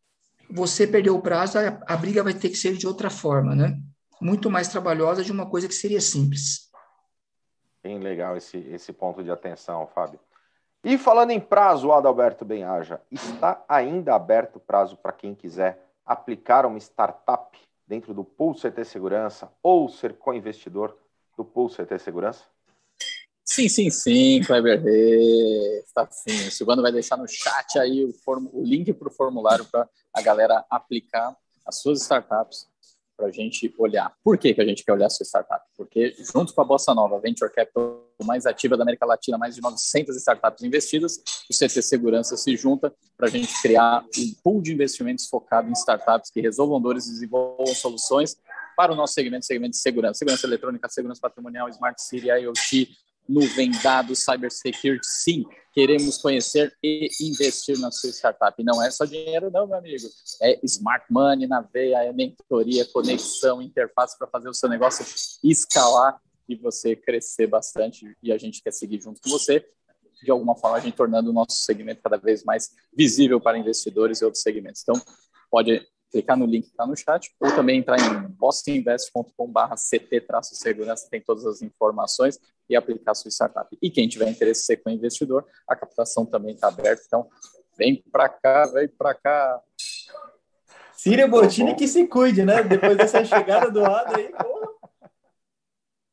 você 0.51 0.87
perdeu 0.87 1.15
o 1.15 1.21
prazo, 1.21 1.59
a, 1.59 1.79
a 1.87 1.95
briga 1.95 2.25
vai 2.25 2.33
ter 2.33 2.49
que 2.49 2.57
ser 2.57 2.75
de 2.75 2.87
outra 2.87 3.11
forma, 3.11 3.55
né? 3.55 3.79
Muito 4.19 4.51
mais 4.51 4.69
trabalhosa 4.69 5.23
de 5.23 5.31
uma 5.31 5.45
coisa 5.45 5.69
que 5.69 5.75
seria 5.75 6.01
simples. 6.01 6.71
Bem 7.83 7.99
legal 7.99 8.35
esse, 8.35 8.57
esse 8.57 8.95
ponto 8.95 9.23
de 9.23 9.31
atenção, 9.31 9.87
Fábio. 9.95 10.19
E 10.83 10.97
falando 10.97 11.33
em 11.33 11.41
prazo, 11.41 11.93
Adalberto 11.93 12.47
Benhaja, 12.47 13.03
está 13.11 13.63
ainda 13.69 14.15
aberto 14.15 14.57
o 14.57 14.61
prazo 14.61 14.97
para 14.97 15.13
quem 15.13 15.35
quiser 15.35 15.87
aplicar 16.07 16.65
uma 16.65 16.79
startup 16.79 17.59
dentro 17.87 18.15
do 18.15 18.25
Pool 18.25 18.55
CT 18.55 18.87
Segurança 18.87 19.53
ou 19.63 19.87
ser 19.91 20.15
co-investidor 20.15 20.97
do 21.37 21.45
Pool 21.45 21.69
CT 21.69 21.99
Segurança? 21.99 22.45
Sim, 23.51 23.69
sim, 23.69 23.91
sim, 23.91 24.41
Kleber 24.47 24.81
Reis, 24.81 25.85
está 25.85 26.09
sim. 26.09 26.47
O 26.47 26.53
Silvano 26.53 26.83
vai 26.83 26.93
deixar 26.93 27.17
no 27.17 27.27
chat 27.27 27.81
aí 27.81 28.05
o, 28.05 28.15
o 28.53 28.63
link 28.63 28.93
para 28.93 29.09
o 29.09 29.11
formulário 29.11 29.65
para 29.65 29.89
a 30.15 30.23
galera 30.23 30.65
aplicar 30.71 31.37
as 31.67 31.81
suas 31.81 32.01
startups 32.01 32.69
para 33.17 33.27
a 33.27 33.31
gente 33.33 33.75
olhar. 33.77 34.15
Por 34.23 34.39
que, 34.39 34.55
que 34.55 34.61
a 34.61 34.65
gente 34.65 34.85
quer 34.85 34.93
olhar 34.93 35.07
a 35.07 35.11
sua 35.11 35.25
startup? 35.25 35.65
Porque 35.77 36.15
junto 36.33 36.55
com 36.55 36.61
a 36.61 36.65
Bossa 36.65 36.95
Nova 36.95 37.19
Venture 37.19 37.53
Capital 37.53 38.07
mais 38.23 38.47
ativa 38.47 38.77
da 38.77 38.85
América 38.85 39.05
Latina, 39.05 39.37
mais 39.37 39.57
de 39.57 39.61
900 39.61 40.17
startups 40.17 40.63
investidas, 40.63 41.21
o 41.51 41.53
CT 41.53 41.83
Segurança 41.83 42.37
se 42.37 42.57
junta 42.57 42.95
para 43.17 43.27
a 43.27 43.31
gente 43.31 43.53
criar 43.61 44.05
um 44.17 44.35
pool 44.45 44.63
de 44.63 44.73
investimentos 44.73 45.27
focado 45.27 45.69
em 45.69 45.73
startups 45.73 46.31
que 46.31 46.41
resolvam 46.41 46.81
dores 46.81 47.09
e 47.09 47.11
desenvolvam 47.11 47.67
soluções 47.75 48.37
para 48.77 48.93
o 48.93 48.95
nosso 48.95 49.13
segmento, 49.13 49.45
segmento 49.45 49.73
de 49.73 49.79
segurança, 49.79 50.19
segurança 50.21 50.47
eletrônica, 50.47 50.89
segurança 50.89 51.21
patrimonial, 51.21 51.69
Smart 51.69 52.01
City, 52.01 52.29
IoT, 52.29 52.89
nuvem, 53.29 53.71
dados, 53.83 54.25
cybersecurity, 54.25 55.07
sim, 55.07 55.45
queremos 55.73 56.19
conhecer 56.19 56.77
e 56.83 57.09
investir 57.21 57.79
na 57.79 57.91
sua 57.91 58.11
startup. 58.11 58.63
Não 58.63 58.83
é 58.83 58.91
só 58.91 59.05
dinheiro, 59.05 59.51
não, 59.51 59.67
meu 59.67 59.79
amigo. 59.79 60.09
É 60.43 60.59
smart 60.65 61.07
money 61.11 61.47
na 61.47 61.61
veia, 61.61 62.05
é 62.05 62.13
mentoria, 62.13 62.85
conexão, 62.87 63.63
interface 63.63 64.19
para 64.19 64.27
fazer 64.27 64.49
o 64.49 64.55
seu 64.55 64.69
negócio 64.69 65.05
escalar 65.45 66.21
e 66.49 66.57
você 66.57 66.97
crescer 66.97 67.47
bastante. 67.47 68.17
E 68.23 68.33
a 68.33 68.39
gente 68.39 68.63
quer 68.63 68.73
seguir 68.73 69.01
junto 69.01 69.21
com 69.21 69.31
você, 69.31 69.65
de 70.23 70.31
alguma 70.31 70.57
forma, 70.57 70.77
a 70.77 70.81
gente 70.81 70.97
tornando 70.97 71.31
o 71.31 71.33
nosso 71.33 71.57
segmento 71.61 72.03
cada 72.03 72.17
vez 72.17 72.45
mais 72.45 72.75
visível 72.93 73.41
para 73.41 73.59
investidores 73.59 74.21
e 74.21 74.25
outros 74.25 74.43
segmentos. 74.43 74.83
Então, 74.83 75.01
pode 75.51 75.87
clicar 76.11 76.37
no 76.37 76.47
link 76.47 76.65
que 76.65 76.71
está 76.71 76.87
no 76.87 76.97
chat, 76.97 77.31
ou 77.41 77.55
também 77.55 77.79
entrar 77.79 77.99
em 77.99 78.29
bostinvest.com.br 78.29 79.75
CT-segurança, 79.75 81.09
tem 81.11 81.21
todas 81.21 81.47
as 81.47 81.63
informações 81.63 82.39
e 82.69 82.77
aplicar 82.77 83.15
sua 83.15 83.31
startup. 83.31 83.77
E 83.81 83.91
quem 83.91 84.09
tiver 84.09 84.29
interesse 84.29 84.63
em 84.63 84.65
ser 84.65 84.77
co-investidor, 84.79 85.47
a 85.69 85.77
captação 85.77 86.27
também 86.27 86.55
está 86.55 86.69
aberta, 86.69 87.03
então 87.07 87.29
vem 87.77 88.03
para 88.11 88.29
cá, 88.29 88.67
vem 88.67 88.89
para 88.89 89.15
cá. 89.15 89.61
Síria 90.93 91.27
Bottini 91.27 91.75
que 91.75 91.89
se 91.89 92.07
cuide, 92.07 92.45
né? 92.45 92.63
Depois 92.63 92.97
dessa 92.97 93.25
chegada 93.25 93.71
do 93.71 93.81
lado 93.81 94.17
aí, 94.17 94.29
pô. 94.29 94.60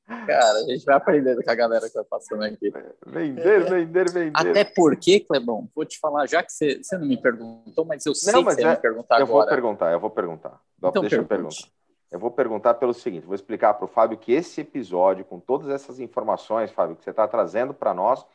Cara, 0.08 0.60
a 0.60 0.64
gente 0.64 0.86
vai 0.86 0.96
aprendendo 0.96 1.44
com 1.44 1.52
a 1.52 1.56
galera 1.56 1.88
que 1.90 1.94
vai 1.96 2.04
passando 2.06 2.44
aqui. 2.44 2.72
Vender, 3.06 3.70
vender, 3.70 4.10
vender. 4.10 4.32
Até 4.34 4.64
porque, 4.64 5.20
Clebão, 5.20 5.70
vou 5.76 5.84
te 5.84 6.00
falar, 6.00 6.26
já 6.28 6.42
que 6.42 6.52
você, 6.52 6.82
você 6.82 6.98
não 6.98 7.06
me 7.06 7.22
perguntou, 7.22 7.84
mas 7.84 8.06
eu 8.06 8.16
sei 8.16 8.32
não, 8.32 8.42
mas 8.42 8.56
que 8.56 8.62
você 8.62 8.68
é, 8.68 8.72
me 8.72 8.78
perguntar 8.78 9.20
eu 9.20 9.26
agora. 9.26 9.28
Eu 9.28 9.46
vou 9.46 9.48
perguntar, 9.48 9.92
eu 9.92 10.00
vou 10.00 10.10
perguntar. 10.10 10.62
Então, 10.78 11.02
Deixa 11.02 11.22
pergunte. 11.24 11.24
eu 11.24 11.28
perguntar. 11.28 11.78
Eu 12.10 12.20
vou 12.20 12.32
perguntar 12.32 12.74
pelo 12.76 12.94
seguinte: 12.94 13.26
vou 13.26 13.36
explicar 13.36 13.74
para 13.74 13.84
o 13.84 13.88
Fábio 13.88 14.18
que 14.18 14.32
esse 14.32 14.62
episódio, 14.62 15.26
com 15.26 15.40
todas 15.40 15.68
essas 15.70 16.00
informações, 16.00 16.72
Fábio, 16.72 16.96
que 16.96 17.04
você 17.04 17.10
está 17.10 17.28
trazendo 17.28 17.74
para 17.74 17.94
nós, 17.94 18.26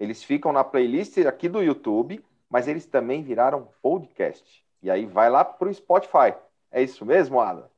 eles 0.00 0.24
ficam 0.24 0.50
na 0.50 0.64
playlist 0.64 1.18
aqui 1.18 1.48
do 1.48 1.62
YouTube, 1.62 2.24
mas 2.48 2.68
eles 2.68 2.86
também 2.86 3.22
viraram 3.22 3.68
podcast. 3.82 4.64
E 4.82 4.90
aí 4.90 5.04
vai 5.04 5.28
lá 5.28 5.44
para 5.44 5.68
o 5.68 5.74
Spotify. 5.74 6.34
É 6.70 6.82
isso 6.82 7.04
mesmo, 7.04 7.38
Ada? 7.38 7.70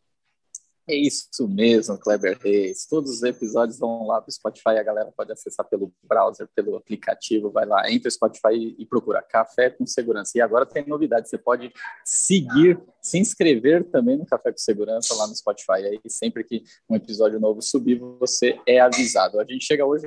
É 0.87 0.95
isso 0.95 1.49
mesmo, 1.49 1.99
Kleber 1.99 2.39
Reis. 2.39 2.87
Todos 2.87 3.11
os 3.11 3.23
episódios 3.23 3.79
vão 3.79 4.07
lá 4.07 4.21
para 4.21 4.29
o 4.29 4.33
Spotify, 4.33 4.71
a 4.79 4.83
galera 4.83 5.11
pode 5.17 5.33
acessar 5.33 5.67
pelo 5.67 5.91
browser, 6.03 6.47
pelo 6.55 6.77
aplicativo, 6.77 7.51
vai 7.51 7.65
lá, 7.65 7.91
entra 7.91 8.09
no 8.09 8.11
Spotify 8.11 8.75
e 8.79 8.85
procura 8.85 9.23
Café 9.23 9.71
com 9.71 9.87
Segurança. 9.87 10.33
E 10.37 10.43
agora 10.43 10.67
tem 10.67 10.87
novidade, 10.87 11.29
você 11.29 11.39
pode 11.39 11.73
seguir, 12.05 12.79
se 13.05 13.19
inscrever 13.19 13.85
também 13.85 14.17
no 14.17 14.25
Café 14.25 14.51
com 14.51 14.57
Segurança 14.57 15.15
lá 15.15 15.27
no 15.27 15.37
Spotify. 15.37 15.85
Aí 15.85 16.01
sempre 16.09 16.43
que 16.43 16.65
um 16.89 16.97
episódio 16.97 17.39
novo 17.39 17.61
subir, 17.61 17.99
você 18.19 18.59
é 18.67 18.81
avisado. 18.81 19.39
A 19.39 19.45
gente 19.45 19.63
chega 19.63 19.85
hoje, 19.85 20.07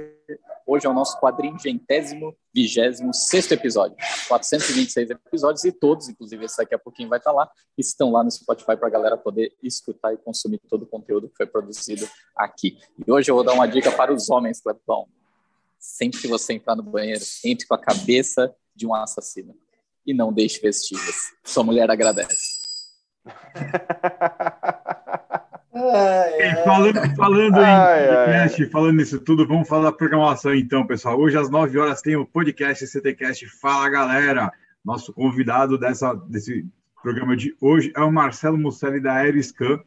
hoje 0.65 0.87
é 0.87 0.89
o 0.89 0.93
nosso 0.93 1.19
quadringentésimo, 1.19 2.35
vigésimo 2.51 3.13
sexto 3.13 3.51
episódio. 3.51 3.95
426 4.27 5.11
episódios 5.11 5.63
e 5.63 5.71
todos, 5.71 6.09
inclusive 6.09 6.43
esse 6.43 6.57
daqui 6.57 6.73
a 6.73 6.79
pouquinho 6.79 7.07
vai 7.07 7.19
estar 7.19 7.31
lá, 7.31 7.47
estão 7.77 8.11
lá 8.11 8.23
no 8.23 8.31
Spotify 8.31 8.75
para 8.75 8.87
a 8.87 8.91
galera 8.91 9.15
poder 9.15 9.55
escutar 9.61 10.11
e 10.11 10.17
consumir 10.17 10.59
todo 10.67 10.81
o 10.81 10.87
conteúdo 10.87 11.29
que 11.29 11.37
foi 11.37 11.45
produzido 11.45 12.09
aqui. 12.35 12.79
E 13.05 13.11
hoje 13.11 13.29
eu 13.29 13.35
vou 13.35 13.43
dar 13.43 13.53
uma 13.53 13.67
dica 13.67 13.91
para 13.91 14.11
os 14.11 14.27
homens, 14.27 14.59
Clepão. 14.59 15.07
Sempre 15.77 16.19
que 16.19 16.27
você 16.27 16.53
entrar 16.53 16.75
no 16.75 16.81
banheiro, 16.81 17.23
entre 17.45 17.67
com 17.67 17.75
a 17.75 17.79
cabeça 17.79 18.51
de 18.75 18.87
um 18.87 18.95
assassino 18.95 19.55
e 20.03 20.15
não 20.15 20.33
deixe 20.33 20.59
vestígios. 20.59 21.15
Sua 21.43 21.63
mulher 21.63 21.91
agradece. 21.91 22.56
Ai, 25.73 26.63
falando, 26.63 27.15
falando 27.15 27.55
ai, 27.55 28.03
em 28.03 28.07
podcast, 28.07 28.63
ai. 28.63 28.69
falando 28.69 28.97
nisso 28.97 29.19
tudo, 29.19 29.47
vamos 29.47 29.67
falar 29.67 29.83
da 29.83 29.91
programação 29.91 30.55
então, 30.55 30.87
pessoal. 30.87 31.19
Hoje 31.19 31.37
às 31.37 31.49
9 31.49 31.77
horas 31.77 32.01
tem 32.01 32.15
o 32.15 32.25
podcast 32.25 32.85
CTcast 32.87 33.47
Fala 33.59 33.87
Galera. 33.89 34.51
Nosso 34.83 35.13
convidado 35.13 35.77
dessa, 35.77 36.13
desse 36.13 36.65
programa 37.03 37.37
de 37.37 37.55
hoje 37.61 37.91
é 37.95 38.01
o 38.01 38.11
Marcelo 38.11 38.57
Musselli 38.57 38.99
da 38.99 39.13
Aeriscan 39.13 39.79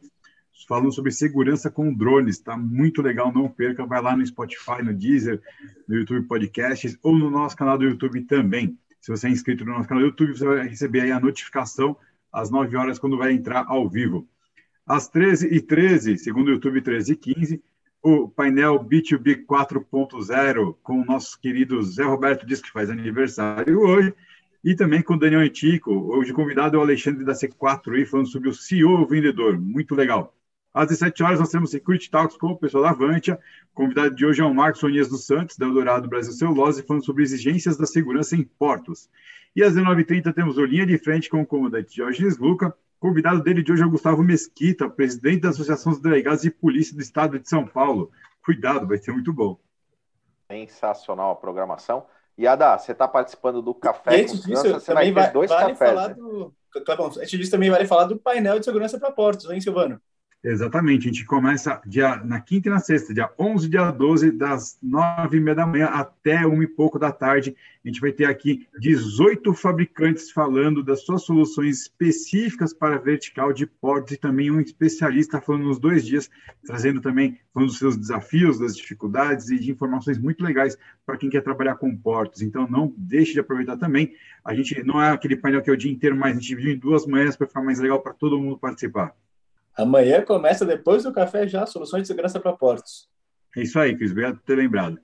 falando 0.67 0.93
sobre 0.93 1.11
segurança 1.11 1.69
com 1.69 1.93
drones. 1.93 2.37
Está 2.37 2.55
muito 2.57 3.01
legal, 3.01 3.33
não 3.33 3.49
perca. 3.49 3.85
Vai 3.85 4.01
lá 4.01 4.15
no 4.15 4.25
Spotify, 4.25 4.81
no 4.81 4.93
Deezer, 4.93 5.41
no 5.87 5.97
YouTube 5.97 6.27
Podcasts 6.27 6.97
ou 7.03 7.17
no 7.17 7.29
nosso 7.29 7.55
canal 7.55 7.77
do 7.77 7.83
YouTube 7.83 8.21
também. 8.21 8.77
Se 8.99 9.11
você 9.11 9.27
é 9.27 9.31
inscrito 9.31 9.65
no 9.65 9.73
nosso 9.73 9.89
canal 9.89 10.03
do 10.03 10.09
YouTube, 10.09 10.37
você 10.37 10.45
vai 10.45 10.67
receber 10.67 11.01
aí 11.01 11.11
a 11.11 11.19
notificação 11.19 11.97
às 12.31 12.49
9 12.49 12.75
horas 12.77 12.99
quando 12.99 13.17
vai 13.17 13.33
entrar 13.33 13.65
ao 13.67 13.89
vivo. 13.89 14.27
Às 14.85 15.09
13h13, 15.09 16.17
segundo 16.17 16.47
o 16.47 16.51
YouTube 16.51 16.81
13h15, 16.81 17.61
o 18.03 18.27
painel 18.27 18.79
B2B 18.79 19.45
4.0 19.45 20.75
com 20.81 21.01
o 21.01 21.05
nosso 21.05 21.39
querido 21.39 21.81
Zé 21.83 22.03
Roberto 22.03 22.45
diz 22.45 22.61
que 22.61 22.71
faz 22.71 22.89
aniversário 22.89 23.79
hoje, 23.79 24.13
e 24.63 24.75
também 24.75 25.01
com 25.01 25.13
o 25.13 25.19
Daniel 25.19 25.41
Antico. 25.41 25.91
Hoje 25.91 26.33
convidado 26.33 26.75
é 26.75 26.79
o 26.79 26.83
Alexandre 26.83 27.23
da 27.23 27.33
C4i 27.33 28.05
falando 28.05 28.27
sobre 28.27 28.49
o 28.49 28.53
CEO 28.53 29.05
vendedor. 29.07 29.59
Muito 29.59 29.95
legal. 29.95 30.35
Às 30.73 30.87
17 30.87 31.23
horas, 31.23 31.39
nós 31.39 31.49
temos 31.49 31.71
Security 31.71 32.09
Talks 32.09 32.37
com 32.37 32.47
o 32.47 32.57
pessoal 32.57 32.83
da 32.83 32.91
Avantia. 32.91 33.37
O 33.73 33.75
convidado 33.75 34.15
de 34.15 34.25
hoje 34.25 34.41
é 34.41 34.45
o 34.45 34.53
Marcos 34.53 34.79
Sonias 34.79 35.09
dos 35.09 35.25
Santos, 35.25 35.57
da 35.57 35.65
Eldorado 35.65 36.07
Brasil 36.07 36.31
Celulose, 36.31 36.83
falando 36.83 37.05
sobre 37.05 37.23
exigências 37.23 37.75
da 37.75 37.85
segurança 37.85 38.37
em 38.37 38.43
portos. 38.43 39.09
E 39.53 39.61
às 39.61 39.73
19h30 39.73 40.33
temos 40.33 40.57
o 40.57 40.63
Linha 40.63 40.85
de 40.85 40.97
Frente 40.97 41.29
com 41.29 41.41
o 41.41 41.45
comandante 41.45 41.95
Diógenes 41.95 42.37
Luca. 42.37 42.69
O 42.69 43.07
convidado 43.07 43.43
dele 43.43 43.61
de 43.61 43.71
hoje 43.73 43.83
é 43.83 43.85
o 43.85 43.89
Gustavo 43.89 44.23
Mesquita, 44.23 44.89
presidente 44.89 45.41
da 45.41 45.49
Associação 45.49 45.91
dos 45.91 46.01
Delegados 46.01 46.41
de 46.41 46.49
Polícia 46.49 46.95
do 46.95 47.01
Estado 47.01 47.37
de 47.37 47.49
São 47.49 47.67
Paulo. 47.67 48.09
Cuidado, 48.45 48.87
vai 48.87 48.97
ser 48.97 49.11
muito 49.11 49.33
bom. 49.33 49.59
Sensacional 50.49 51.31
a 51.31 51.35
programação. 51.35 52.05
E 52.37 52.47
Ada, 52.47 52.77
você 52.77 52.93
está 52.93 53.09
participando 53.09 53.61
do 53.61 53.73
Café 53.73 54.19
e 54.19 54.21
antes 54.21 54.41
disso, 54.41 54.71
você 54.71 54.93
vai 54.93 55.13
ter 55.13 55.33
dois 55.33 55.49
vale 55.49 55.73
cafés. 55.73 55.91
Falar 55.91 56.07
né? 56.09 56.13
do... 56.13 56.53
Antes 57.17 57.29
disso, 57.31 57.51
também 57.51 57.69
vale 57.69 57.85
falar 57.85 58.05
do 58.05 58.17
painel 58.17 58.57
de 58.57 58.63
segurança 58.63 58.97
para 58.97 59.11
portos, 59.11 59.51
hein, 59.51 59.59
Silvano? 59.59 60.01
Exatamente, 60.43 61.07
a 61.07 61.11
gente 61.11 61.23
começa 61.23 61.79
dia, 61.85 62.15
na 62.25 62.41
quinta 62.41 62.67
e 62.67 62.71
na 62.71 62.79
sexta, 62.79 63.13
dia 63.13 63.29
11 63.37 63.67
e 63.67 63.69
dia 63.69 63.91
12, 63.91 64.31
das 64.31 64.75
nove 64.81 65.37
e 65.37 65.39
meia 65.39 65.53
da 65.53 65.67
manhã 65.67 65.85
até 65.85 66.47
uma 66.47 66.63
e 66.63 66.67
pouco 66.67 66.97
da 66.97 67.11
tarde. 67.11 67.55
A 67.85 67.87
gente 67.87 68.01
vai 68.01 68.11
ter 68.11 68.25
aqui 68.25 68.67
18 68.79 69.53
fabricantes 69.53 70.31
falando 70.31 70.81
das 70.81 71.05
suas 71.05 71.21
soluções 71.21 71.81
específicas 71.81 72.73
para 72.73 72.97
vertical 72.97 73.53
de 73.53 73.67
portos 73.67 74.13
e 74.13 74.17
também 74.17 74.49
um 74.49 74.59
especialista 74.59 75.39
falando 75.39 75.65
nos 75.65 75.77
dois 75.77 76.03
dias, 76.03 76.27
trazendo 76.65 77.01
também 77.01 77.37
falando 77.53 77.69
dos 77.69 77.77
seus 77.77 77.95
desafios, 77.95 78.57
das 78.57 78.75
dificuldades 78.75 79.51
e 79.51 79.59
de 79.59 79.69
informações 79.69 80.17
muito 80.17 80.43
legais 80.43 80.75
para 81.05 81.17
quem 81.17 81.29
quer 81.29 81.43
trabalhar 81.43 81.75
com 81.75 81.95
portos. 81.95 82.41
Então, 82.41 82.67
não 82.67 82.91
deixe 82.97 83.33
de 83.33 83.39
aproveitar 83.39 83.77
também. 83.77 84.15
A 84.43 84.55
gente 84.55 84.81
não 84.83 84.99
é 84.99 85.11
aquele 85.11 85.35
painel 85.35 85.61
que 85.61 85.69
é 85.69 85.73
o 85.73 85.77
dia 85.77 85.91
inteiro, 85.91 86.15
mas 86.15 86.31
a 86.31 86.39
gente 86.39 86.47
dividiu 86.47 86.73
em 86.73 86.79
duas 86.79 87.05
manhãs 87.05 87.37
para 87.37 87.45
ficar 87.45 87.61
mais 87.61 87.79
legal 87.79 88.01
para 88.01 88.11
todo 88.11 88.39
mundo 88.39 88.57
participar. 88.57 89.15
Amanhã 89.77 90.23
começa 90.23 90.65
depois 90.65 91.03
do 91.03 91.13
café 91.13 91.47
já 91.47 91.65
soluções 91.65 92.03
de 92.03 92.07
segurança 92.07 92.39
para 92.39 92.53
portos. 92.53 93.09
É 93.55 93.61
isso 93.61 93.79
aí, 93.79 93.95
Cris. 93.95 94.11
Obrigado 94.11 94.37
por 94.37 94.43
ter 94.43 94.55
lembrado. 94.55 94.99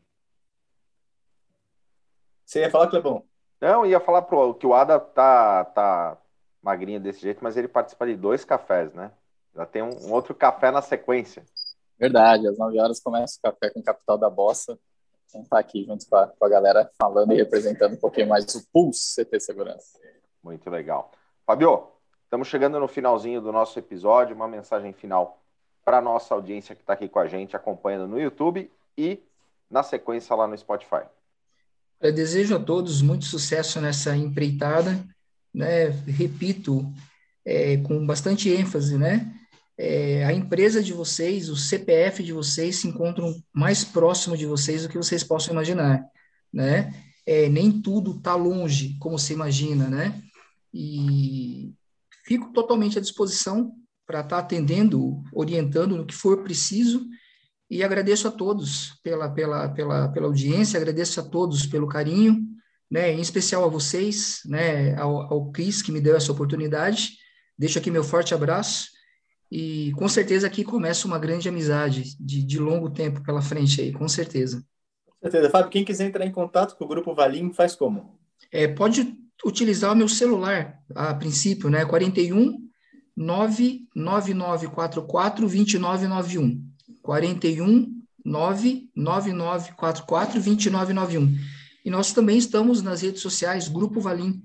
Você 2.45 2.59
ia 2.61 2.69
falar, 2.69 2.87
Clebão? 2.87 3.23
Não, 3.59 3.85
ia 3.85 3.99
falar 3.99 4.21
pro, 4.21 4.53
que 4.53 4.65
o 4.65 4.73
Ada 4.73 4.99
tá, 4.99 5.65
tá 5.65 6.17
magrinho 6.61 6.99
desse 6.99 7.21
jeito, 7.21 7.43
mas 7.43 7.57
ele 7.57 7.67
participa 7.67 8.05
de 8.05 8.15
dois 8.15 8.45
cafés, 8.45 8.93
né? 8.93 9.11
Já 9.55 9.65
tem 9.65 9.81
um, 9.81 9.89
um 9.89 10.13
outro 10.13 10.35
café 10.35 10.71
na 10.71 10.81
sequência. 10.81 11.43
Verdade, 11.99 12.47
às 12.47 12.57
9 12.57 12.79
horas 12.79 12.99
começa 12.99 13.39
o 13.39 13.41
café 13.41 13.71
com 13.71 13.79
o 13.79 13.83
Capital 13.83 14.17
da 14.17 14.29
Bossa. 14.29 14.77
Então 15.27 15.43
tá 15.43 15.59
aqui 15.59 15.83
junto 15.83 16.07
com 16.07 16.15
a, 16.15 16.27
com 16.27 16.45
a 16.45 16.49
galera 16.49 16.89
falando 16.97 17.33
e 17.33 17.37
representando 17.37 17.93
um 17.93 17.99
pouquinho 17.99 18.29
mais 18.29 18.53
o 18.55 18.65
Pulse 18.71 19.15
CT 19.15 19.39
Segurança. 19.39 19.99
Muito 20.43 20.69
legal. 20.69 21.11
Fabio, 21.45 21.91
Estamos 22.27 22.49
chegando 22.49 22.77
no 22.77 22.89
finalzinho 22.89 23.39
do 23.39 23.53
nosso 23.53 23.79
episódio. 23.79 24.35
Uma 24.35 24.49
mensagem 24.49 24.91
final 24.91 25.41
para 25.85 25.99
a 25.99 26.01
nossa 26.01 26.33
audiência 26.33 26.75
que 26.75 26.81
está 26.81 26.91
aqui 26.91 27.07
com 27.07 27.19
a 27.19 27.25
gente, 27.25 27.55
acompanhando 27.55 28.05
no 28.05 28.19
YouTube 28.19 28.69
e 28.97 29.23
na 29.71 29.81
sequência 29.81 30.35
lá 30.35 30.45
no 30.45 30.57
Spotify. 30.57 31.05
Eu 32.01 32.11
desejo 32.11 32.57
a 32.57 32.59
todos 32.59 33.01
muito 33.01 33.23
sucesso 33.23 33.79
nessa 33.79 34.13
empreitada. 34.13 35.01
Né? 35.53 35.85
Repito, 36.05 36.85
é, 37.45 37.77
com 37.77 38.05
bastante 38.05 38.49
ênfase, 38.49 38.97
né? 38.97 39.33
É, 39.77 40.25
a 40.25 40.33
empresa 40.33 40.83
de 40.83 40.91
vocês, 40.91 41.47
o 41.47 41.55
CPF 41.55 42.21
de 42.23 42.33
vocês 42.33 42.75
se 42.75 42.89
encontram 42.89 43.41
mais 43.53 43.85
próximo 43.85 44.35
de 44.35 44.45
vocês 44.45 44.83
do 44.83 44.89
que 44.89 44.97
vocês 44.97 45.23
possam 45.23 45.53
imaginar, 45.53 46.05
né? 46.51 46.93
É, 47.25 47.47
nem 47.47 47.81
tudo 47.81 48.17
está 48.17 48.35
longe, 48.35 48.97
como 48.99 49.17
se 49.17 49.31
imagina, 49.31 49.87
né? 49.87 50.21
E 50.73 51.73
Fico 52.27 52.51
totalmente 52.51 52.97
à 52.97 53.01
disposição 53.01 53.73
para 54.05 54.19
estar 54.19 54.35
tá 54.35 54.39
atendendo, 54.39 55.23
orientando 55.31 55.95
no 55.95 56.05
que 56.05 56.13
for 56.13 56.43
preciso 56.43 57.07
e 57.69 57.81
agradeço 57.81 58.27
a 58.27 58.31
todos 58.31 58.99
pela, 59.01 59.29
pela, 59.29 59.69
pela, 59.69 60.09
pela 60.09 60.27
audiência, 60.27 60.77
agradeço 60.77 61.21
a 61.21 61.23
todos 61.23 61.65
pelo 61.65 61.87
carinho, 61.87 62.45
né, 62.91 63.13
em 63.13 63.21
especial 63.21 63.63
a 63.63 63.69
vocês, 63.69 64.41
né, 64.45 64.93
ao, 64.97 65.33
ao 65.33 65.51
Cris 65.51 65.81
que 65.81 65.91
me 65.91 66.01
deu 66.01 66.17
essa 66.17 66.31
oportunidade. 66.31 67.13
Deixo 67.57 67.79
aqui 67.79 67.89
meu 67.89 68.03
forte 68.03 68.33
abraço 68.33 68.89
e 69.49 69.93
com 69.93 70.09
certeza 70.09 70.47
aqui 70.47 70.65
começa 70.65 71.07
uma 71.07 71.17
grande 71.17 71.47
amizade 71.47 72.17
de, 72.19 72.43
de 72.43 72.59
longo 72.59 72.89
tempo 72.89 73.23
pela 73.23 73.41
frente 73.41 73.79
aí, 73.79 73.93
com 73.93 74.07
certeza. 74.09 74.65
Com 75.21 75.31
certeza. 75.31 75.49
Fábio, 75.49 75.71
quem 75.71 75.85
quiser 75.85 76.07
entrar 76.07 76.25
em 76.25 76.31
contato 76.31 76.75
com 76.75 76.83
o 76.83 76.87
Grupo 76.89 77.15
Valim, 77.15 77.53
faz 77.53 77.73
como? 77.73 78.19
É, 78.51 78.67
pode 78.67 79.15
utilizar 79.45 79.93
o 79.93 79.95
meu 79.95 80.09
celular, 80.09 80.79
a 80.95 81.13
princípio, 81.13 81.69
né? 81.69 81.85
41 81.85 82.57
99944 83.15 85.47
2991. 85.47 86.59
41 87.01 87.95
99944 88.25 90.41
2991. 90.41 91.37
E 91.85 91.89
nós 91.89 92.13
também 92.13 92.37
estamos 92.37 92.81
nas 92.81 93.01
redes 93.01 93.21
sociais, 93.21 93.67
Grupo 93.67 93.99
Valim. 94.01 94.41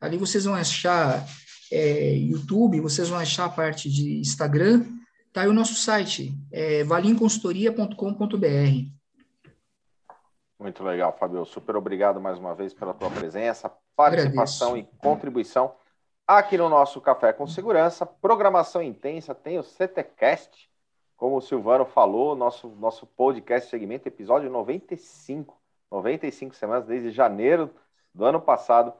Ali 0.00 0.16
vocês 0.18 0.44
vão 0.44 0.54
achar 0.54 1.26
é, 1.72 2.16
YouTube, 2.16 2.80
vocês 2.80 3.08
vão 3.08 3.18
achar 3.18 3.46
a 3.46 3.48
parte 3.48 3.90
de 3.90 4.18
Instagram, 4.18 4.84
tá 5.32 5.42
aí 5.42 5.48
o 5.48 5.54
nosso 5.54 5.74
site, 5.74 6.32
é 6.52 6.84
valimconsultoria.com.br. 6.84 9.01
Muito 10.62 10.84
legal, 10.84 11.12
Fabio. 11.12 11.44
Super 11.44 11.74
obrigado 11.74 12.20
mais 12.20 12.38
uma 12.38 12.54
vez 12.54 12.72
pela 12.72 12.94
tua 12.94 13.10
presença, 13.10 13.68
participação 13.96 14.68
Agradeço. 14.68 14.94
e 14.94 14.98
contribuição 14.98 15.74
aqui 16.24 16.56
no 16.56 16.68
nosso 16.68 17.00
Café 17.00 17.32
com 17.32 17.48
Segurança. 17.48 18.06
Programação 18.06 18.80
intensa, 18.80 19.34
tem 19.34 19.58
o 19.58 19.64
CTCast, 19.64 20.70
como 21.16 21.36
o 21.36 21.40
Silvano 21.40 21.84
falou, 21.84 22.36
nosso, 22.36 22.68
nosso 22.78 23.04
podcast 23.08 23.68
segmento, 23.68 24.06
episódio 24.06 24.48
95. 24.48 25.60
95 25.90 26.54
semanas, 26.54 26.86
desde 26.86 27.10
janeiro 27.10 27.68
do 28.14 28.24
ano 28.24 28.40
passado, 28.40 28.92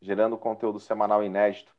gerando 0.00 0.38
conteúdo 0.38 0.80
semanal 0.80 1.22
inédito 1.22 1.70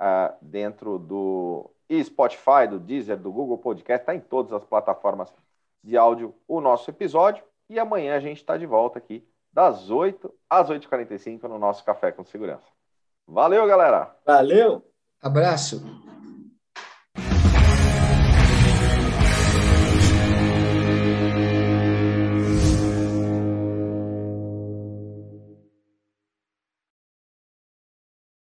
uh, 0.00 0.34
dentro 0.42 0.98
do 0.98 1.70
Spotify, 2.02 2.66
do 2.68 2.80
Deezer, 2.80 3.16
do 3.16 3.30
Google 3.30 3.58
Podcast, 3.58 4.02
está 4.02 4.12
em 4.12 4.20
todas 4.20 4.52
as 4.52 4.64
plataformas 4.64 5.32
de 5.84 5.96
áudio 5.96 6.34
o 6.48 6.60
nosso 6.60 6.90
episódio. 6.90 7.44
E 7.68 7.78
amanhã 7.78 8.16
a 8.16 8.20
gente 8.20 8.38
está 8.38 8.56
de 8.56 8.66
volta 8.66 8.98
aqui, 8.98 9.26
das 9.52 9.90
8 9.90 10.32
às 10.48 10.68
8h45, 10.70 11.42
no 11.44 11.58
nosso 11.58 11.84
Café 11.84 12.12
com 12.12 12.24
Segurança. 12.24 12.66
Valeu, 13.26 13.66
galera! 13.66 14.16
Valeu! 14.24 14.82
Abraço! 15.20 15.82